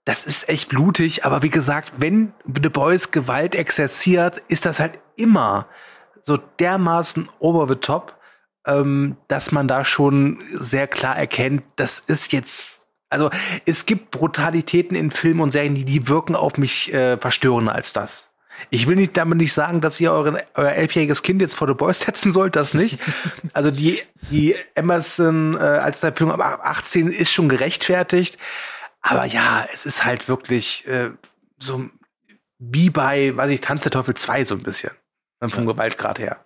das 0.05 0.25
ist 0.25 0.49
echt 0.49 0.69
blutig, 0.69 1.25
aber 1.25 1.41
wie 1.41 1.49
gesagt, 1.49 1.93
wenn 1.97 2.33
The 2.45 2.69
Boys 2.69 3.11
Gewalt 3.11 3.55
exerziert, 3.55 4.41
ist 4.47 4.65
das 4.65 4.79
halt 4.79 4.99
immer 5.15 5.67
so 6.21 6.37
dermaßen 6.37 7.29
over 7.39 7.67
the 7.67 7.75
top, 7.75 8.15
ähm, 8.65 9.17
dass 9.27 9.51
man 9.51 9.67
da 9.67 9.83
schon 9.83 10.39
sehr 10.51 10.87
klar 10.87 11.17
erkennt, 11.17 11.63
das 11.75 11.99
ist 11.99 12.31
jetzt 12.31 12.75
also 13.09 13.29
es 13.65 13.85
gibt 13.85 14.11
Brutalitäten 14.11 14.97
in 14.97 15.11
Filmen 15.11 15.39
und 15.41 15.51
Serien, 15.51 15.75
die, 15.75 15.85
die 15.85 16.07
wirken 16.09 16.35
auf 16.35 16.57
mich 16.57 16.93
äh, 16.93 17.17
verstörender 17.17 17.73
als 17.73 17.93
das. 17.93 18.29
Ich 18.69 18.87
will 18.87 18.95
nicht 18.95 19.15
damit 19.15 19.37
nicht 19.37 19.53
sagen, 19.53 19.79
dass 19.79 19.99
ihr 19.99 20.11
euren, 20.11 20.37
euer 20.55 20.71
elfjähriges 20.71 21.23
Kind 21.23 21.41
jetzt 21.41 21.55
vor 21.55 21.67
The 21.67 21.73
Boys 21.73 21.99
setzen 21.99 22.31
sollt, 22.31 22.55
das 22.55 22.73
nicht. 22.73 22.99
Also 23.53 23.71
die, 23.71 24.01
die 24.31 24.55
Emerson 24.73 25.55
äh, 25.55 25.59
als 25.59 26.01
Film 26.01 26.29
ab 26.29 26.59
18 26.63 27.07
ist 27.07 27.31
schon 27.31 27.47
gerechtfertigt. 27.47 28.37
Aber 29.07 29.25
ja, 29.25 29.67
es 29.71 29.85
ist 29.85 30.03
halt 30.03 30.27
wirklich 30.27 30.87
äh, 30.87 31.11
so 31.59 31.89
wie 32.57 32.89
bei, 32.89 33.37
weiß 33.37 33.51
ich, 33.51 33.61
Tanz 33.61 33.83
der 33.83 33.91
Teufel 33.91 34.15
2 34.15 34.45
so 34.45 34.55
ein 34.55 34.63
bisschen. 34.63 34.91
Vom 35.39 35.65
ja. 35.65 35.73
Gewaltgrad 35.73 36.17
her. 36.17 36.43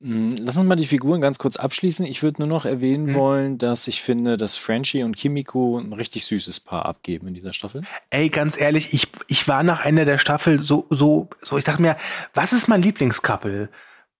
Hm, 0.00 0.36
lass 0.38 0.56
uns 0.56 0.66
mal 0.66 0.76
die 0.76 0.86
Figuren 0.86 1.20
ganz 1.20 1.38
kurz 1.38 1.56
abschließen. 1.56 2.06
Ich 2.06 2.22
würde 2.22 2.40
nur 2.40 2.48
noch 2.48 2.64
erwähnen 2.64 3.06
mhm. 3.06 3.14
wollen, 3.14 3.58
dass 3.58 3.88
ich 3.88 4.00
finde, 4.00 4.38
dass 4.38 4.56
Frenchie 4.56 5.02
und 5.02 5.14
Kimiko 5.14 5.78
ein 5.78 5.92
richtig 5.92 6.24
süßes 6.24 6.60
Paar 6.60 6.86
abgeben 6.86 7.28
in 7.28 7.34
dieser 7.34 7.52
Staffel. 7.52 7.82
Ey, 8.08 8.30
ganz 8.30 8.58
ehrlich, 8.58 8.94
ich, 8.94 9.08
ich 9.26 9.46
war 9.46 9.62
nach 9.62 9.84
Ende 9.84 10.06
der 10.06 10.18
Staffel 10.18 10.62
so, 10.62 10.86
so, 10.88 11.28
so, 11.42 11.58
ich 11.58 11.64
dachte 11.64 11.82
mir, 11.82 11.98
was 12.32 12.54
ist 12.54 12.68
mein 12.68 12.80
Lieblingscouple? 12.80 13.68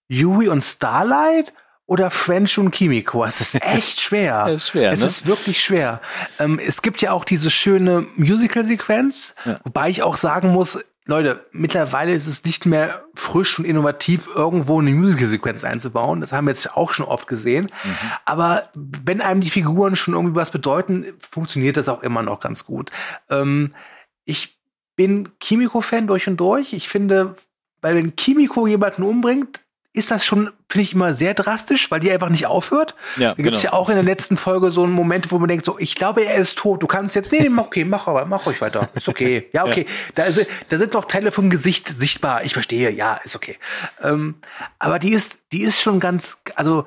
Yui 0.09 0.49
und 0.49 0.63
Starlight 0.63 1.55
oder 1.93 2.11
French 2.11 2.57
und 2.57 2.71
Kimiko? 2.71 3.23
Es 3.23 3.43
ist 3.43 3.55
echt 3.63 4.01
schwer. 4.01 4.47
es 4.47 4.63
ist 4.63 4.69
schwer. 4.71 4.93
Es 4.93 5.01
ne? 5.01 5.07
ist 5.07 5.27
wirklich 5.27 5.63
schwer. 5.63 6.01
Ähm, 6.39 6.59
es 6.59 6.81
gibt 6.81 7.03
ja 7.03 7.13
auch 7.13 7.23
diese 7.23 7.51
schöne 7.51 8.07
Musical-Sequenz, 8.17 9.35
ja. 9.45 9.61
wobei 9.63 9.91
ich 9.91 10.03
auch 10.03 10.17
sagen 10.17 10.53
muss, 10.53 10.83
Leute, 11.05 11.45
mittlerweile 11.53 12.13
ist 12.13 12.27
es 12.27 12.47
nicht 12.47 12.65
mehr 12.65 13.05
frisch 13.15 13.59
und 13.59 13.67
innovativ, 13.67 14.27
irgendwo 14.35 14.81
eine 14.81 14.93
Musical-Sequenz 14.93 15.65
einzubauen. 15.65 16.23
Das 16.23 16.33
haben 16.33 16.47
wir 16.47 16.53
jetzt 16.53 16.75
auch 16.75 16.95
schon 16.95 17.05
oft 17.05 17.29
gesehen. 17.29 17.67
Mhm. 17.85 17.97
Aber 18.25 18.71
wenn 18.75 19.21
einem 19.21 19.43
die 19.43 19.51
Figuren 19.51 19.95
schon 19.95 20.15
irgendwie 20.15 20.37
was 20.37 20.51
bedeuten, 20.51 21.05
funktioniert 21.19 21.77
das 21.77 21.91
auch 21.91 22.03
immer 22.03 22.23
noch 22.23 22.41
ganz 22.41 22.65
gut. 22.65 22.91
Ähm, 23.29 23.75
ich 24.25 24.57
bin 24.97 25.29
Kimiko-Fan 25.41 26.07
durch 26.07 26.27
und 26.27 26.39
durch. 26.39 26.73
Ich 26.73 26.89
finde, 26.89 27.37
weil 27.83 27.97
wenn 27.97 28.17
Kimiko 28.17 28.67
jemanden 28.67 29.03
umbringt, 29.03 29.61
ist 29.95 30.11
das 30.11 30.25
schon, 30.25 30.51
finde 30.71 30.83
ich, 30.85 30.95
immer 30.95 31.13
sehr 31.13 31.35
drastisch, 31.35 31.91
weil 31.91 32.01
die 32.01 32.11
einfach 32.11 32.31
nicht 32.31 32.47
aufhört. 32.47 32.95
Ja, 33.17 33.35
da 33.35 33.43
gibt 33.43 33.55
es 33.57 33.63
genau. 33.63 33.75
ja 33.75 33.79
auch 33.79 33.91
in 33.91 33.95
der 33.95 34.05
letzten 34.05 34.39
Folge 34.39 34.71
so 34.71 34.83
einen 34.85 34.93
Moment, 34.93 35.31
wo 35.31 35.39
man 35.39 35.49
denkt, 35.49 35.67
so, 35.67 35.79
ich 35.79 35.97
glaube, 35.97 36.25
er 36.25 36.37
ist 36.37 36.57
tot. 36.57 36.83
Du 36.83 36.87
kannst 36.87 37.15
jetzt, 37.15 37.31
nee, 37.31 37.49
mach, 37.51 37.67
okay, 37.67 37.85
mach 37.85 38.07
aber, 38.07 38.25
mach 38.25 38.47
ruhig 38.47 38.61
weiter. 38.63 38.89
Ist 38.95 39.09
okay. 39.09 39.49
Ja, 39.53 39.67
okay. 39.67 39.85
Ja. 39.87 40.13
Da, 40.15 40.23
ist, 40.25 40.47
da 40.71 40.79
sind 40.79 40.95
noch 40.95 41.05
Teile 41.05 41.31
vom 41.31 41.51
Gesicht 41.51 41.89
sichtbar. 41.89 42.45
Ich 42.45 42.55
verstehe, 42.55 42.91
ja, 42.91 43.21
ist 43.23 43.37
okay. 43.37 43.59
Ähm, 44.03 44.37
aber 44.79 44.99
die 44.99 45.13
ist, 45.13 45.45
die 45.53 45.63
ist 45.63 45.83
schon 45.83 46.01
ganz, 46.01 46.39
also 46.55 46.87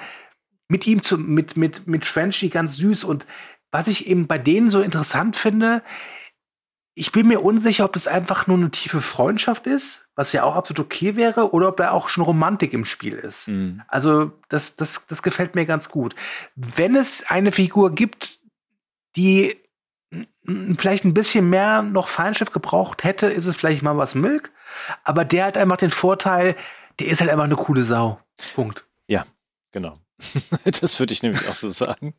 mit 0.68 0.88
ihm 0.88 1.04
zu, 1.04 1.20
mit, 1.20 1.58
mit, 1.58 1.86
mit 1.86 2.06
Frenchy 2.06 2.50
ganz 2.50 2.78
süß 2.78 3.04
und 3.04 3.28
was 3.72 3.88
ich 3.88 4.08
eben 4.08 4.26
bei 4.26 4.38
denen 4.38 4.70
so 4.70 4.82
interessant 4.82 5.36
finde, 5.36 5.84
ich 6.98 7.12
bin 7.12 7.28
mir 7.28 7.44
unsicher, 7.44 7.84
ob 7.84 7.94
das 7.94 8.08
einfach 8.08 8.48
nur 8.48 8.58
eine 8.58 8.72
tiefe 8.72 9.02
Freundschaft 9.02 9.68
ist, 9.68 10.08
was 10.16 10.32
ja 10.32 10.44
auch 10.44 10.56
absolut 10.56 10.80
okay 10.80 11.18
wäre, 11.18 11.54
oder 11.54 11.68
ob 11.68 11.78
da 11.78 11.92
auch 11.92 12.08
schon 12.08 12.24
Romantik 12.24 12.72
im 12.72 12.86
Spiel 12.86 13.16
ist. 13.16 13.50
Mhm. 13.50 13.82
Also 13.90 14.32
das, 14.48 14.78
das, 14.78 15.06
das 15.08 15.22
gefällt 15.22 15.56
mir 15.56 15.66
ganz 15.66 15.90
gut. 15.90 16.16
Wenn 16.56 16.96
es 16.96 17.26
eine 17.30 17.52
Figur 17.52 17.94
gibt, 17.94 18.40
die 19.18 19.58
vielleicht 20.78 21.04
ein 21.04 21.14
bisschen 21.14 21.50
mehr 21.50 21.82
noch 21.82 22.08
Feindschaft 22.08 22.54
gebraucht 22.54 23.04
hätte, 23.04 23.28
ist 23.28 23.46
es 23.46 23.58
vielleicht 23.58 23.82
mal 23.82 23.98
was 23.98 24.16
Milk. 24.16 24.52
Aber 25.04 25.26
der 25.26 25.46
hat 25.46 25.58
einfach 25.58 25.78
den 25.78 25.92
Vorteil, 25.92 26.56
der 27.00 27.08
ist 27.08 27.20
halt 27.20 27.30
einfach 27.30 27.44
eine 27.44 27.58
coole 27.58 27.84
Sau. 27.84 28.20
Punkt. 28.54 28.86
Ja, 29.08 29.26
genau. 29.72 30.00
das 30.82 31.00
würde 31.00 31.14
ich 31.14 31.24
nämlich 31.24 31.48
auch 31.50 31.56
so 31.56 31.70
sagen. 31.70 32.14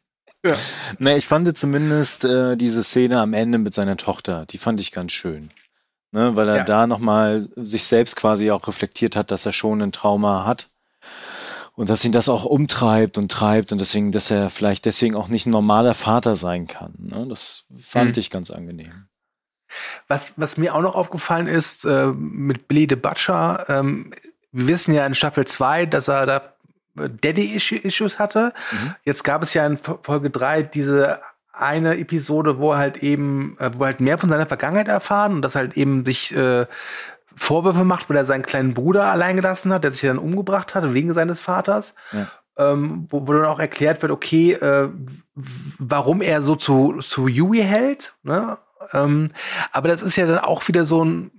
Ja. 0.46 0.56
Ne, 0.98 1.16
ich 1.16 1.26
fand 1.26 1.56
zumindest 1.56 2.24
äh, 2.24 2.56
diese 2.56 2.85
Szene 2.85 3.20
am 3.20 3.35
Ende 3.35 3.59
mit 3.59 3.74
seiner 3.74 3.96
Tochter, 3.96 4.46
die 4.46 4.59
fand 4.59 4.80
ich 4.80 4.92
ganz 4.92 5.12
schön. 5.12 5.50
Ne, 6.12 6.37
weil 6.37 6.48
er 6.48 6.59
ja. 6.59 6.64
da 6.64 6.87
nochmal 6.87 7.48
sich 7.56 7.85
selbst 7.85 8.16
quasi 8.16 8.50
auch 8.50 8.68
reflektiert 8.68 9.16
hat, 9.16 9.30
dass 9.30 9.44
er 9.44 9.52
schon 9.52 9.82
ein 9.82 9.92
Trauma 9.92 10.44
hat. 10.46 10.70
Und 11.74 11.90
dass 11.90 12.06
ihn 12.06 12.12
das 12.12 12.30
auch 12.30 12.46
umtreibt 12.46 13.18
und 13.18 13.30
treibt 13.30 13.70
und 13.70 13.78
deswegen, 13.78 14.11
dass 14.11 14.30
er 14.30 14.48
vielleicht 14.48 14.87
deswegen 14.87 15.14
auch 15.14 15.28
nicht 15.28 15.44
ein 15.44 15.50
normaler 15.50 15.92
Vater 15.92 16.35
sein 16.35 16.66
kann. 16.66 16.94
Ne? 16.96 17.26
Das 17.28 17.64
fand 17.78 18.16
mhm. 18.16 18.20
ich 18.20 18.30
ganz 18.30 18.50
angenehm. 18.50 19.09
Was, 20.09 20.32
was 20.38 20.56
mir 20.56 20.74
auch 20.74 20.80
noch 20.80 20.94
aufgefallen 20.94 21.48
ist, 21.48 21.85
äh, 21.85 22.06
mit 22.06 22.66
Billy 22.66 22.87
the 22.88 22.96
Butcher, 22.96 23.66
ähm, 23.68 24.11
wir 24.52 24.68
wissen 24.68 24.94
ja 24.94 25.04
in 25.04 25.14
Staffel 25.14 25.46
2, 25.46 25.85
dass 25.85 26.09
er 26.09 26.24
da 26.24 26.55
Daddy-Issues 26.96 28.18
hatte. 28.18 28.52
Mhm. 28.72 28.94
Jetzt 29.04 29.22
gab 29.22 29.42
es 29.42 29.54
ja 29.54 29.66
in 29.66 29.78
Folge 29.78 30.30
3 30.30 30.62
diese 30.62 31.20
eine 31.52 31.98
Episode, 31.98 32.59
wo 32.59 32.72
er 32.72 32.78
halt 32.78 33.02
eben, 33.02 33.56
äh, 33.59 33.70
wo 33.74 33.85
er 33.85 33.87
halt 33.87 34.00
mehr 34.00 34.18
von 34.18 34.28
seiner 34.28 34.46
Vergangenheit 34.46 34.88
erfahren 34.88 35.35
und 35.35 35.42
das 35.42 35.54
halt 35.54 35.76
eben 35.76 36.04
sich 36.04 36.35
äh, 36.37 36.66
Vorwürfe 37.35 37.85
macht, 37.85 38.09
weil 38.09 38.16
er 38.16 38.24
seinen 38.24 38.44
kleinen 38.44 38.74
Bruder 38.74 39.04
allein 39.04 39.37
gelassen 39.37 39.72
hat, 39.72 39.85
der 39.85 39.92
sich 39.92 40.02
dann 40.02 40.18
umgebracht 40.18 40.74
hat 40.74 40.94
wegen 40.94 41.12
seines 41.12 41.40
Vaters. 41.40 41.94
Ja. 42.12 42.28
Ähm, 42.59 43.06
wo, 43.11 43.26
wo 43.28 43.32
dann 43.35 43.44
auch 43.44 43.59
erklärt 43.59 44.00
wird, 44.00 44.12
okay, 44.12 44.52
äh, 44.52 44.88
warum 45.78 46.22
er 46.22 46.40
so 46.40 46.56
zu, 46.56 47.00
zu 47.00 47.28
Yui 47.28 47.62
hält. 47.62 48.14
Ne? 48.22 48.56
Ähm, 48.92 49.32
aber 49.72 49.88
das 49.88 50.02
ist 50.02 50.16
ja 50.16 50.26
dann 50.26 50.38
auch 50.38 50.66
wieder 50.66 50.87
so, 50.87 51.04
ein, 51.04 51.30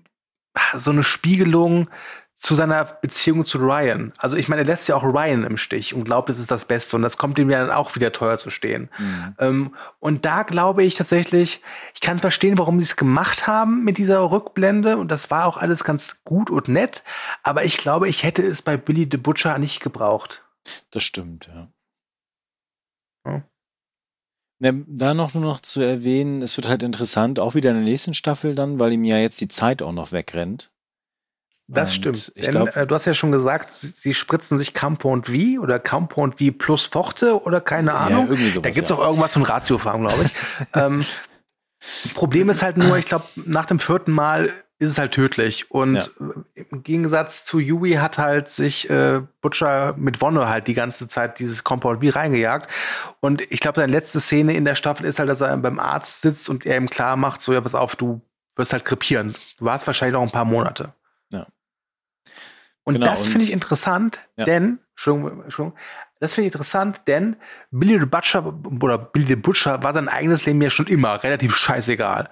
so 0.76 0.92
eine 0.92 1.04
Spiegelung 1.04 1.90
zu 2.38 2.54
seiner 2.54 2.86
Beziehung 2.86 3.48
zu 3.48 3.58
Ryan. 3.58 4.14
Also 4.20 4.38
ich 4.38 4.48
meine, 4.48 4.62
er 4.62 4.68
lässt 4.68 4.88
ja 4.88 4.96
auch 4.96 5.04
Ryan 5.04 5.44
im 5.44 5.58
Stich 5.58 5.96
und 5.96 6.04
glaubt, 6.04 6.30
es 6.30 6.38
ist 6.38 6.52
das 6.52 6.66
Beste 6.66 6.96
und 6.96 7.02
das 7.02 7.18
kommt 7.18 7.40
ihm 7.40 7.50
ja 7.50 7.62
dann 7.62 7.76
auch 7.76 7.96
wieder 7.96 8.12
teuer 8.12 8.38
zu 8.38 8.52
stehen. 8.52 8.90
Mhm. 9.00 9.36
Ähm, 9.40 9.76
und 10.00 10.24
da 10.24 10.44
glaube 10.44 10.84
ich 10.84 10.94
tatsächlich, 10.94 11.62
ich 11.96 12.00
kann 12.00 12.20
verstehen, 12.20 12.60
warum 12.60 12.80
sie 12.80 12.86
es 12.86 12.96
gemacht 12.96 13.48
haben 13.48 13.84
mit 13.84 13.98
dieser 13.98 14.20
Rückblende 14.30 14.98
und 14.98 15.10
das 15.10 15.32
war 15.32 15.48
auch 15.48 15.58
alles 15.58 15.84
ganz 15.84 16.24
gut 16.26 16.52
und 16.52 16.68
nett, 16.68 17.04
aber 17.42 17.66
ich 17.66 17.78
glaube, 17.78 18.08
ich 18.08 18.22
hätte 18.22 18.44
es 18.44 18.62
bei 18.62 18.78
Billy 18.78 19.10
the 19.12 19.18
Butcher 19.18 19.58
nicht 19.58 19.80
gebraucht. 19.80 20.46
Das 20.92 21.02
stimmt, 21.02 21.48
ja. 21.48 21.68
ja. 23.26 23.44
Ne, 24.60 24.86
da 24.88 25.16
noch 25.16 25.34
nur 25.34 25.44
noch 25.44 25.60
zu 25.62 25.82
erwähnen, 25.82 26.44
es 26.44 26.56
wird 26.56 26.68
halt 26.68 26.84
interessant, 26.84 27.40
auch 27.40 27.56
wieder 27.56 27.72
in 27.72 27.78
der 27.78 27.86
nächsten 27.86 28.14
Staffel 28.14 28.54
dann, 28.54 28.80
weil 28.80 28.94
ihm 28.94 29.04
ja 29.04 29.18
jetzt 29.18 29.42
die 29.42 29.48
Zeit 29.48 29.82
auch 29.82 29.92
noch 29.92 30.12
wegrennt. 30.12 30.70
Das 31.68 31.90
und 31.90 31.96
stimmt. 31.96 32.34
Denn, 32.38 32.52
glaub, 32.52 32.76
äh, 32.76 32.88
du 32.88 32.96
hast 32.96 33.06
ja 33.06 33.14
schon 33.14 33.32
gesagt, 33.32 33.74
sie, 33.74 33.88
sie 33.88 34.14
spritzen 34.14 34.58
sich 34.58 34.74
Compound 34.74 35.28
V 35.28 35.62
oder 35.62 35.80
Compound 35.80 36.40
V 36.40 36.52
plus 36.58 36.86
Forte 36.86 37.42
oder 37.44 37.60
keine 37.60 37.94
Ahnung. 37.94 38.30
Ja, 38.30 38.36
sowas, 38.36 38.62
da 38.62 38.70
gibt 38.70 38.86
es 38.86 38.90
ja. 38.90 38.96
auch 38.96 39.06
irgendwas 39.06 39.34
von 39.34 39.44
Ratiofarm, 39.44 40.02
glaube 40.02 40.24
ich. 40.24 40.32
ähm, 40.74 41.06
Problem 42.16 42.50
ist 42.50 42.64
halt 42.64 42.78
nur, 42.78 42.98
ich 42.98 43.06
glaube, 43.06 43.26
nach 43.36 43.66
dem 43.66 43.80
vierten 43.80 44.12
Mal 44.12 44.50
ist 44.80 44.92
es 44.92 44.98
halt 44.98 45.14
tödlich. 45.14 45.72
Und 45.72 45.96
ja. 45.96 46.34
im 46.54 46.84
Gegensatz 46.84 47.44
zu 47.44 47.60
Yui 47.60 47.94
hat 47.94 48.18
halt 48.18 48.48
sich 48.48 48.90
äh, 48.90 49.22
Butcher 49.42 49.96
mit 49.98 50.22
Wonne 50.22 50.48
halt 50.48 50.68
die 50.68 50.74
ganze 50.74 51.08
Zeit 51.08 51.40
dieses 51.40 51.64
Compound 51.64 52.02
wie 52.02 52.10
reingejagt. 52.10 52.70
Und 53.20 53.42
ich 53.52 53.60
glaube, 53.60 53.82
seine 53.82 53.92
letzte 53.92 54.20
Szene 54.20 54.56
in 54.56 54.66
der 54.66 54.76
Staffel 54.76 55.06
ist 55.06 55.20
halt, 55.20 55.30
dass 55.30 55.42
er 55.42 55.56
beim 55.58 55.80
Arzt 55.80 56.22
sitzt 56.22 56.50
und 56.50 56.66
er 56.66 56.78
ihm 56.78 56.90
klar 56.90 57.18
macht, 57.18 57.42
so, 57.42 57.54
ja, 57.54 57.62
pass 57.62 57.76
auf, 57.76 57.96
du 57.96 58.22
wirst 58.56 58.74
halt 58.74 58.86
krepieren. 58.86 59.36
Du 59.58 59.66
warst 59.66 59.88
wahrscheinlich 59.88 60.14
noch 60.14 60.22
ein 60.22 60.32
paar 60.32 60.46
Monate. 60.46 60.94
Und 62.88 62.94
genau, 62.94 63.08
das 63.08 63.28
finde 63.28 63.44
ich 63.44 63.52
interessant, 63.52 64.22
ja. 64.38 64.46
denn, 64.46 64.80
Entschuldigung, 64.92 65.44
Entschuldigung, 65.44 65.78
das 66.22 66.34
finde 66.34 66.48
ich 66.48 66.54
interessant, 66.54 67.02
denn 67.06 67.36
Billy 67.70 68.00
the 68.00 68.06
Butcher 68.06 68.54
oder 68.82 68.98
Billy 68.98 69.26
the 69.26 69.36
Butcher 69.36 69.84
war 69.84 69.94
sein 69.94 70.08
eigenes 70.08 70.46
Leben 70.46 70.62
ja 70.62 70.70
schon 70.70 70.88
immer 70.88 71.22
relativ 71.22 71.54
scheißegal. 71.54 72.30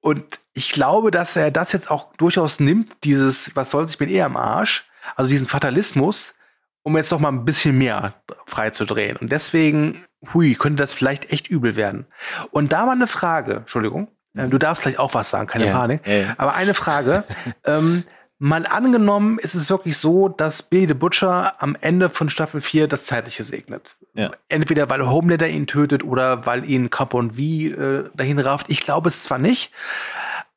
Und 0.00 0.40
ich 0.52 0.72
glaube, 0.72 1.12
dass 1.12 1.36
er 1.36 1.52
das 1.52 1.70
jetzt 1.70 1.92
auch 1.92 2.12
durchaus 2.16 2.58
nimmt, 2.58 2.96
dieses, 3.04 3.54
was 3.54 3.70
soll 3.70 3.86
sich 3.86 4.00
mit 4.00 4.10
ihr 4.10 4.26
am 4.26 4.36
Arsch, 4.36 4.84
also 5.14 5.30
diesen 5.30 5.46
Fatalismus, 5.46 6.34
um 6.82 6.96
jetzt 6.96 7.12
noch 7.12 7.20
mal 7.20 7.28
ein 7.28 7.44
bisschen 7.44 7.78
mehr 7.78 8.14
freizudrehen. 8.46 9.16
Und 9.16 9.30
deswegen, 9.30 10.04
hui, 10.34 10.56
könnte 10.56 10.82
das 10.82 10.92
vielleicht 10.92 11.30
echt 11.30 11.46
übel 11.46 11.76
werden. 11.76 12.06
Und 12.50 12.72
da 12.72 12.86
war 12.86 12.94
eine 12.94 13.06
Frage, 13.06 13.58
Entschuldigung, 13.58 14.08
äh, 14.36 14.48
du 14.48 14.58
darfst 14.58 14.82
gleich 14.82 14.98
auch 14.98 15.14
was 15.14 15.30
sagen, 15.30 15.46
keine 15.46 15.66
yeah, 15.66 15.78
Panik. 15.78 16.04
Yeah. 16.04 16.34
Aber 16.36 16.54
eine 16.54 16.74
Frage, 16.74 17.22
ähm, 17.64 18.02
Mal 18.44 18.66
angenommen, 18.66 19.38
ist 19.38 19.54
es 19.54 19.70
wirklich 19.70 19.96
so, 19.96 20.28
dass 20.28 20.62
Billy 20.62 20.86
the 20.86 20.92
Butcher 20.92 21.62
am 21.62 21.78
Ende 21.80 22.10
von 22.10 22.28
Staffel 22.28 22.60
4 22.60 22.88
das 22.88 23.06
Zeitliche 23.06 23.42
segnet. 23.42 23.96
Ja. 24.12 24.32
Entweder 24.50 24.90
weil 24.90 25.08
Homelander 25.08 25.48
ihn 25.48 25.66
tötet 25.66 26.04
oder 26.04 26.44
weil 26.44 26.68
ihn 26.68 26.90
Capone 26.90 27.32
V 27.32 27.40
äh, 27.40 28.10
dahin 28.12 28.38
rafft. 28.38 28.68
Ich 28.68 28.82
glaube 28.82 29.08
es 29.08 29.22
zwar 29.22 29.38
nicht, 29.38 29.72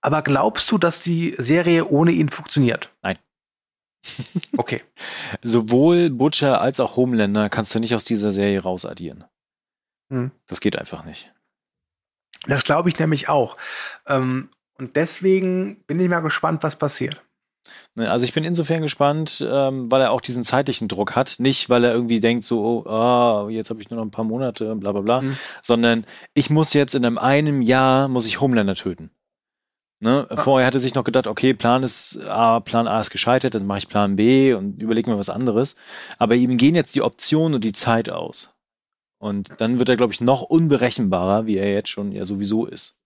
aber 0.02 0.22
glaubst 0.22 0.70
du, 0.70 0.78
dass 0.78 1.00
die 1.00 1.34
Serie 1.38 1.86
ohne 1.86 2.12
ihn 2.12 2.28
funktioniert? 2.28 2.92
Nein. 3.04 3.18
Okay. 4.58 4.84
Sowohl 5.42 6.10
Butcher 6.10 6.60
als 6.60 6.82
auch 6.82 6.98
Homelander 6.98 7.48
kannst 7.48 7.74
du 7.74 7.80
nicht 7.80 7.96
aus 7.96 8.04
dieser 8.04 8.32
Serie 8.32 8.64
rausaddieren. 8.64 9.24
Hm. 10.12 10.32
Das 10.48 10.60
geht 10.60 10.78
einfach 10.78 11.06
nicht. 11.06 11.32
Das 12.48 12.66
glaube 12.66 12.90
ich 12.90 13.00
nämlich 13.00 13.30
auch. 13.30 13.56
Ähm, 14.08 14.50
und 14.78 14.98
deswegen 14.98 15.86
bin 15.86 16.02
ich 16.02 16.10
mal 16.10 16.20
gespannt, 16.20 16.64
was 16.64 16.76
passiert. 16.76 17.22
Ne, 17.96 18.10
also 18.10 18.26
ich 18.26 18.34
bin 18.34 18.44
insofern 18.44 18.82
gespannt, 18.82 19.46
ähm, 19.48 19.92
weil 19.92 20.02
er 20.02 20.12
auch 20.12 20.22
diesen 20.22 20.44
zeitlichen 20.44 20.88
Druck 20.88 21.16
hat. 21.16 21.36
Nicht, 21.40 21.70
weil 21.70 21.84
er 21.84 21.94
irgendwie 21.94 22.20
denkt, 22.20 22.46
so, 22.46 22.62
oh, 22.62 22.84
oh 22.86 23.50
jetzt 23.50 23.70
habe 23.70 23.82
ich 23.82 23.90
nur 23.90 23.98
noch 23.98 24.06
ein 24.06 24.12
paar 24.12 24.26
Monate, 24.26 24.76
bla 24.76 24.92
bla 24.92 25.02
bla, 25.02 25.22
mhm. 25.22 25.38
sondern 25.62 26.06
ich 26.34 26.50
muss 26.50 26.74
jetzt 26.74 26.96
in 26.96 27.06
einem, 27.06 27.18
einem 27.18 27.62
Jahr, 27.62 28.08
muss 28.08 28.28
ich 28.28 28.40
Homelander 28.40 28.76
töten. 28.76 29.12
Ne? 30.00 30.28
Ah. 30.30 30.38
Vorher 30.38 30.68
hatte 30.68 30.80
sich 30.80 30.94
noch 30.94 31.04
gedacht, 31.04 31.28
okay, 31.28 31.54
Plan 31.54 31.84
ist 31.84 32.20
A, 32.20 32.60
Plan 32.60 32.88
A 32.88 33.00
ist 33.00 33.10
gescheitert, 33.10 33.56
dann 33.56 33.66
mache 33.66 33.80
ich 33.80 33.88
Plan 33.88 34.16
B 34.16 34.54
und 34.54 34.82
überlege 34.82 35.10
mir 35.10 35.18
was 35.18 35.30
anderes. 35.30 35.76
Aber 36.20 36.36
ihm 36.36 36.58
gehen 36.58 36.76
jetzt 36.76 36.94
die 36.94 37.02
Optionen 37.02 37.56
und 37.56 37.64
die 37.64 37.74
Zeit 37.74 38.10
aus. 38.10 38.54
Und 39.20 39.50
dann 39.58 39.80
wird 39.80 39.90
er, 39.90 39.98
glaube 39.98 40.14
ich, 40.14 40.22
noch 40.22 40.44
unberechenbarer, 40.44 41.48
wie 41.48 41.58
er 41.58 41.74
jetzt 41.74 41.90
schon 41.90 42.12
ja 42.12 42.26
sowieso 42.26 42.68
ist. 42.68 43.00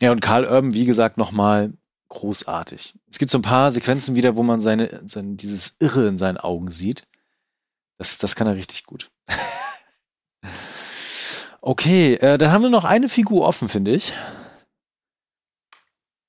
Ja, 0.00 0.10
und 0.10 0.20
Karl 0.20 0.44
Urban, 0.44 0.74
wie 0.74 0.84
gesagt, 0.84 1.18
nochmal 1.18 1.74
großartig. 2.10 2.94
Es 3.10 3.18
gibt 3.18 3.30
so 3.30 3.38
ein 3.38 3.42
paar 3.42 3.72
Sequenzen 3.72 4.14
wieder, 4.14 4.36
wo 4.36 4.42
man 4.42 4.60
seine, 4.60 5.00
seine 5.06 5.36
dieses 5.36 5.76
Irre 5.78 6.06
in 6.06 6.18
seinen 6.18 6.36
Augen 6.36 6.70
sieht. 6.70 7.06
Das, 7.96 8.18
das 8.18 8.36
kann 8.36 8.46
er 8.46 8.56
richtig 8.56 8.84
gut. 8.84 9.10
okay, 11.60 12.14
äh, 12.14 12.36
dann 12.36 12.52
haben 12.52 12.62
wir 12.62 12.70
noch 12.70 12.84
eine 12.84 13.08
Figur 13.08 13.46
offen, 13.46 13.68
finde 13.68 13.92
ich. 13.92 14.14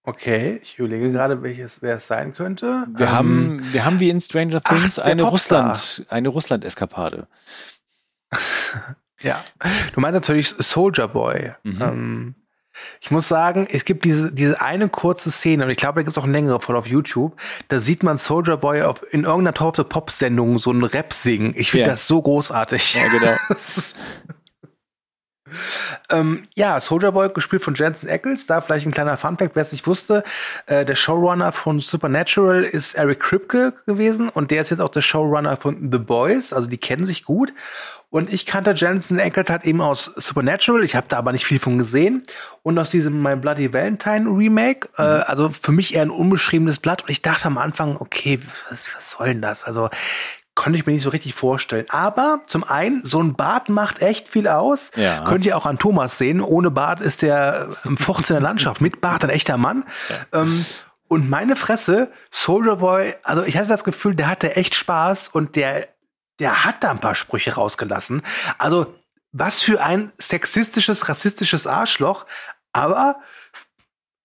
Okay, 0.04 0.60
ich 0.64 0.80
überlege 0.80 1.12
gerade, 1.12 1.44
welches 1.44 1.82
wer 1.82 1.98
es 1.98 2.08
sein 2.08 2.34
könnte. 2.34 2.88
Wir 2.96 3.08
ähm, 3.08 3.12
haben, 3.12 3.74
wir 3.74 3.86
haben 3.86 4.00
wie 4.00 4.10
in 4.10 4.20
Stranger 4.20 4.62
Things 4.62 4.98
ach, 4.98 5.06
eine 5.06 5.24
Russland, 5.24 6.06
eine 6.10 6.30
Russland-Eskapade. 6.30 7.28
ja, 9.22 9.44
du 9.94 10.00
meinst 10.00 10.16
natürlich 10.16 10.56
Soldier 10.58 11.08
Boy. 11.08 11.54
Mhm. 11.64 11.82
Ähm, 11.82 12.36
ich 13.02 13.12
muss 13.12 13.28
sagen, 13.28 13.68
es 13.70 13.86
gibt 13.86 14.06
diese, 14.06 14.32
diese 14.32 14.62
eine 14.62 14.90
kurze 14.90 15.32
Szene, 15.32 15.66
und 15.66 15.70
ich 15.70 15.78
glaube, 15.78 16.00
da 16.00 16.04
gibt 16.04 16.16
es 16.16 16.18
auch 16.18 16.24
eine 16.24 16.34
längere 16.34 16.60
voll 16.60 16.76
auf 16.76 16.88
YouTube, 16.88 17.40
da 17.68 17.80
sieht 17.80 18.04
man 18.04 18.18
Soldier 18.18 18.58
Boy 18.58 18.84
auf, 18.84 19.02
in 19.12 19.24
irgendeiner 19.24 19.54
Top 19.54 19.90
Pop 19.90 20.12
Sendung 20.12 20.60
so 20.60 20.70
einen 20.70 20.84
Rap 20.84 21.14
singen. 21.14 21.54
Ich 21.56 21.72
finde 21.72 21.86
ja. 21.86 21.92
das 21.92 22.08
so 22.08 22.22
großartig. 22.22 22.96
Ja, 22.96 23.08
genau. 23.08 23.36
ähm, 26.10 26.44
ja, 26.54 26.80
Soldier 26.80 27.12
Boy, 27.12 27.30
gespielt 27.30 27.62
von 27.62 27.76
Jensen 27.76 28.10
Ackles. 28.10 28.48
Da 28.48 28.62
vielleicht 28.62 28.86
ein 28.86 28.92
kleiner 28.92 29.18
Funfact, 29.18 29.56
wer 29.56 29.62
es 29.62 29.72
nicht 29.72 29.88
wusste. 29.88 30.24
Äh, 30.66 30.86
der 30.86 30.96
Showrunner 30.96 31.52
von 31.52 31.80
Supernatural 31.80 32.64
ist 32.64 32.94
Eric 32.94 33.20
Kripke 33.20 33.74
gewesen 33.86 34.30
und 34.30 34.52
der 34.52 34.62
ist 34.62 34.70
jetzt 34.70 34.82
auch 34.82 34.90
der 34.90 35.02
Showrunner 35.02 35.58
von 35.58 35.92
The 35.92 36.00
Boys. 36.00 36.54
Also 36.54 36.68
die 36.68 36.78
kennen 36.78 37.06
sich 37.06 37.26
gut. 37.26 37.54
Und 38.12 38.32
ich 38.32 38.46
kannte 38.46 38.74
Jensen 38.76 39.22
Ackles 39.22 39.50
halt 39.50 39.64
eben 39.64 39.80
aus 39.80 40.06
Supernatural. 40.18 40.84
Ich 40.84 40.96
habe 40.96 41.08
da 41.08 41.18
aber 41.18 41.32
nicht 41.32 41.46
viel 41.46 41.60
von 41.60 41.78
gesehen. 41.78 42.24
Und 42.62 42.78
aus 42.78 42.90
diesem 42.92 43.22
My 43.22 43.38
Bloody 43.38 43.74
Valentine 43.74 44.30
Remake. 44.30 44.90
Äh, 44.98 45.02
mhm. 45.02 45.08
Äh, 45.08 45.24
also 45.24 45.50
für 45.50 45.72
mich 45.72 45.96
eher 45.96 46.02
ein 46.02 46.10
unbeschriebenes 46.10 46.80
Blatt. 46.80 47.04
Und 47.04 47.10
ich 47.10 47.22
dachte 47.22 47.46
am 47.46 47.58
Anfang, 47.58 47.96
okay, 47.96 48.40
was, 48.70 48.94
was 48.94 49.12
soll 49.12 49.28
denn 49.28 49.42
das? 49.42 49.64
Also 49.64 49.90
konnte 50.56 50.78
ich 50.78 50.86
mir 50.86 50.94
nicht 50.94 51.04
so 51.04 51.10
richtig 51.10 51.34
vorstellen. 51.34 51.86
Aber 51.90 52.42
zum 52.48 52.64
einen, 52.64 53.04
so 53.06 53.22
ein 53.22 53.36
Bart 53.36 53.70
macht 53.70 54.02
echt 54.02 54.28
viel 54.28 54.48
aus. 54.48 54.92
Ja. 54.96 55.24
Könnt 55.24 55.46
ihr 55.46 55.58
auch 55.58 55.66
an 55.66 55.80
Thomas 55.80 56.18
sehen. 56.18 56.42
Ohne 56.42 56.72
Bart 56.72 57.02
ist 57.02 57.22
der 57.22 57.70
im 57.86 57.98
Furz 57.98 58.30
in 58.30 58.36
der 58.36 58.42
Landschaft. 58.42 58.82
Mit 58.82 59.02
Bart 59.02 59.24
ein 59.24 59.30
echter 59.30 59.58
Mann. 59.58 59.86
Ja. 60.10 60.42
Ähm, 60.42 60.66
und 61.08 61.30
meine 61.30 61.56
Fresse, 61.56 62.12
Soldier 62.32 62.78
Boy, 62.78 63.16
also 63.24 63.44
ich 63.44 63.58
hatte 63.58 63.68
das 63.68 63.84
Gefühl, 63.84 64.16
der 64.16 64.28
hatte 64.28 64.56
echt 64.56 64.76
Spaß 64.76 65.30
und 65.30 65.56
der 65.56 65.88
der 66.42 66.66
hat 66.66 66.84
da 66.84 66.90
ein 66.90 67.00
paar 67.00 67.14
Sprüche 67.14 67.54
rausgelassen. 67.54 68.24
Also, 68.58 68.96
was 69.32 69.62
für 69.62 69.82
ein 69.82 70.12
sexistisches, 70.18 71.08
rassistisches 71.08 71.68
Arschloch. 71.68 72.26
Aber 72.74 73.22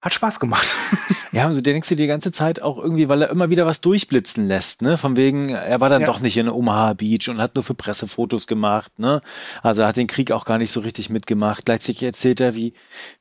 hat 0.01 0.15
Spaß 0.15 0.41
gemacht. 0.41 0.67
Ja, 1.37 1.49
also 1.49 1.61
der 1.61 1.75
denkst 1.75 1.90
du 1.90 1.96
die 1.96 2.07
ganze 2.07 2.33
Zeit 2.33 2.62
auch 2.62 2.79
irgendwie, 2.79 3.11
weil 3.11 3.20
er 3.20 3.29
immer 3.29 3.51
wieder 3.51 3.66
was 3.66 3.83
durchblitzen 3.83 4.49
lässt, 4.49 4.81
ne? 4.81 4.96
Von 4.96 5.16
wegen, 5.16 5.51
er 5.51 5.83
war 5.83 5.90
dann 5.90 6.01
ja. 6.01 6.07
doch 6.07 6.20
nicht 6.20 6.38
in 6.38 6.49
Omaha 6.49 6.94
Beach 6.94 7.29
und 7.29 7.42
hat 7.42 7.55
nur 7.55 7.62
für 7.62 7.75
Pressefotos 7.75 8.46
gemacht, 8.46 8.99
ne? 8.99 9.20
Also 9.62 9.83
er 9.83 9.88
hat 9.88 9.99
den 9.99 10.07
Krieg 10.07 10.33
auch 10.33 10.46
gar 10.46 10.57
nicht 10.57 10.70
so 10.70 10.81
richtig 10.81 11.11
mitgemacht. 11.11 11.66
Gleichzeitig 11.66 12.05
erzählt 12.05 12.40
er, 12.40 12.55
wie, 12.55 12.72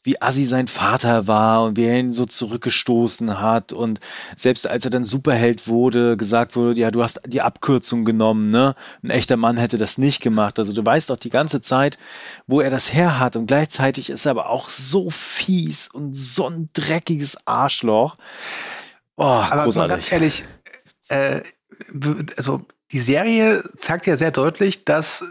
wie 0.01 0.21
assi 0.21 0.45
sein 0.45 0.69
Vater 0.69 1.27
war 1.27 1.65
und 1.65 1.75
wie 1.75 1.83
er 1.83 1.99
ihn 1.99 2.13
so 2.13 2.23
zurückgestoßen 2.23 3.41
hat 3.41 3.73
und 3.73 3.99
selbst 4.37 4.65
als 4.65 4.85
er 4.85 4.91
dann 4.91 5.03
Superheld 5.03 5.67
wurde, 5.67 6.15
gesagt 6.15 6.55
wurde, 6.55 6.79
ja, 6.79 6.91
du 6.91 7.03
hast 7.03 7.19
die 7.27 7.41
Abkürzung 7.41 8.05
genommen, 8.05 8.49
ne? 8.49 8.75
Ein 9.03 9.09
echter 9.09 9.35
Mann 9.35 9.57
hätte 9.57 9.77
das 9.77 9.97
nicht 9.97 10.21
gemacht. 10.21 10.57
Also 10.57 10.71
du 10.71 10.85
weißt 10.85 11.09
doch 11.09 11.17
die 11.17 11.29
ganze 11.29 11.59
Zeit, 11.59 11.97
wo 12.47 12.61
er 12.61 12.69
das 12.69 12.93
her 12.93 13.19
hat 13.19 13.35
und 13.35 13.47
gleichzeitig 13.47 14.09
ist 14.09 14.25
er 14.25 14.31
aber 14.31 14.49
auch 14.49 14.69
so 14.69 15.09
fies 15.09 15.89
und 15.89 16.15
so 16.15 16.47
ein 16.47 16.69
dreckiges 16.71 17.45
Arschloch. 17.45 18.04
Oh, 19.15 19.23
Aber 19.23 19.63
großartig. 19.63 19.89
ganz 19.89 20.11
ehrlich, 20.11 20.43
äh, 21.07 21.41
also 22.37 22.65
die 22.91 22.99
Serie 22.99 23.63
zeigt 23.77 24.07
ja 24.07 24.15
sehr 24.15 24.31
deutlich, 24.31 24.85
dass 24.85 25.23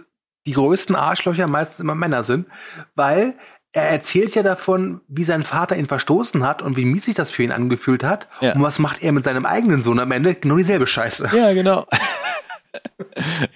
die 0.47 0.53
größten 0.53 0.95
Arschlöcher 0.97 1.47
meistens 1.47 1.81
immer 1.81 1.95
Männer 1.95 2.23
sind, 2.23 2.47
weil 2.95 3.35
er 3.73 3.89
erzählt 3.91 4.35
ja 4.37 4.43
davon, 4.43 5.01
wie 5.09 5.25
sein 5.25 5.43
Vater 5.43 5.77
ihn 5.77 5.87
verstoßen 5.87 6.47
hat 6.47 6.63
und 6.63 6.77
wie 6.77 6.85
mies 6.85 7.07
sich 7.07 7.17
das 7.17 7.33
für 7.33 7.43
ihn 7.43 7.51
angefühlt 7.51 8.05
hat. 8.05 8.29
Ja. 8.41 8.53
Und 8.55 8.63
was 8.63 8.79
macht 8.79 9.03
er 9.03 9.11
mit 9.11 9.25
seinem 9.25 9.47
eigenen 9.47 9.83
Sohn 9.83 9.99
am 9.99 10.13
Ende? 10.13 10.35
Genau 10.35 10.57
dieselbe 10.57 10.87
Scheiße. 10.87 11.31
Ja, 11.37 11.53
genau. 11.53 11.87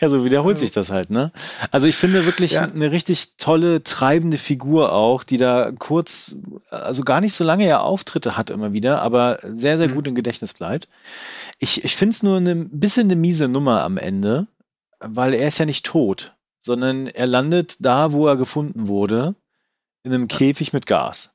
Ja, 0.01 0.09
so 0.09 0.25
wiederholt 0.25 0.59
sich 0.59 0.71
das 0.71 0.91
halt, 0.91 1.11
ne? 1.11 1.33
Also 1.71 1.87
ich 1.87 1.97
finde 1.97 2.27
wirklich 2.27 2.53
ja. 2.53 2.63
eine 2.63 2.93
richtig 2.93 3.37
tolle, 3.37 3.83
treibende 3.83 4.39
Figur 4.39 4.93
auch, 4.93 5.25
die 5.25 5.37
da 5.37 5.73
kurz, 5.79 6.37
also 6.71 7.03
gar 7.03 7.21
nicht 7.21 7.35
so 7.35 7.45
lange 7.45 7.67
ja 7.67 7.81
Auftritte 7.81 8.37
hat 8.37 8.51
immer 8.51 8.73
wieder, 8.73 9.03
aber 9.03 9.41
sehr, 9.43 9.79
sehr 9.79 9.89
mhm. 9.89 9.95
gut 9.95 10.07
im 10.07 10.15
Gedächtnis 10.15 10.55
bleibt. 10.55 10.89
Ich, 11.59 11.85
ich 11.85 11.97
finde 11.97 12.13
es 12.13 12.23
nur 12.23 12.39
ein 12.39 12.69
bisschen 12.71 13.07
eine 13.09 13.17
miese 13.17 13.49
Nummer 13.49 13.83
am 13.83 13.97
Ende, 13.97 14.47
weil 15.01 15.35
er 15.35 15.49
ist 15.49 15.59
ja 15.59 15.67
nicht 15.67 15.87
tot, 15.87 16.35
sondern 16.61 17.07
er 17.07 17.27
landet 17.27 17.77
da, 17.81 18.13
wo 18.13 18.27
er 18.27 18.37
gefunden 18.37 18.89
wurde, 18.89 19.35
in 20.03 20.13
einem 20.13 20.29
Käfig 20.29 20.73
mit 20.73 20.87
Gas. 20.87 21.35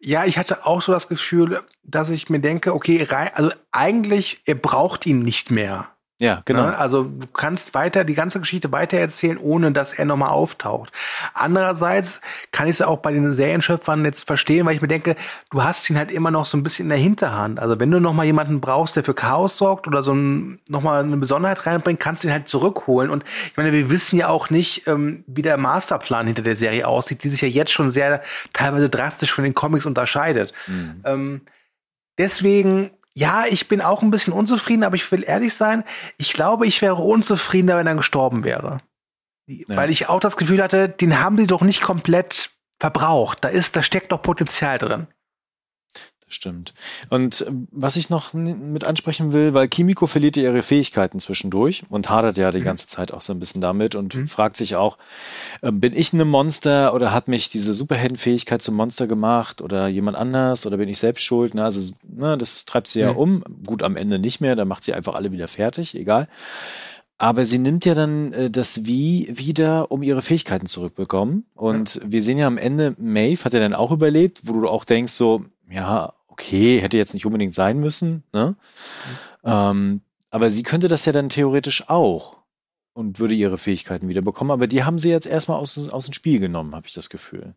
Ja, 0.00 0.24
ich 0.24 0.38
hatte 0.38 0.66
auch 0.66 0.82
so 0.82 0.92
das 0.92 1.08
Gefühl, 1.08 1.62
dass 1.82 2.10
ich 2.10 2.28
mir 2.28 2.40
denke, 2.40 2.74
okay, 2.74 3.06
also 3.34 3.50
eigentlich, 3.70 4.40
er 4.46 4.56
braucht 4.56 5.06
ihn 5.06 5.22
nicht 5.22 5.50
mehr. 5.50 5.88
Ja, 6.22 6.40
genau. 6.44 6.66
Ne? 6.66 6.78
Also 6.78 7.02
du 7.02 7.26
kannst 7.26 7.74
weiter 7.74 8.04
die 8.04 8.14
ganze 8.14 8.38
Geschichte 8.38 8.70
weitererzählen, 8.70 9.38
ohne 9.38 9.72
dass 9.72 9.92
er 9.92 10.04
nochmal 10.04 10.28
auftaucht. 10.28 10.92
Andererseits 11.34 12.20
kann 12.52 12.68
ich 12.68 12.74
es 12.74 12.82
auch 12.82 12.98
bei 12.98 13.10
den 13.10 13.32
Serienschöpfern 13.32 14.04
jetzt 14.04 14.28
verstehen, 14.28 14.64
weil 14.64 14.76
ich 14.76 14.80
mir 14.80 14.86
denke, 14.86 15.16
du 15.50 15.64
hast 15.64 15.90
ihn 15.90 15.98
halt 15.98 16.12
immer 16.12 16.30
noch 16.30 16.46
so 16.46 16.56
ein 16.56 16.62
bisschen 16.62 16.84
in 16.84 16.90
der 16.90 16.98
Hinterhand. 16.98 17.58
Also 17.58 17.80
wenn 17.80 17.90
du 17.90 17.98
nochmal 17.98 18.26
jemanden 18.26 18.60
brauchst, 18.60 18.94
der 18.94 19.02
für 19.02 19.14
Chaos 19.14 19.56
sorgt 19.56 19.88
oder 19.88 20.04
so 20.04 20.14
ein, 20.14 20.60
nochmal 20.68 21.02
eine 21.02 21.16
Besonderheit 21.16 21.66
reinbringt, 21.66 21.98
kannst 21.98 22.22
du 22.22 22.28
ihn 22.28 22.32
halt 22.32 22.46
zurückholen. 22.46 23.10
Und 23.10 23.24
ich 23.46 23.56
meine, 23.56 23.72
wir 23.72 23.90
wissen 23.90 24.16
ja 24.16 24.28
auch 24.28 24.48
nicht, 24.48 24.86
ähm, 24.86 25.24
wie 25.26 25.42
der 25.42 25.56
Masterplan 25.56 26.28
hinter 26.28 26.42
der 26.42 26.54
Serie 26.54 26.86
aussieht, 26.86 27.24
die 27.24 27.30
sich 27.30 27.40
ja 27.40 27.48
jetzt 27.48 27.72
schon 27.72 27.90
sehr 27.90 28.22
teilweise 28.52 28.88
drastisch 28.88 29.32
von 29.32 29.42
den 29.42 29.54
Comics 29.54 29.86
unterscheidet. 29.86 30.52
Mhm. 30.68 31.00
Ähm, 31.04 31.40
deswegen 32.16 32.92
ja, 33.14 33.44
ich 33.48 33.68
bin 33.68 33.80
auch 33.80 34.02
ein 34.02 34.10
bisschen 34.10 34.32
unzufrieden, 34.32 34.84
aber 34.84 34.96
ich 34.96 35.10
will 35.12 35.24
ehrlich 35.24 35.54
sein, 35.54 35.84
ich 36.16 36.32
glaube, 36.32 36.66
ich 36.66 36.80
wäre 36.80 37.02
unzufriedener, 37.02 37.76
wenn 37.76 37.86
er 37.86 37.94
gestorben 37.94 38.44
wäre. 38.44 38.78
Ja. 39.46 39.76
Weil 39.76 39.90
ich 39.90 40.08
auch 40.08 40.20
das 40.20 40.36
Gefühl 40.36 40.62
hatte, 40.62 40.88
den 40.88 41.20
haben 41.20 41.36
die 41.36 41.46
doch 41.46 41.62
nicht 41.62 41.82
komplett 41.82 42.50
verbraucht. 42.80 43.38
Da 43.42 43.48
ist, 43.48 43.76
da 43.76 43.82
steckt 43.82 44.12
doch 44.12 44.22
Potenzial 44.22 44.78
drin. 44.78 45.08
Stimmt. 46.32 46.72
Und 47.10 47.44
ähm, 47.46 47.68
was 47.72 47.96
ich 47.96 48.08
noch 48.08 48.32
mit 48.32 48.84
ansprechen 48.84 49.34
will, 49.34 49.52
weil 49.52 49.68
Kimiko 49.68 50.06
verliert 50.06 50.38
ja 50.38 50.44
ihre 50.44 50.62
Fähigkeiten 50.62 51.20
zwischendurch 51.20 51.82
und 51.90 52.08
hadert 52.08 52.38
ja 52.38 52.50
die 52.50 52.60
mhm. 52.60 52.64
ganze 52.64 52.86
Zeit 52.86 53.12
auch 53.12 53.20
so 53.20 53.34
ein 53.34 53.38
bisschen 53.38 53.60
damit 53.60 53.94
und 53.94 54.14
mhm. 54.14 54.28
fragt 54.28 54.56
sich 54.56 54.74
auch, 54.74 54.96
äh, 55.60 55.70
bin 55.70 55.94
ich 55.94 56.14
ein 56.14 56.26
Monster 56.26 56.94
oder 56.94 57.12
hat 57.12 57.28
mich 57.28 57.50
diese 57.50 57.74
Superheldenfähigkeit 57.74 58.62
zum 58.62 58.76
Monster 58.76 59.06
gemacht 59.06 59.60
oder 59.60 59.88
jemand 59.88 60.16
anders 60.16 60.64
oder 60.64 60.78
bin 60.78 60.88
ich 60.88 60.98
selbst 60.98 61.22
schuld? 61.22 61.54
Na, 61.54 61.64
also, 61.64 61.92
na, 62.02 62.38
das 62.38 62.64
treibt 62.64 62.88
sie 62.88 63.00
mhm. 63.00 63.04
ja 63.04 63.10
um. 63.10 63.44
Gut, 63.66 63.82
am 63.82 63.96
Ende 63.96 64.18
nicht 64.18 64.40
mehr, 64.40 64.56
da 64.56 64.64
macht 64.64 64.84
sie 64.84 64.94
einfach 64.94 65.14
alle 65.14 65.32
wieder 65.32 65.48
fertig, 65.48 65.94
egal. 65.94 66.28
Aber 67.22 67.44
sie 67.44 67.58
nimmt 67.58 67.84
ja 67.84 67.94
dann 67.94 68.32
äh, 68.32 68.50
das 68.50 68.84
Wie 68.84 69.28
wieder, 69.30 69.92
um 69.92 70.02
ihre 70.02 70.22
Fähigkeiten 70.22 70.66
zurückbekommen. 70.66 71.44
Und 71.54 71.94
ja. 71.94 72.02
wir 72.06 72.20
sehen 72.20 72.38
ja 72.38 72.48
am 72.48 72.58
Ende, 72.58 72.96
Maeve 72.98 73.44
hat 73.44 73.52
ja 73.52 73.60
dann 73.60 73.74
auch 73.74 73.92
überlebt, 73.92 74.40
wo 74.44 74.54
du 74.54 74.66
auch 74.66 74.84
denkst, 74.84 75.12
so, 75.12 75.44
ja, 75.70 76.14
okay, 76.32 76.80
hätte 76.80 76.96
jetzt 76.96 77.14
nicht 77.14 77.26
unbedingt 77.26 77.54
sein 77.54 77.78
müssen, 77.78 78.24
ne? 78.32 78.56
Mhm. 79.44 79.50
Ähm, 79.50 80.00
aber 80.30 80.50
sie 80.50 80.62
könnte 80.62 80.88
das 80.88 81.04
ja 81.04 81.12
dann 81.12 81.28
theoretisch 81.28 81.88
auch 81.88 82.38
und 82.94 83.18
würde 83.18 83.34
ihre 83.34 83.58
Fähigkeiten 83.58 84.08
wieder 84.08 84.22
bekommen. 84.22 84.50
Aber 84.50 84.66
die 84.66 84.84
haben 84.84 84.98
sie 84.98 85.10
jetzt 85.10 85.26
erstmal 85.26 85.58
aus, 85.58 85.88
aus 85.90 86.06
dem 86.06 86.14
Spiel 86.14 86.40
genommen, 86.40 86.74
habe 86.74 86.86
ich 86.86 86.94
das 86.94 87.10
Gefühl. 87.10 87.54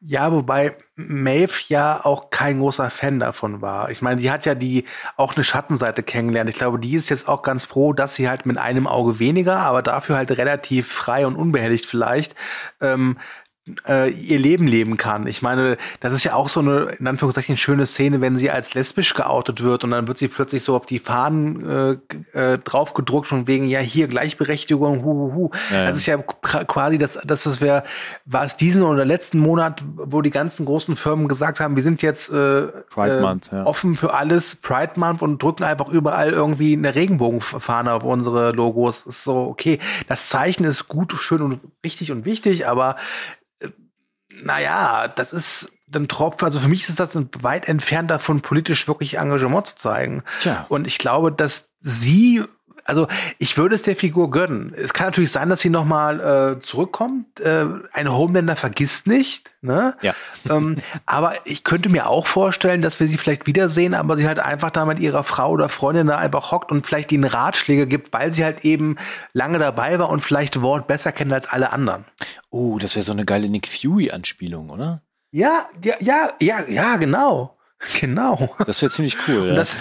Ja, 0.00 0.30
wobei 0.30 0.76
Maeve 0.94 1.54
ja 1.68 2.04
auch 2.04 2.28
kein 2.28 2.60
großer 2.60 2.90
Fan 2.90 3.18
davon 3.18 3.62
war. 3.62 3.90
Ich 3.90 4.02
meine, 4.02 4.20
die 4.20 4.30
hat 4.30 4.44
ja 4.44 4.54
die 4.54 4.84
auch 5.16 5.34
eine 5.34 5.44
Schattenseite 5.44 6.02
kennengelernt. 6.02 6.50
Ich 6.50 6.58
glaube, 6.58 6.78
die 6.78 6.94
ist 6.94 7.08
jetzt 7.08 7.26
auch 7.26 7.40
ganz 7.42 7.64
froh, 7.64 7.94
dass 7.94 8.14
sie 8.14 8.28
halt 8.28 8.44
mit 8.44 8.58
einem 8.58 8.86
Auge 8.86 9.18
weniger, 9.18 9.56
aber 9.56 9.82
dafür 9.82 10.16
halt 10.16 10.30
relativ 10.32 10.92
frei 10.92 11.26
und 11.26 11.36
unbehelligt 11.36 11.86
vielleicht 11.86 12.34
ähm, 12.82 13.18
äh, 13.88 14.10
ihr 14.10 14.38
Leben 14.38 14.66
leben 14.66 14.96
kann. 14.96 15.26
Ich 15.26 15.42
meine, 15.42 15.76
das 16.00 16.12
ist 16.12 16.22
ja 16.22 16.34
auch 16.34 16.48
so 16.48 16.60
eine, 16.60 16.96
in 16.98 17.06
Anführungszeichen, 17.06 17.56
schöne 17.56 17.86
Szene, 17.86 18.20
wenn 18.20 18.38
sie 18.38 18.50
als 18.50 18.74
lesbisch 18.74 19.14
geoutet 19.14 19.62
wird 19.62 19.82
und 19.82 19.90
dann 19.90 20.06
wird 20.06 20.18
sie 20.18 20.28
plötzlich 20.28 20.62
so 20.62 20.76
auf 20.76 20.86
die 20.86 21.00
Fahnen 21.00 21.98
äh, 22.34 22.52
äh, 22.52 22.58
draufgedruckt 22.58 23.26
von 23.26 23.46
wegen, 23.46 23.66
ja, 23.66 23.80
hier 23.80 24.06
Gleichberechtigung, 24.06 25.04
hu, 25.04 25.12
hu, 25.12 25.34
hu. 25.34 25.50
Ja, 25.70 25.78
ja. 25.78 25.86
Das 25.86 25.96
ist 25.96 26.06
ja 26.06 26.18
quasi 26.18 26.98
das, 26.98 27.18
das 27.24 27.46
was 27.46 27.60
wir, 27.60 27.82
war 28.24 28.44
es 28.44 28.56
diesen 28.56 28.82
oder 28.82 29.04
letzten 29.04 29.38
Monat, 29.38 29.82
wo 29.96 30.22
die 30.22 30.30
ganzen 30.30 30.64
großen 30.64 30.96
Firmen 30.96 31.26
gesagt 31.26 31.58
haben, 31.58 31.74
wir 31.74 31.82
sind 31.82 32.02
jetzt 32.02 32.28
äh, 32.30 32.68
Pride 32.90 33.18
äh, 33.18 33.20
Month, 33.20 33.50
ja. 33.50 33.66
offen 33.66 33.96
für 33.96 34.14
alles, 34.14 34.56
Pride 34.56 34.92
Month 34.94 35.22
und 35.22 35.42
drücken 35.42 35.64
einfach 35.64 35.88
überall 35.88 36.30
irgendwie 36.30 36.74
eine 36.74 36.94
Regenbogenfahne 36.94 37.92
auf 37.92 38.04
unsere 38.04 38.52
Logos. 38.52 39.06
Ist 39.06 39.24
so, 39.24 39.34
okay, 39.34 39.80
das 40.08 40.28
Zeichen 40.28 40.64
ist 40.64 40.86
gut, 40.86 41.12
schön 41.18 41.42
und 41.42 41.60
richtig 41.84 42.12
und 42.12 42.24
wichtig, 42.24 42.68
aber 42.68 42.96
naja, 44.42 45.08
das 45.08 45.32
ist 45.32 45.72
ein 45.94 46.08
Tropf, 46.08 46.42
also 46.42 46.60
für 46.60 46.68
mich 46.68 46.88
ist 46.88 46.98
das 47.00 47.16
weit 47.40 47.68
entfernt 47.68 48.10
davon, 48.10 48.40
politisch 48.40 48.88
wirklich 48.88 49.18
Engagement 49.18 49.66
zu 49.68 49.76
zeigen. 49.76 50.24
Tja. 50.40 50.66
Und 50.68 50.86
ich 50.86 50.98
glaube, 50.98 51.32
dass 51.32 51.68
sie 51.80 52.42
also 52.86 53.08
ich 53.38 53.56
würde 53.58 53.74
es 53.74 53.82
der 53.82 53.96
Figur 53.96 54.30
gönnen. 54.30 54.74
Es 54.76 54.92
kann 54.92 55.08
natürlich 55.08 55.32
sein, 55.32 55.48
dass 55.48 55.60
sie 55.60 55.70
noch 55.70 55.84
mal 55.84 56.20
äh, 56.58 56.60
zurückkommt. 56.60 57.40
Äh, 57.40 57.66
ein 57.92 58.12
Homelander 58.12 58.56
vergisst 58.56 59.06
nicht. 59.06 59.50
Ne? 59.62 59.94
Ja. 60.02 60.14
ähm, 60.50 60.76
aber 61.04 61.34
ich 61.44 61.64
könnte 61.64 61.88
mir 61.88 62.08
auch 62.08 62.26
vorstellen, 62.26 62.82
dass 62.82 63.00
wir 63.00 63.06
sie 63.06 63.18
vielleicht 63.18 63.46
wiedersehen, 63.46 63.94
aber 63.94 64.16
sie 64.16 64.26
halt 64.26 64.38
einfach 64.38 64.70
da 64.70 64.84
mit 64.84 64.98
ihrer 64.98 65.24
Frau 65.24 65.50
oder 65.50 65.68
Freundin 65.68 66.06
da 66.06 66.18
einfach 66.18 66.52
hockt 66.52 66.70
und 66.70 66.86
vielleicht 66.86 67.12
ihnen 67.12 67.24
Ratschläge 67.24 67.86
gibt, 67.86 68.12
weil 68.12 68.32
sie 68.32 68.44
halt 68.44 68.64
eben 68.64 68.96
lange 69.32 69.58
dabei 69.58 69.98
war 69.98 70.10
und 70.10 70.20
vielleicht 70.20 70.60
Wort 70.62 70.86
besser 70.86 71.12
kennt 71.12 71.32
als 71.32 71.48
alle 71.48 71.72
anderen. 71.72 72.04
Oh, 72.50 72.78
das 72.78 72.94
wäre 72.94 73.02
so 73.02 73.12
eine 73.12 73.24
geile 73.24 73.48
Nick 73.48 73.68
Fury-Anspielung, 73.68 74.70
oder? 74.70 75.02
Ja, 75.32 75.66
ja, 75.82 75.94
ja, 76.00 76.32
ja, 76.40 76.64
ja, 76.68 76.96
genau. 76.96 77.55
Genau. 78.00 78.54
Das 78.66 78.82
wäre 78.82 78.90
ziemlich 78.90 79.16
cool. 79.28 79.42
Und, 79.42 79.48
ja. 79.48 79.54
das, 79.54 79.76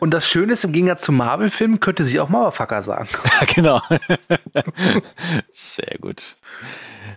und 0.00 0.12
das 0.12 0.28
Schöne 0.28 0.52
ist, 0.52 0.64
im 0.64 0.72
Gegensatz 0.72 1.02
zu 1.02 1.12
Marvel-Filmen 1.12 1.80
könnte 1.80 2.04
sie 2.04 2.20
auch 2.20 2.28
Motherfucker 2.28 2.82
sagen. 2.82 3.08
Ja, 3.24 3.46
genau. 3.46 3.80
Sehr 5.50 5.98
gut. 6.00 6.36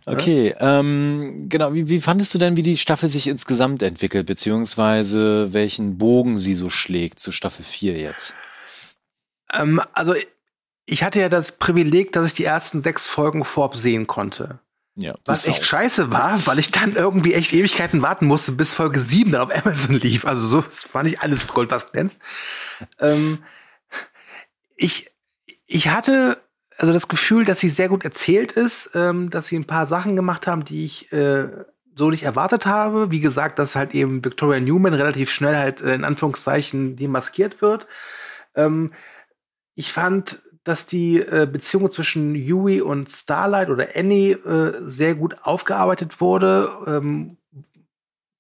Okay, 0.05 0.53
ja? 0.59 0.79
ähm, 0.79 1.47
genau. 1.49 1.73
Wie, 1.73 1.87
wie 1.87 2.01
fandest 2.01 2.33
du 2.33 2.37
denn, 2.37 2.55
wie 2.55 2.63
die 2.63 2.77
Staffel 2.77 3.09
sich 3.09 3.27
insgesamt 3.27 3.81
entwickelt, 3.81 4.27
beziehungsweise 4.27 5.53
welchen 5.53 5.97
Bogen 5.97 6.37
sie 6.37 6.55
so 6.55 6.69
schlägt 6.69 7.19
zu 7.19 7.31
Staffel 7.31 7.63
4 7.63 7.97
jetzt? 7.97 8.33
Ähm, 9.53 9.81
also, 9.93 10.13
ich 10.85 11.03
hatte 11.03 11.19
ja 11.19 11.29
das 11.29 11.57
Privileg, 11.57 12.11
dass 12.13 12.27
ich 12.27 12.33
die 12.33 12.45
ersten 12.45 12.81
sechs 12.81 13.07
Folgen 13.07 13.45
vorab 13.45 13.75
sehen 13.75 14.07
konnte. 14.07 14.59
Ja, 14.95 15.15
Was 15.25 15.47
echt 15.47 15.65
scheiße 15.65 16.11
war, 16.11 16.45
weil 16.45 16.59
ich 16.59 16.71
dann 16.71 16.95
irgendwie 16.95 17.33
echt 17.33 17.53
Ewigkeiten 17.53 18.01
warten 18.01 18.25
musste, 18.25 18.51
bis 18.51 18.73
Folge 18.73 18.99
7 18.99 19.31
dann 19.31 19.41
auf 19.41 19.55
Amazon 19.55 19.95
lief. 19.95 20.25
Also 20.25 20.61
so 20.61 20.63
war 20.93 21.03
nicht 21.03 21.21
alles 21.21 21.47
Gold, 21.47 21.71
was 21.71 21.91
glänzt. 21.91 22.19
ähm, 22.99 23.43
ich, 24.75 25.09
ich 25.65 25.87
hatte 25.87 26.41
also 26.81 26.93
das 26.93 27.07
Gefühl, 27.07 27.45
dass 27.45 27.59
sie 27.59 27.69
sehr 27.69 27.89
gut 27.89 28.03
erzählt 28.03 28.51
ist, 28.53 28.91
ähm, 28.95 29.29
dass 29.29 29.47
sie 29.47 29.55
ein 29.55 29.67
paar 29.67 29.85
Sachen 29.85 30.15
gemacht 30.15 30.47
haben, 30.47 30.65
die 30.65 30.83
ich 30.83 31.11
äh, 31.11 31.47
so 31.95 32.09
nicht 32.09 32.23
erwartet 32.23 32.65
habe. 32.65 33.11
Wie 33.11 33.19
gesagt, 33.19 33.59
dass 33.59 33.75
halt 33.75 33.93
eben 33.93 34.25
Victoria 34.25 34.59
Newman 34.59 34.95
relativ 34.95 35.31
schnell 35.31 35.57
halt 35.57 35.81
äh, 35.81 35.93
in 35.93 36.03
Anführungszeichen 36.03 36.95
demaskiert 36.95 37.61
wird. 37.61 37.87
Ähm, 38.55 38.93
ich 39.75 39.93
fand 39.93 40.41
dass 40.63 40.85
die 40.85 41.19
äh, 41.19 41.47
Beziehung 41.51 41.91
zwischen 41.91 42.35
Yui 42.35 42.81
und 42.81 43.09
Starlight 43.09 43.69
oder 43.69 43.89
Annie 43.95 44.33
äh, 44.33 44.81
sehr 44.85 45.15
gut 45.15 45.37
aufgearbeitet 45.43 46.21
wurde. 46.21 46.69
Ähm, 46.87 47.37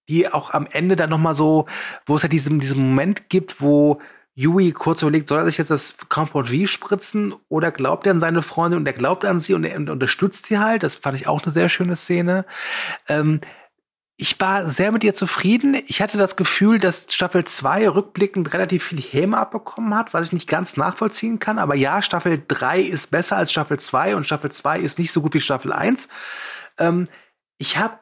die 0.09 0.31
auch 0.31 0.51
am 0.51 0.67
Ende 0.69 0.97
dann 0.97 1.09
noch 1.09 1.17
mal 1.17 1.35
so, 1.35 1.67
wo 2.05 2.17
es 2.17 2.23
ja 2.23 2.27
diesen, 2.27 2.59
diesen 2.59 2.89
Moment 2.89 3.29
gibt, 3.29 3.61
wo 3.61 4.01
Yui 4.33 4.71
kurz 4.71 5.01
überlegt, 5.01 5.27
soll 5.27 5.39
er 5.39 5.45
sich 5.45 5.57
jetzt 5.57 5.71
das 5.71 5.97
Compound 6.09 6.49
V 6.49 6.65
spritzen 6.65 7.33
oder 7.49 7.71
glaubt 7.71 8.05
er 8.05 8.11
an 8.11 8.19
seine 8.19 8.41
Freundin 8.41 8.79
und 8.79 8.85
er 8.85 8.93
glaubt 8.93 9.25
an 9.25 9.39
sie 9.39 9.53
und 9.53 9.63
er 9.63 9.77
unterstützt 9.77 10.47
sie 10.47 10.57
halt. 10.57 10.83
Das 10.83 10.95
fand 10.95 11.15
ich 11.17 11.27
auch 11.27 11.43
eine 11.43 11.51
sehr 11.51 11.69
schöne 11.69 11.95
Szene. 11.95 12.45
Ähm, 13.07 13.41
ich 14.21 14.39
war 14.39 14.69
sehr 14.69 14.91
mit 14.91 15.03
ihr 15.03 15.15
zufrieden. 15.15 15.81
Ich 15.87 15.99
hatte 15.99 16.19
das 16.19 16.35
Gefühl, 16.35 16.77
dass 16.77 17.07
Staffel 17.09 17.43
2 17.43 17.89
rückblickend 17.89 18.53
relativ 18.53 18.83
viel 18.83 19.01
Häme 19.01 19.39
abbekommen 19.39 19.95
hat, 19.95 20.13
was 20.13 20.27
ich 20.27 20.31
nicht 20.31 20.47
ganz 20.47 20.77
nachvollziehen 20.77 21.39
kann. 21.39 21.57
Aber 21.57 21.73
ja, 21.73 22.03
Staffel 22.03 22.39
3 22.47 22.81
ist 22.81 23.09
besser 23.09 23.37
als 23.37 23.51
Staffel 23.51 23.79
2 23.79 24.15
und 24.15 24.27
Staffel 24.27 24.51
2 24.51 24.79
ist 24.79 24.99
nicht 24.99 25.11
so 25.11 25.23
gut 25.23 25.33
wie 25.33 25.41
Staffel 25.41 25.73
1. 25.73 26.07
Ähm, 26.77 27.07
ich 27.57 27.77
habe 27.77 27.97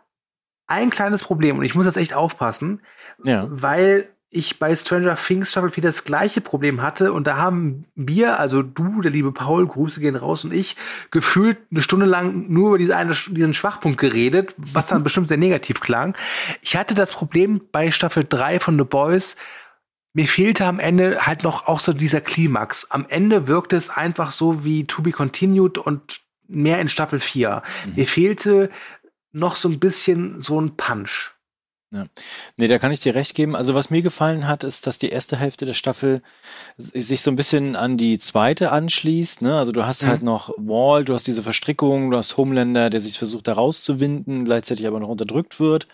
ein 0.67 0.89
kleines 0.89 1.23
Problem 1.23 1.57
und 1.57 1.63
ich 1.63 1.73
muss 1.73 1.85
jetzt 1.85 1.95
echt 1.95 2.13
aufpassen, 2.13 2.81
ja. 3.23 3.47
weil 3.49 4.09
ich 4.31 4.59
bei 4.59 4.75
Stranger 4.75 5.15
Things 5.15 5.51
Staffel 5.51 5.71
4 5.71 5.83
das 5.83 6.03
gleiche 6.03 6.39
Problem 6.41 6.81
hatte 6.81 7.13
und 7.13 7.25
da 7.25 7.37
haben 7.37 7.85
wir, 7.95 8.39
also 8.39 8.61
du, 8.61 9.01
der 9.01 9.11
liebe 9.11 9.31
Paul, 9.31 9.65
Grüße 9.65 9.99
gehen 9.99 10.15
raus 10.15 10.45
und 10.45 10.53
ich, 10.53 10.75
gefühlt 11.09 11.57
eine 11.71 11.81
Stunde 11.81 12.05
lang 12.05 12.47
nur 12.49 12.69
über 12.69 12.77
diese 12.77 12.95
eine, 12.95 13.13
diesen 13.13 13.55
Schwachpunkt 13.55 13.99
geredet, 13.99 14.53
was 14.57 14.87
dann 14.87 15.03
bestimmt 15.03 15.27
sehr 15.27 15.37
negativ 15.37 15.79
klang. 15.79 16.15
Ich 16.61 16.75
hatte 16.75 16.93
das 16.93 17.13
Problem 17.13 17.61
bei 17.71 17.91
Staffel 17.91 18.25
3 18.27 18.59
von 18.59 18.77
The 18.77 18.83
Boys, 18.83 19.35
mir 20.13 20.27
fehlte 20.27 20.65
am 20.65 20.79
Ende 20.79 21.25
halt 21.25 21.43
noch 21.43 21.67
auch 21.67 21.79
so 21.79 21.93
dieser 21.93 22.21
Klimax. 22.21 22.89
Am 22.89 23.05
Ende 23.09 23.47
wirkte 23.47 23.75
es 23.75 23.89
einfach 23.89 24.31
so 24.31 24.63
wie 24.63 24.85
To 24.85 25.01
Be 25.01 25.11
Continued 25.11 25.77
und 25.77 26.21
mehr 26.47 26.81
in 26.81 26.89
Staffel 26.89 27.19
4. 27.19 27.61
Mhm. 27.85 27.93
Mir 27.95 28.07
fehlte 28.07 28.69
noch 29.31 29.55
so 29.55 29.69
ein 29.69 29.79
bisschen 29.79 30.39
so 30.39 30.59
ein 30.59 30.75
Punch. 30.75 31.31
Ja. 31.91 32.05
Nee, 32.55 32.67
da 32.67 32.77
kann 32.77 32.91
ich 32.91 32.99
dir 32.99 33.15
recht 33.15 33.33
geben. 33.33 33.55
Also 33.55 33.73
was 33.73 33.89
mir 33.89 34.03
gefallen 34.03 34.47
hat, 34.47 34.63
ist, 34.63 34.85
dass 34.85 34.99
die 34.99 35.09
erste 35.09 35.37
Hälfte 35.37 35.65
der 35.65 35.73
Staffel 35.73 36.21
sich 36.77 37.21
so 37.21 37.31
ein 37.31 37.35
bisschen 37.35 37.75
an 37.75 37.97
die 37.97 38.19
zweite 38.19 38.71
anschließt. 38.71 39.41
Ne? 39.41 39.57
Also 39.57 39.71
du 39.71 39.87
hast 39.87 40.03
halt 40.03 40.07
mhm. 40.07 40.11
halt 40.11 40.23
noch 40.23 40.53
Wall, 40.57 41.03
du 41.03 41.15
hast 41.15 41.25
diese 41.25 41.41
Verstrickung, 41.41 42.11
du 42.11 42.17
hast 42.17 42.37
Homelander, 42.37 42.91
der 42.91 43.01
sich 43.01 43.17
versucht 43.17 43.47
da 43.47 43.53
rauszuwinden, 43.53 44.45
gleichzeitig 44.45 44.85
aber 44.85 44.99
noch 44.99 45.09
unterdrückt 45.09 45.59
wird. 45.59 45.87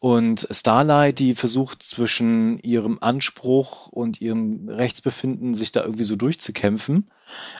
Und 0.00 0.48
Starlight, 0.50 1.18
die 1.18 1.34
versucht 1.34 1.82
zwischen 1.82 2.58
ihrem 2.60 2.96
Anspruch 3.02 3.88
und 3.88 4.22
ihrem 4.22 4.70
Rechtsbefinden 4.70 5.54
sich 5.54 5.70
da 5.70 5.82
irgendwie 5.82 6.04
so 6.04 6.16
durchzukämpfen. 6.16 7.10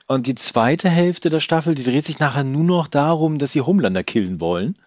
Und 0.07 0.27
die 0.27 0.35
zweite 0.35 0.89
Hälfte 0.89 1.29
der 1.29 1.41
Staffel, 1.41 1.75
die 1.75 1.85
dreht 1.85 2.07
sich 2.07 2.21
nachher 2.21 2.45
nur 2.45 2.65
noch 2.65 2.89
darum, 2.89 3.39
dass 3.39 3.53
sie 3.53 3.61
Homelander 3.61 4.03
killen 4.03 4.41
wollen. 4.41 4.79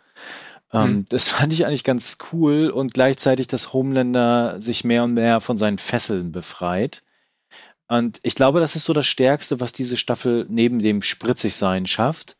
Ähm, 0.74 0.88
hm. 0.88 1.06
Das 1.10 1.30
fand 1.30 1.54
ich 1.54 1.66
eigentlich 1.66 1.84
ganz 1.84 2.18
cool 2.32 2.70
und 2.70 2.94
gleichzeitig, 2.94 3.48
dass 3.48 3.74
Homelander 3.74 4.62
sich 4.62 4.84
mehr 4.84 5.04
und 5.04 5.14
mehr 5.14 5.42
von 5.42 5.58
seinen 5.58 5.78
Fesseln 5.78 6.32
befreit. 6.32 7.04
Und 7.88 8.20
ich 8.22 8.36
glaube, 8.36 8.60
das 8.60 8.76
ist 8.76 8.86
so 8.86 8.94
das 8.94 9.08
Stärkste, 9.08 9.60
was 9.60 9.72
diese 9.72 9.98
Staffel 9.98 10.46
neben 10.48 10.80
dem 10.80 11.02
Spritzigsein 11.02 11.88
schafft. 11.88 12.38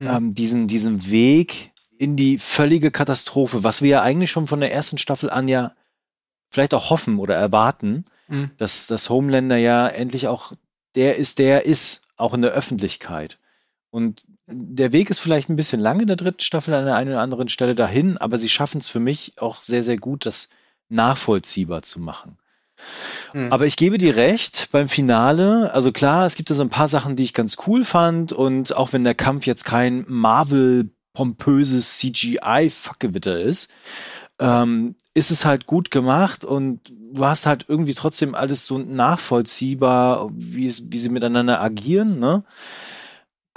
Hm. 0.00 0.08
Ähm, 0.08 0.34
diesen, 0.34 0.68
diesen 0.68 1.10
Weg 1.10 1.72
in 1.98 2.16
die 2.16 2.38
völlige 2.38 2.90
Katastrophe, 2.90 3.64
was 3.64 3.82
wir 3.82 3.90
ja 3.90 4.02
eigentlich 4.02 4.30
schon 4.30 4.46
von 4.46 4.60
der 4.60 4.72
ersten 4.72 4.98
Staffel 4.98 5.30
an 5.30 5.48
ja 5.48 5.74
vielleicht 6.48 6.72
auch 6.72 6.90
hoffen 6.90 7.18
oder 7.18 7.34
erwarten, 7.34 8.06
hm. 8.28 8.50
dass, 8.56 8.86
dass 8.86 9.10
Homelander 9.10 9.56
ja 9.56 9.88
endlich 9.88 10.28
auch 10.28 10.52
der 10.94 11.16
ist, 11.16 11.38
der 11.38 11.56
er 11.56 11.66
ist, 11.66 12.02
auch 12.16 12.32
in 12.32 12.42
der 12.42 12.52
Öffentlichkeit. 12.52 13.38
Und 13.90 14.22
der 14.50 14.92
Weg 14.92 15.10
ist 15.10 15.18
vielleicht 15.18 15.50
ein 15.50 15.56
bisschen 15.56 15.80
lang 15.80 16.00
in 16.00 16.06
der 16.06 16.16
dritten 16.16 16.40
Staffel 16.40 16.72
an 16.74 16.86
der 16.86 16.96
einen 16.96 17.10
oder 17.10 17.20
anderen 17.20 17.48
Stelle 17.48 17.74
dahin, 17.74 18.16
aber 18.16 18.38
sie 18.38 18.48
schaffen 18.48 18.78
es 18.78 18.88
für 18.88 19.00
mich 19.00 19.32
auch 19.38 19.60
sehr, 19.60 19.82
sehr 19.82 19.96
gut, 19.96 20.24
das 20.26 20.48
nachvollziehbar 20.88 21.82
zu 21.82 22.00
machen. 22.00 22.38
Mhm. 23.34 23.52
Aber 23.52 23.66
ich 23.66 23.76
gebe 23.76 23.98
dir 23.98 24.16
recht, 24.16 24.68
beim 24.72 24.88
Finale, 24.88 25.72
also 25.74 25.92
klar, 25.92 26.24
es 26.24 26.34
gibt 26.34 26.48
da 26.50 26.54
so 26.54 26.62
ein 26.62 26.70
paar 26.70 26.88
Sachen, 26.88 27.16
die 27.16 27.24
ich 27.24 27.34
ganz 27.34 27.58
cool 27.66 27.84
fand 27.84 28.32
und 28.32 28.74
auch 28.74 28.92
wenn 28.92 29.04
der 29.04 29.14
Kampf 29.14 29.46
jetzt 29.46 29.64
kein 29.64 30.04
Marvel-pompöses 30.08 31.98
CGI-Fuckgewitter 31.98 33.40
ist, 33.40 33.70
ähm, 34.38 34.94
ist 35.12 35.30
es 35.30 35.44
halt 35.44 35.66
gut 35.66 35.90
gemacht 35.90 36.44
und 36.44 36.80
du 37.12 37.24
hast 37.24 37.44
halt 37.44 37.66
irgendwie 37.68 37.94
trotzdem 37.94 38.34
alles 38.34 38.64
so 38.64 38.78
nachvollziehbar, 38.78 40.30
wie, 40.32 40.72
wie 40.84 40.98
sie 40.98 41.08
miteinander 41.08 41.60
agieren, 41.60 42.18
ne? 42.18 42.44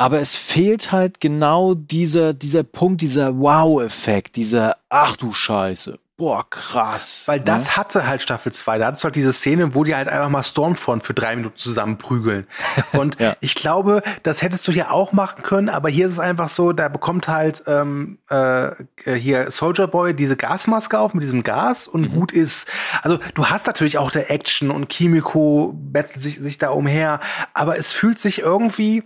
Aber 0.02 0.20
es 0.20 0.36
fehlt 0.36 0.92
halt 0.92 1.20
genau 1.20 1.76
dieser, 1.76 2.34
dieser 2.34 2.64
Punkt, 2.64 3.02
dieser 3.02 3.38
Wow-Effekt, 3.38 4.36
dieser 4.36 4.78
Ach 4.90 5.16
du 5.16 5.32
Scheiße. 5.32 6.00
Boah, 6.18 6.48
krass. 6.48 7.24
Weil 7.26 7.40
das 7.40 7.66
ne? 7.66 7.78
hatte 7.78 8.08
halt 8.08 8.22
Staffel 8.22 8.52
2. 8.52 8.78
Da 8.78 8.88
hattest 8.88 9.04
du 9.04 9.06
halt 9.06 9.16
diese 9.16 9.34
Szene, 9.34 9.74
wo 9.74 9.84
die 9.84 9.96
halt 9.96 10.08
einfach 10.08 10.30
mal 10.30 10.44
Stormfront 10.44 11.04
für 11.04 11.14
drei 11.16 11.36
Minuten 11.36 11.58
zusammen 11.58 11.98
prügeln. 11.98 12.46
Und 12.94 13.20
ja. 13.20 13.36
ich 13.42 13.56
glaube, 13.56 14.04
das 14.24 14.42
hättest 14.42 14.68
du 14.68 14.72
hier 14.72 14.92
auch 14.92 15.14
machen 15.14 15.44
können, 15.44 15.70
aber 15.70 15.90
hier 15.90 16.06
ist 16.08 16.14
es 16.14 16.20
einfach 16.20 16.50
so, 16.50 16.74
da 16.74 16.90
bekommt 16.90 17.28
halt 17.28 17.64
ähm, 17.68 18.20
äh, 18.30 18.72
hier 19.16 19.50
Soldier 19.50 19.88
Boy 19.88 20.16
diese 20.16 20.36
Gasmaske 20.36 21.00
auf 21.00 21.14
mit 21.14 21.24
diesem 21.24 21.42
Gas 21.44 21.88
und 21.88 22.12
mhm. 22.12 22.20
gut 22.20 22.32
ist. 22.32 22.68
Also 23.02 23.20
du 23.34 23.48
hast 23.48 23.66
natürlich 23.66 23.98
auch 23.98 24.12
der 24.12 24.30
Action 24.30 24.70
und 24.70 24.90
Kimiko 24.90 25.74
bettelt 25.76 26.22
sich, 26.22 26.40
sich 26.40 26.58
da 26.60 26.70
umher, 26.70 27.20
aber 27.54 27.80
es 27.80 27.92
fühlt 27.92 28.20
sich 28.20 28.40
irgendwie 28.40 29.04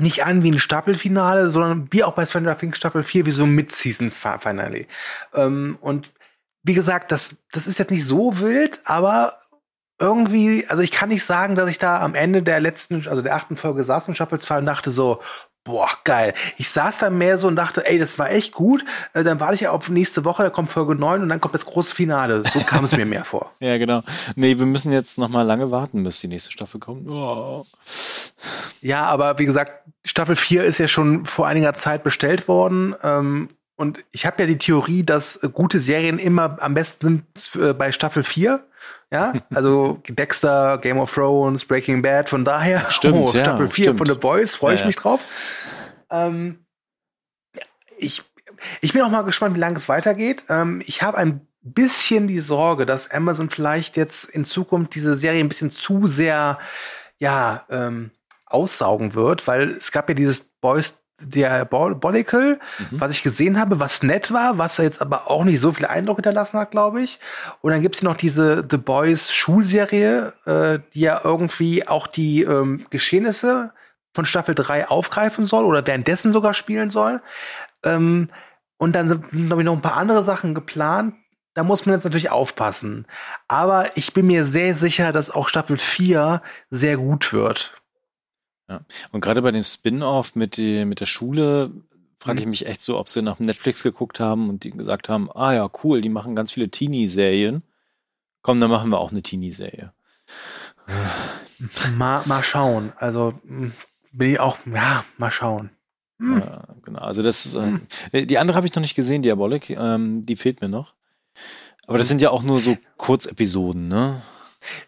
nicht 0.00 0.24
an 0.24 0.42
wie 0.42 0.50
ein 0.50 0.58
Staffelfinale, 0.58 1.50
sondern 1.50 1.88
wie 1.90 2.04
auch 2.04 2.14
bei 2.14 2.26
Stranger 2.26 2.56
Things 2.56 2.76
Staffel 2.76 3.02
4, 3.02 3.26
wie 3.26 3.30
so 3.30 3.44
ein 3.44 3.54
Mid-Season-Finale. 3.54 4.86
Ähm, 5.34 5.78
und 5.80 6.12
wie 6.62 6.74
gesagt, 6.74 7.12
das, 7.12 7.36
das 7.52 7.66
ist 7.66 7.78
jetzt 7.78 7.90
nicht 7.90 8.06
so 8.06 8.40
wild, 8.40 8.80
aber 8.84 9.38
irgendwie, 9.98 10.66
also 10.68 10.82
ich 10.82 10.90
kann 10.90 11.10
nicht 11.10 11.24
sagen, 11.24 11.54
dass 11.54 11.68
ich 11.68 11.78
da 11.78 12.00
am 12.00 12.14
Ende 12.14 12.42
der 12.42 12.60
letzten, 12.60 13.06
also 13.06 13.22
der 13.22 13.36
achten 13.36 13.56
Folge 13.56 13.84
saß 13.84 14.08
in 14.08 14.14
Staffel 14.14 14.40
2 14.40 14.58
und 14.58 14.66
dachte 14.66 14.90
so, 14.90 15.20
boah, 15.64 15.90
geil. 16.04 16.34
Ich 16.56 16.70
saß 16.70 16.98
da 16.98 17.10
mehr 17.10 17.38
so 17.38 17.48
und 17.48 17.56
dachte, 17.56 17.86
ey, 17.86 17.98
das 17.98 18.18
war 18.18 18.30
echt 18.30 18.52
gut. 18.52 18.84
Äh, 19.12 19.24
dann 19.24 19.40
warte 19.40 19.54
ich 19.54 19.60
ja 19.62 19.70
auf 19.70 19.88
nächste 19.88 20.24
Woche, 20.24 20.42
da 20.42 20.50
kommt 20.50 20.70
Folge 20.70 20.94
9 20.94 21.22
und 21.22 21.28
dann 21.28 21.40
kommt 21.40 21.54
das 21.54 21.66
große 21.66 21.94
Finale. 21.94 22.42
So 22.52 22.60
kam 22.60 22.84
es 22.84 22.96
mir 22.96 23.06
mehr 23.06 23.24
vor. 23.24 23.52
Ja, 23.60 23.76
genau. 23.76 24.02
Nee, 24.36 24.58
wir 24.58 24.66
müssen 24.66 24.90
jetzt 24.90 25.18
noch 25.18 25.28
mal 25.28 25.42
lange 25.42 25.70
warten, 25.70 26.02
bis 26.02 26.20
die 26.20 26.28
nächste 26.28 26.50
Staffel 26.50 26.80
kommt. 26.80 27.08
Oh. 27.08 27.66
Ja, 28.80 29.04
aber 29.04 29.38
wie 29.38 29.44
gesagt, 29.44 29.72
Staffel 30.04 30.34
4 30.34 30.64
ist 30.64 30.78
ja 30.78 30.88
schon 30.88 31.26
vor 31.26 31.46
einiger 31.46 31.74
Zeit 31.74 32.02
bestellt 32.02 32.48
worden. 32.48 32.94
Ähm, 33.02 33.50
und 33.76 34.02
ich 34.12 34.26
habe 34.26 34.42
ja 34.42 34.46
die 34.46 34.58
Theorie, 34.58 35.04
dass 35.04 35.40
gute 35.52 35.78
Serien 35.78 36.18
immer 36.18 36.56
am 36.60 36.74
besten 36.74 37.26
sind 37.34 37.62
äh, 37.62 37.74
bei 37.74 37.92
Staffel 37.92 38.24
4. 38.24 38.64
Ja, 39.12 39.32
also 39.52 40.00
Dexter, 40.08 40.78
Game 40.78 40.98
of 40.98 41.12
Thrones, 41.12 41.64
Breaking 41.64 42.02
Bad, 42.02 42.28
von 42.28 42.44
daher 42.44 42.86
stimmt, 42.90 43.16
oh, 43.16 43.28
Staffel 43.28 43.66
ja, 43.66 43.70
4 43.70 43.84
stimmt. 43.84 43.98
von 43.98 44.06
The 44.06 44.14
Boys, 44.14 44.56
freue 44.56 44.74
ich 44.74 44.80
ja, 44.80 44.86
mich 44.86 44.96
drauf. 44.96 45.20
Ähm, 46.10 46.64
ich, 47.98 48.22
ich 48.80 48.92
bin 48.92 49.02
auch 49.02 49.10
mal 49.10 49.22
gespannt, 49.22 49.56
wie 49.56 49.60
lange 49.60 49.76
es 49.76 49.88
weitergeht. 49.88 50.44
Ähm, 50.48 50.82
ich 50.86 51.02
habe 51.02 51.18
ein 51.18 51.46
bisschen 51.62 52.28
die 52.28 52.40
Sorge, 52.40 52.86
dass 52.86 53.10
Amazon 53.10 53.50
vielleicht 53.50 53.96
jetzt 53.96 54.24
in 54.24 54.44
Zukunft 54.44 54.94
diese 54.94 55.14
Serie 55.14 55.40
ein 55.40 55.48
bisschen 55.48 55.70
zu 55.70 56.06
sehr, 56.06 56.58
ja, 57.18 57.66
ähm, 57.68 58.12
aussaugen 58.46 59.14
wird, 59.14 59.46
weil 59.46 59.68
es 59.68 59.92
gab 59.92 60.08
ja 60.08 60.14
dieses 60.14 60.42
Boys 60.60 60.98
Diabolical, 61.20 62.58
mhm. 62.78 63.00
was 63.00 63.10
ich 63.10 63.22
gesehen 63.22 63.58
habe, 63.58 63.80
was 63.80 64.02
nett 64.02 64.32
war, 64.32 64.58
was 64.58 64.78
jetzt 64.78 65.00
aber 65.00 65.30
auch 65.30 65.44
nicht 65.44 65.60
so 65.60 65.72
viel 65.72 65.86
Eindruck 65.86 66.18
hinterlassen 66.18 66.58
hat, 66.58 66.70
glaube 66.70 67.02
ich. 67.02 67.20
Und 67.60 67.72
dann 67.72 67.82
gibt's 67.82 68.02
noch 68.02 68.16
diese 68.16 68.66
The 68.68 68.76
Boys 68.76 69.32
Schulserie, 69.32 70.32
äh, 70.46 70.78
die 70.94 71.00
ja 71.00 71.20
irgendwie 71.22 71.86
auch 71.86 72.06
die 72.06 72.42
ähm, 72.42 72.86
Geschehnisse 72.90 73.72
von 74.14 74.26
Staffel 74.26 74.54
3 74.54 74.88
aufgreifen 74.88 75.46
soll 75.46 75.64
oder 75.64 75.86
währenddessen 75.86 76.32
sogar 76.32 76.54
spielen 76.54 76.90
soll. 76.90 77.20
Ähm, 77.84 78.30
und 78.76 78.94
dann 78.94 79.08
sind, 79.08 79.30
glaube 79.30 79.62
ich, 79.62 79.66
noch 79.66 79.76
ein 79.76 79.82
paar 79.82 79.96
andere 79.96 80.24
Sachen 80.24 80.54
geplant. 80.54 81.14
Da 81.54 81.64
muss 81.64 81.84
man 81.84 81.94
jetzt 81.94 82.04
natürlich 82.04 82.30
aufpassen. 82.30 83.06
Aber 83.48 83.96
ich 83.96 84.14
bin 84.14 84.26
mir 84.26 84.46
sehr 84.46 84.74
sicher, 84.74 85.12
dass 85.12 85.30
auch 85.30 85.48
Staffel 85.48 85.78
4 85.78 86.42
sehr 86.70 86.96
gut 86.96 87.32
wird. 87.32 87.79
Ja. 88.70 88.80
Und 89.10 89.20
gerade 89.20 89.42
bei 89.42 89.50
dem 89.50 89.64
Spin-off 89.64 90.36
mit, 90.36 90.56
mit 90.56 91.00
der 91.00 91.06
Schule 91.06 91.72
frage 92.20 92.40
ich 92.40 92.46
mhm. 92.46 92.50
mich 92.50 92.66
echt 92.66 92.82
so, 92.82 92.98
ob 92.98 93.08
sie 93.08 93.22
nach 93.22 93.40
Netflix 93.40 93.82
geguckt 93.82 94.20
haben 94.20 94.48
und 94.48 94.62
die 94.62 94.70
gesagt 94.70 95.08
haben, 95.08 95.30
ah 95.32 95.52
ja, 95.52 95.68
cool, 95.82 96.00
die 96.00 96.08
machen 96.08 96.36
ganz 96.36 96.52
viele 96.52 96.68
Teenie-Serien. 96.68 97.62
Komm, 98.42 98.60
dann 98.60 98.70
machen 98.70 98.90
wir 98.90 98.98
auch 98.98 99.10
eine 99.10 99.22
Teenie-Serie. 99.22 99.92
Mal, 101.96 102.22
mal 102.26 102.42
schauen. 102.42 102.92
Also 102.96 103.34
bin 104.12 104.30
ich 104.30 104.40
auch, 104.40 104.58
ja, 104.66 105.04
mal 105.18 105.30
schauen. 105.30 105.70
Hm. 106.18 106.38
Ja, 106.38 106.64
genau. 106.82 107.00
Also 107.00 107.22
das 107.22 107.46
ist, 107.46 107.54
äh, 107.54 107.78
hm. 108.12 108.26
die 108.26 108.38
andere 108.38 108.56
habe 108.56 108.66
ich 108.66 108.74
noch 108.74 108.82
nicht 108.82 108.94
gesehen, 108.94 109.22
Diabolik. 109.22 109.70
Ähm, 109.70 110.26
die 110.26 110.36
fehlt 110.36 110.60
mir 110.60 110.68
noch. 110.68 110.94
Aber 111.86 111.98
das 111.98 112.06
hm. 112.06 112.10
sind 112.10 112.22
ja 112.22 112.30
auch 112.30 112.42
nur 112.42 112.60
so 112.60 112.76
Kurzepisoden, 112.96 113.88
ne? 113.88 114.22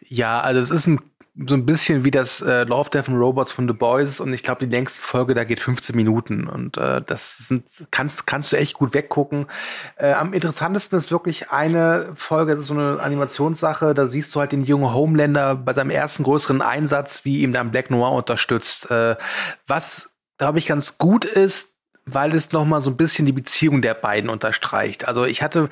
Ja, 0.07 0.41
also 0.41 0.61
es 0.61 0.71
ist 0.71 0.87
ein 0.87 1.01
so 1.35 1.55
ein 1.55 1.65
bisschen 1.65 2.05
wie 2.05 2.11
das 2.11 2.43
äh, 2.43 2.65
Love, 2.65 2.91
Death 2.91 3.09
and 3.09 3.19
Robots 3.19 3.53
von 3.53 3.67
The 3.67 3.73
Boys 3.73 4.21
und 4.21 4.35
ich 4.35 4.43
glaube, 4.43 4.67
die 4.67 4.71
längste 4.71 5.01
Folge, 5.01 5.33
da 5.33 5.45
geht 5.45 5.61
15 5.61 5.97
Minuten 5.97 6.47
und 6.47 6.77
äh, 6.77 7.01
das 7.01 7.49
sind, 7.49 7.65
kannst, 7.91 8.27
kannst 8.27 8.53
du 8.53 8.57
echt 8.57 8.75
gut 8.75 8.93
weggucken. 8.93 9.47
Äh, 9.97 10.13
am 10.13 10.35
interessantesten 10.35 10.99
ist 10.99 11.11
wirklich 11.11 11.51
eine 11.51 12.13
Folge, 12.17 12.53
das 12.53 12.61
ist 12.61 12.67
so 12.67 12.75
eine 12.75 13.01
Animationssache, 13.01 13.95
da 13.95 14.09
siehst 14.09 14.35
du 14.35 14.41
halt 14.41 14.53
den 14.53 14.65
jungen 14.65 14.93
Homelander 14.93 15.55
bei 15.55 15.73
seinem 15.73 15.91
ersten 15.91 16.23
größeren 16.23 16.61
Einsatz, 16.61 17.25
wie 17.25 17.41
ihm 17.41 17.55
dann 17.55 17.71
Black 17.71 17.91
Noir 17.91 18.13
unterstützt. 18.13 18.91
Äh, 18.91 19.17
was, 19.67 20.15
glaube 20.37 20.59
ich, 20.59 20.67
ganz 20.67 20.99
gut 20.99 21.25
ist, 21.25 21.79
weil 22.05 22.35
es 22.35 22.53
noch 22.53 22.65
mal 22.65 22.81
so 22.81 22.91
ein 22.91 22.97
bisschen 22.97 23.27
die 23.27 23.33
Beziehung 23.33 23.81
der 23.81 23.95
beiden 23.95 24.29
unterstreicht. 24.29 25.07
Also 25.07 25.25
ich 25.25 25.43
hatte 25.43 25.69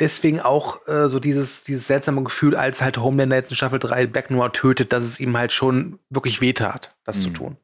deswegen 0.00 0.40
auch 0.40 0.86
äh, 0.88 1.08
so 1.08 1.20
dieses, 1.20 1.64
dieses 1.64 1.86
seltsame 1.86 2.22
Gefühl, 2.24 2.56
als 2.56 2.82
halt 2.82 2.98
Homelander 2.98 3.36
jetzt 3.36 3.50
in 3.50 3.56
Staffel 3.56 3.78
3 3.78 4.08
Black 4.08 4.30
Noir 4.30 4.52
tötet, 4.52 4.92
dass 4.92 5.04
es 5.04 5.20
ihm 5.20 5.36
halt 5.36 5.52
schon 5.52 5.98
wirklich 6.10 6.40
wehtat, 6.40 6.96
das 7.04 7.16
hm. 7.16 7.22
zu 7.22 7.30
tun. 7.30 7.56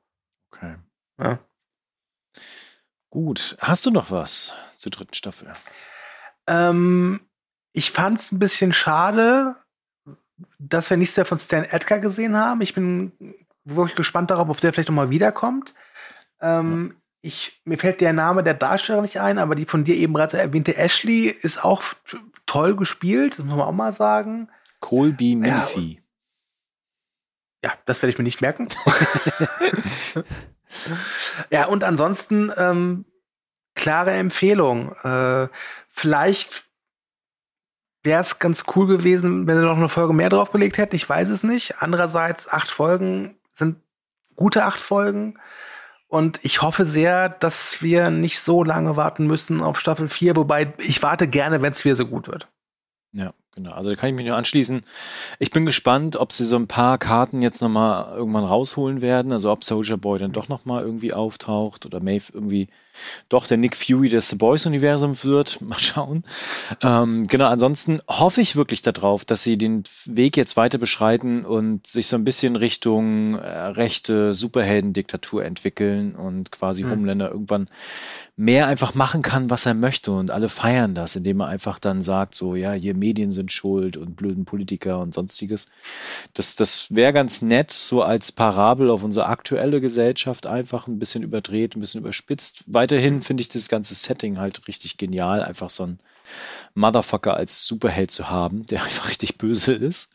Okay. 0.53 0.77
Ja. 1.21 1.39
Gut. 3.11 3.57
Hast 3.61 3.87
du 3.87 3.91
noch 3.91 4.11
was 4.11 4.55
zur 4.77 4.93
dritten 4.93 5.15
Staffel? 5.15 5.53
Ähm, 6.47 7.21
ich 7.73 7.91
fand 7.91 8.19
es 8.19 8.31
ein 8.31 8.39
bisschen 8.39 8.73
schade, 8.73 9.57
dass 10.59 10.91
wir 10.91 10.97
nichts 10.97 11.17
mehr 11.17 11.27
von 11.27 11.39
Stan 11.39 11.65
Edgar 11.65 11.99
gesehen 11.99 12.37
haben. 12.37 12.61
Ich 12.61 12.75
bin 12.75 13.13
wirklich 13.65 13.97
gespannt 13.97 14.31
darauf, 14.31 14.49
ob 14.49 14.61
der 14.61 14.73
vielleicht 14.73 14.91
noch 14.91 14.97
mal 14.97 15.11
wiederkommt. 15.11 15.75
Ähm, 16.41 16.91
ja 16.91 17.04
ich, 17.25 17.59
mir 17.65 17.79
fällt 17.79 18.03
der 18.03 18.13
Name 18.13 18.43
der 18.43 18.53
Darsteller 18.53 19.01
nicht 19.01 19.19
ein, 19.19 19.39
aber 19.39 19.55
die 19.55 19.65
von 19.65 19.83
dir 19.83 19.97
eben 19.97 20.13
bereits 20.13 20.35
erwähnte 20.35 20.77
Ashley 20.77 21.29
ist 21.29 21.65
auch 21.65 21.83
toll 22.45 22.77
gespielt, 22.77 23.33
das 23.33 23.47
muss 23.47 23.57
man 23.57 23.67
auch 23.67 23.73
mal 23.73 23.95
sagen. 23.95 24.51
Colby 24.81 25.35
Murphy. 25.35 26.03
Ja, 27.63 27.71
ja, 27.71 27.79
das 27.87 28.03
werde 28.03 28.11
ich 28.11 28.19
mir 28.19 28.25
nicht 28.25 28.43
merken. 28.43 28.69
ja, 31.51 31.65
und 31.65 31.83
ansonsten 31.83 32.53
ähm, 32.59 33.07
klare 33.75 34.13
Empfehlung. 34.13 34.95
Äh, 35.03 35.49
vielleicht 35.89 36.67
wäre 38.03 38.21
es 38.21 38.39
ganz 38.39 38.65
cool 38.77 38.87
gewesen, 38.87 39.47
wenn 39.47 39.57
sie 39.57 39.65
noch 39.65 39.79
eine 39.79 39.89
Folge 39.89 40.13
mehr 40.13 40.29
draufgelegt 40.29 40.77
hätten. 40.77 40.95
Ich 40.95 41.09
weiß 41.09 41.31
es 41.31 41.43
nicht. 41.43 41.77
Andererseits, 41.81 42.47
acht 42.51 42.71
Folgen 42.71 43.39
sind 43.55 43.79
gute 44.37 44.67
acht 44.67 44.81
Folgen. 44.81 45.39
Und 46.09 46.39
ich 46.43 46.63
hoffe 46.63 46.87
sehr, 46.87 47.29
dass 47.29 47.83
wir 47.83 48.11
nicht 48.11 48.39
so 48.41 48.63
lange 48.63 48.97
warten 48.97 49.27
müssen 49.27 49.61
auf 49.61 49.81
Staffel 49.81 50.09
4, 50.09 50.37
wobei 50.37 50.73
ich 50.79 51.03
warte 51.03 51.27
gerne, 51.27 51.63
wenn 51.63 51.73
es 51.73 51.85
wieder 51.85 51.97
so 51.97 52.07
gut 52.07 52.29
wird. 52.29 52.49
Ja, 53.13 53.33
genau. 53.55 53.73
Also 53.73 53.91
da 53.91 53.97
kann 53.97 54.11
ich 54.11 54.15
mich 54.15 54.27
nur 54.27 54.37
anschließen. 54.37 54.83
Ich 55.39 55.51
bin 55.51 55.67
gespannt, 55.67 56.17
ob 56.17 56.33
sie 56.33 56.45
so 56.45 56.57
ein 56.57 56.69
paar 56.69 56.99
Karten 56.99 57.43
jetzt 57.43 57.63
nochmal 57.63 58.17
irgendwann 58.17 58.45
rausholen 58.45 59.01
werden. 59.01 59.33
Also 59.33 59.51
ob 59.51 59.65
Soldier 59.65 59.97
Boy 59.97 60.19
dann 60.19 60.33
doch 60.33 60.49
nochmal 60.49 60.83
irgendwie 60.83 61.13
auftaucht 61.13 61.87
oder 61.87 62.01
Maeve 62.01 62.33
irgendwie 62.33 62.69
doch 63.29 63.47
der 63.47 63.57
Nick 63.57 63.77
Fury 63.77 64.09
des 64.09 64.29
The 64.29 64.37
Boys-Universums 64.37 65.25
wird. 65.25 65.61
Mal 65.65 65.79
schauen. 65.79 66.25
Ähm, 66.83 67.27
genau, 67.27 67.47
ansonsten 67.47 68.01
hoffe 68.09 68.41
ich 68.41 68.57
wirklich 68.57 68.83
darauf, 68.83 69.25
dass 69.25 69.43
sie 69.43 69.57
den 69.57 69.85
Weg 70.05 70.37
jetzt 70.37 70.57
weiter 70.57 70.79
beschreiten 70.79 71.45
und 71.45 71.87
sich 71.87 72.07
so 72.07 72.17
ein 72.17 72.25
bisschen 72.25 72.57
Richtung 72.57 73.37
äh, 73.37 73.49
rechte 73.49 74.35
Superhelden-Diktatur 74.35 75.45
entwickeln 75.45 76.15
und 76.15 76.51
quasi 76.51 76.85
mhm. 76.85 76.91
Homelander 76.91 77.31
irgendwann 77.31 77.69
mehr 78.37 78.67
einfach 78.67 78.95
machen 78.95 79.23
kann, 79.23 79.49
was 79.49 79.65
er 79.65 79.75
möchte 79.75 80.11
und 80.11 80.33
alle 80.33 80.49
feiern 80.49 80.95
das, 80.97 81.15
indem 81.15 81.41
er 81.41 81.47
einfach 81.47 81.79
dann 81.79 82.03
sagt, 82.03 82.35
so, 82.35 82.57
ja, 82.57 82.73
hier 82.73 82.95
Medien 82.95 83.31
sind 83.31 83.53
schuld 83.53 83.97
und 83.97 84.17
blöden 84.17 84.45
Politiker 84.45 84.99
und 84.99 85.15
sonstiges. 85.15 85.69
Das, 86.33 86.57
das 86.57 86.93
wäre 86.93 87.13
ganz 87.13 87.43
nett, 87.43 87.71
so 87.71 88.03
als 88.03 88.33
Parabel 88.33 88.91
auf 88.91 89.05
unsere 89.05 89.27
aktuelle 89.27 89.81
Gesellschaft 89.81 90.47
einfach 90.49 90.89
ein 90.89 90.99
bisschen 90.99 91.23
überdreht, 91.23 91.77
ein 91.77 91.81
bisschen 91.81 92.01
überspitzt. 92.01 92.65
Weiterhin 92.85 93.23
finde 93.23 93.41
ich 93.41 93.49
das 93.49 93.71
ganze 93.71 93.95
Setting 93.95 94.39
halt 94.39 94.69
richtig 94.69 94.99
genial, 94.99 95.43
einfach 95.43 95.71
so 95.71 95.87
ein 95.87 96.01
Motherfucker 96.75 97.35
als 97.35 97.65
Superheld 97.65 98.11
zu 98.11 98.29
haben, 98.29 98.67
der 98.67 98.83
einfach 98.85 99.09
richtig 99.09 99.39
böse 99.39 99.73
ist. 99.73 100.11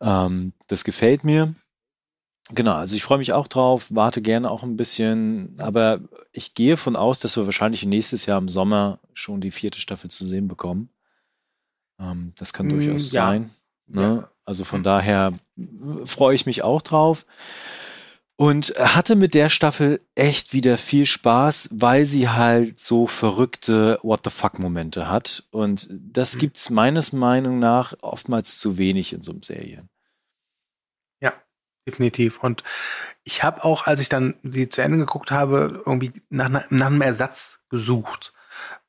Ähm, 0.00 0.54
das 0.68 0.84
gefällt 0.84 1.22
mir. 1.22 1.54
Genau, 2.48 2.72
also 2.72 2.96
ich 2.96 3.02
freue 3.02 3.18
mich 3.18 3.34
auch 3.34 3.46
drauf, 3.46 3.88
warte 3.90 4.22
gerne 4.22 4.50
auch 4.50 4.62
ein 4.62 4.78
bisschen, 4.78 5.56
aber 5.58 6.00
ich 6.32 6.54
gehe 6.54 6.78
von 6.78 6.96
aus, 6.96 7.20
dass 7.20 7.36
wir 7.36 7.44
wahrscheinlich 7.44 7.84
nächstes 7.84 8.24
Jahr 8.24 8.38
im 8.38 8.48
Sommer 8.48 9.00
schon 9.12 9.42
die 9.42 9.50
vierte 9.50 9.82
Staffel 9.82 10.08
zu 10.08 10.24
sehen 10.24 10.48
bekommen. 10.48 10.88
Ähm, 12.00 12.32
das 12.38 12.54
kann 12.54 12.68
mm, 12.68 12.70
durchaus 12.70 13.12
ja. 13.12 13.26
sein. 13.26 13.50
Ne? 13.86 14.20
Ja. 14.22 14.30
Also 14.46 14.64
von 14.64 14.82
daher 14.82 15.34
freue 16.06 16.34
ich 16.34 16.46
mich 16.46 16.64
auch 16.64 16.80
drauf. 16.80 17.26
Und 18.40 18.72
hatte 18.78 19.16
mit 19.16 19.34
der 19.34 19.50
Staffel 19.50 20.00
echt 20.14 20.52
wieder 20.52 20.78
viel 20.78 21.06
Spaß, 21.06 21.70
weil 21.72 22.06
sie 22.06 22.28
halt 22.28 22.78
so 22.78 23.08
verrückte 23.08 23.98
What 24.02 24.20
the 24.22 24.30
fuck-Momente 24.30 25.10
hat. 25.10 25.42
Und 25.50 25.88
das 25.90 26.36
mhm. 26.36 26.38
gibt's 26.38 26.70
meines 26.70 27.12
Meinung 27.12 27.58
nach 27.58 27.94
oftmals 28.00 28.58
zu 28.58 28.78
wenig 28.78 29.12
in 29.12 29.22
so 29.22 29.32
einem 29.32 29.42
Serien 29.42 29.90
definitiv. 31.88 32.42
Und 32.42 32.62
ich 33.24 33.42
habe 33.42 33.64
auch, 33.64 33.86
als 33.86 34.00
ich 34.00 34.08
dann 34.08 34.34
sie 34.42 34.68
zu 34.68 34.82
Ende 34.82 34.98
geguckt 34.98 35.30
habe, 35.30 35.82
irgendwie 35.84 36.12
nach, 36.28 36.48
nach 36.70 36.86
einem 36.86 37.00
Ersatz 37.00 37.58
gesucht, 37.70 38.32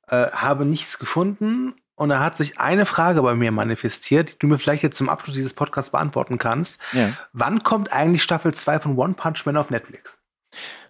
äh, 0.08 0.30
habe 0.32 0.66
nichts 0.66 1.00
gefunden. 1.00 1.76
Und 2.00 2.08
da 2.08 2.22
hat 2.22 2.38
sich 2.38 2.58
eine 2.58 2.86
Frage 2.86 3.22
bei 3.22 3.36
mir 3.36 3.52
manifestiert, 3.52 4.32
die 4.32 4.39
du 4.39 4.47
mir 4.47 4.58
vielleicht 4.58 4.84
jetzt 4.84 4.97
zum 4.97 5.10
Abschluss 5.10 5.36
dieses 5.36 5.54
Podcasts 5.54 5.91
beantworten 5.91 6.38
kannst. 6.38 6.80
Ja. 6.93 7.12
Wann 7.34 7.62
kommt 7.62 7.91
eigentlich 7.91 8.24
Staffel 8.24 8.54
2 8.54 8.80
von 8.80 8.97
One 8.97 9.16
Punch 9.16 9.45
Man 9.45 9.58
auf 9.58 9.70
Netflix? 9.70 10.10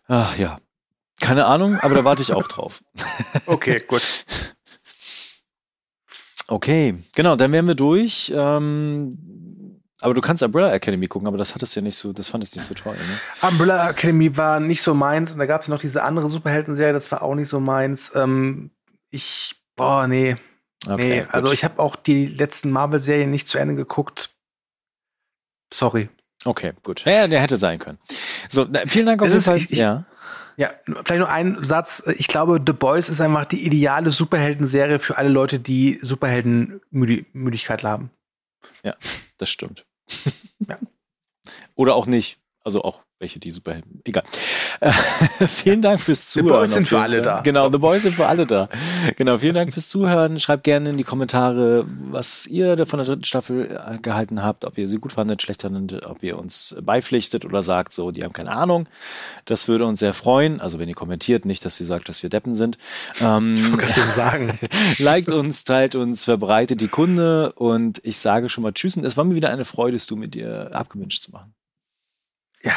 Ach 0.08 0.38
ja. 0.38 0.60
Keine 1.20 1.48
Ahnung, 1.48 1.80
aber 1.80 1.96
da 1.96 2.04
warte 2.04 2.22
ich 2.22 2.32
auch 2.32 2.48
drauf. 2.48 2.84
okay, 3.48 3.80
gut. 3.88 4.04
Okay, 6.48 7.04
genau, 7.16 7.36
dann 7.36 7.52
wären 7.54 7.66
wir 7.66 7.74
durch. 7.74 8.32
Ähm, 8.36 9.82
aber 10.00 10.14
du 10.14 10.22
kannst 10.22 10.44
Umbrella 10.44 10.72
Academy 10.74 11.08
gucken, 11.08 11.28
aber 11.28 11.40
das 11.40 11.56
hattest 11.56 11.76
ja 11.76 11.82
nicht 11.82 11.96
so, 11.96 12.14
das 12.14 12.28
fandest 12.28 12.56
nicht 12.56 12.66
so 12.68 12.76
toll, 12.76 12.98
ne? 12.98 13.50
Umbrella 13.50 13.90
Academy 13.90 14.38
war 14.38 14.60
nicht 14.60 14.84
so 14.84 14.94
meins 14.94 15.32
und 15.32 15.40
da 15.40 15.48
gab 15.48 15.64
es 15.64 15.70
noch 15.70 15.80
diese 15.80 16.04
andere 16.04 16.30
Superhelden-Serie, 16.30 16.94
das 16.94 17.12
war 17.12 17.24
auch 17.24 17.34
nicht 17.34 17.50
so 17.50 17.60
meins. 17.60 18.12
Ähm, 18.14 18.70
ich, 19.10 19.56
boah, 19.76 20.08
nee. 20.08 20.36
Okay, 20.86 21.22
nee, 21.22 21.28
also 21.30 21.52
ich 21.52 21.64
habe 21.64 21.80
auch 21.80 21.96
die 21.96 22.28
letzten 22.28 22.72
Marvel-Serien 22.72 23.30
nicht 23.30 23.48
zu 23.48 23.58
Ende 23.58 23.76
geguckt. 23.76 24.30
Sorry. 25.74 26.10
Okay, 26.46 26.74
gut. 26.84 27.04
Ja, 27.06 27.28
der 27.28 27.42
hätte 27.42 27.58
sein 27.58 27.80
können. 27.80 28.00
So, 28.50 28.66
na, 28.70 28.88
vielen 28.88 29.06
Dank 29.06 29.22
auf 29.22 29.28
jeden 29.28 29.42
Fall. 29.42 29.60
ja. 29.70 30.06
Ja, 30.56 30.72
vielleicht 30.86 31.20
nur 31.20 31.30
ein 31.30 31.64
Satz. 31.64 32.04
Ich 32.18 32.28
glaube, 32.28 32.62
The 32.66 32.74
Boys 32.74 33.08
ist 33.08 33.22
einfach 33.22 33.46
die 33.46 33.66
ideale 33.66 34.12
Superhelden-Serie 34.12 35.00
für 35.00 35.18
alle 35.18 35.30
Leute, 35.30 35.58
die 35.58 36.00
Superhelden-Müdigkeit 36.02 37.84
haben. 37.86 38.12
Ja, 38.84 38.96
das 39.38 39.50
stimmt 39.50 39.86
ja. 40.68 40.80
Oder 41.76 41.96
auch 41.96 42.06
nicht. 42.06 42.40
Also 42.64 42.84
auch 42.84 43.04
welche, 43.20 43.40
die 43.40 43.52
Superhelden. 43.52 44.02
Egal. 44.06 44.24
Äh, 44.80 44.92
vielen 45.48 45.82
Dank 45.82 46.00
fürs 46.00 46.30
Zuhören. 46.30 46.48
The 46.48 46.54
Boys 46.54 46.74
sind 46.74 46.88
für 46.88 47.00
alle 47.00 47.22
da. 47.22 47.42
Genau, 47.42 47.70
The 47.70 47.78
Boys 47.78 48.04
sind 48.04 48.16
für 48.16 48.28
alle 48.28 48.46
da. 48.46 48.70
Genau, 49.18 49.38
vielen 49.38 49.56
Dank 49.56 49.74
fürs 49.74 49.90
Zuhören. 49.90 50.40
Schreibt 50.40 50.64
gerne 50.64 50.90
in 50.90 50.98
die 50.98 51.04
Kommentare, 51.04 51.86
was 51.86 52.46
ihr 52.48 52.86
von 52.88 52.98
der 53.00 53.06
dritten 53.06 53.26
Staffel 53.26 53.78
äh, 53.78 53.98
gehalten 54.00 54.42
habt, 54.42 54.64
ob 54.64 54.78
ihr 54.78 54.88
sie 54.88 54.98
gut 54.98 55.12
fandet, 55.12 55.42
schlecht 55.42 55.64
fandet, 55.64 56.06
ob 56.06 56.24
ihr 56.24 56.40
uns 56.40 56.76
beipflichtet 56.82 57.44
oder 57.44 57.62
sagt, 57.62 57.94
so, 57.94 58.12
die 58.12 58.24
haben 58.24 58.34
keine 58.34 58.52
Ahnung. 58.52 58.88
Das 59.46 59.68
würde 59.68 59.86
uns 59.86 60.00
sehr 60.00 60.14
freuen. 60.14 60.62
Also 60.62 60.80
wenn 60.80 60.88
ihr 60.88 60.96
kommentiert, 60.96 61.46
nicht, 61.46 61.66
dass 61.66 61.80
ihr 61.80 61.86
sagt, 61.86 62.08
dass 62.08 62.24
wir 62.24 62.30
Deppen 62.30 62.56
sind. 62.56 62.78
Ähm, 63.20 63.56
ich 63.56 63.72
wollte 63.72 64.10
sagen. 64.10 64.58
liked 64.98 65.30
uns, 65.30 65.66
teilt 65.66 65.96
uns, 65.96 66.24
verbreitet 66.24 66.80
die 66.80 66.88
Kunde 66.88 67.52
und 67.54 68.00
ich 68.04 68.18
sage 68.18 68.48
schon 68.48 68.64
mal 68.64 68.72
Tschüss. 68.72 68.96
Und 68.96 69.04
es 69.04 69.18
war 69.18 69.26
mir 69.26 69.36
wieder 69.36 69.50
eine 69.50 69.66
Freude, 69.66 69.98
es 69.98 70.08
du 70.08 70.16
mit 70.16 70.36
dir 70.36 70.70
abgewünscht 70.74 71.24
zu 71.24 71.32
machen. 71.32 71.54
Ja, 72.64 72.74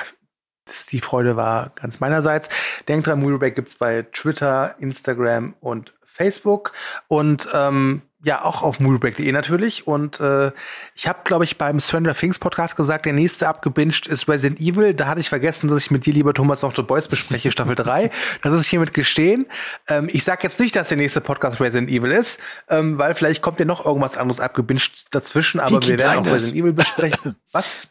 die 0.90 1.00
Freude 1.00 1.36
war 1.36 1.72
ganz 1.74 2.00
meinerseits. 2.00 2.48
Denkt 2.88 3.06
dran, 3.06 3.20
Movieback 3.20 3.54
gibt 3.54 3.68
es 3.68 3.76
bei 3.76 4.02
Twitter, 4.12 4.74
Instagram 4.78 5.54
und 5.60 5.92
Facebook. 6.04 6.72
Und 7.08 7.48
ähm, 7.52 8.02
ja, 8.24 8.44
auch 8.44 8.62
auf 8.62 8.78
moviebreak.de 8.78 9.32
natürlich. 9.32 9.86
Und 9.86 10.20
äh, 10.20 10.52
ich 10.94 11.08
habe, 11.08 11.20
glaube 11.24 11.44
ich, 11.44 11.58
beim 11.58 11.80
Stranger 11.80 12.14
Things 12.14 12.38
Podcast 12.38 12.76
gesagt, 12.76 13.04
der 13.04 13.12
nächste 13.12 13.48
abgebinged 13.48 14.06
ist 14.06 14.28
Resident 14.28 14.60
Evil. 14.60 14.94
Da 14.94 15.08
hatte 15.08 15.20
ich 15.20 15.28
vergessen, 15.28 15.68
dass 15.68 15.82
ich 15.82 15.90
mit 15.90 16.06
dir, 16.06 16.12
lieber 16.12 16.32
Thomas, 16.32 16.62
noch 16.62 16.74
The 16.74 16.82
Boys 16.82 17.08
bespreche, 17.08 17.50
Staffel 17.52 17.74
3. 17.74 18.10
Das 18.42 18.52
ist 18.52 18.66
hiermit 18.66 18.94
gestehen. 18.94 19.46
Ähm, 19.88 20.08
ich 20.12 20.22
sage 20.22 20.40
jetzt 20.44 20.60
nicht, 20.60 20.76
dass 20.76 20.88
der 20.88 20.98
nächste 20.98 21.20
Podcast 21.20 21.60
Resident 21.60 21.90
Evil 21.90 22.12
ist, 22.12 22.38
ähm, 22.68 22.96
weil 22.96 23.14
vielleicht 23.14 23.42
kommt 23.42 23.58
ja 23.58 23.64
noch 23.64 23.84
irgendwas 23.84 24.16
anderes 24.16 24.38
abgebinged 24.38 25.06
dazwischen, 25.10 25.58
aber 25.58 25.80
Peaky 25.80 25.92
wir 25.92 25.98
werden 25.98 26.26
auch 26.26 26.32
Resident 26.32 26.58
Evil 26.62 26.72
besprechen. 26.72 27.36
Was? 27.52 27.88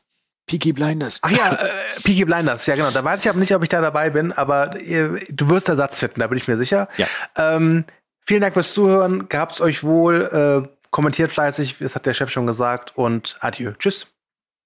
Peaky 0.52 0.74
Blinders. 0.74 1.20
Ach 1.22 1.32
ja, 1.32 1.54
äh, 1.54 1.70
Peaky 2.04 2.26
Blinders, 2.26 2.66
ja 2.66 2.76
genau. 2.76 2.92
Da 2.92 3.06
weiß 3.06 3.24
ich 3.24 3.30
aber 3.30 3.40
nicht, 3.40 3.56
ob 3.56 3.64
ich 3.64 3.70
da 3.70 3.80
dabei 3.80 4.10
bin, 4.10 4.34
aber 4.34 4.78
ihr, 4.82 5.18
du 5.30 5.50
wirst 5.50 5.70
Ersatz 5.70 6.00
finden, 6.00 6.20
da 6.20 6.28
bin 6.28 6.38
ich 6.38 6.50
mir 6.50 6.58
sicher. 6.58 6.90
Ja. 6.98 7.08
Ähm, 7.38 7.86
vielen 8.26 8.42
Dank 8.42 8.54
fürs 8.54 8.74
Zuhören, 8.74 9.30
gehabt's 9.30 9.62
euch 9.62 9.82
wohl, 9.86 10.66
äh, 10.66 10.90
kommentiert 10.90 11.32
fleißig, 11.32 11.78
das 11.78 11.96
hat 11.96 12.06
der 12.06 12.14
Chef 12.14 12.30
schon 12.30 12.48
gesagt 12.48 12.98
und 12.98 13.38
adieu. 13.40 13.72
Tschüss. 13.80 14.08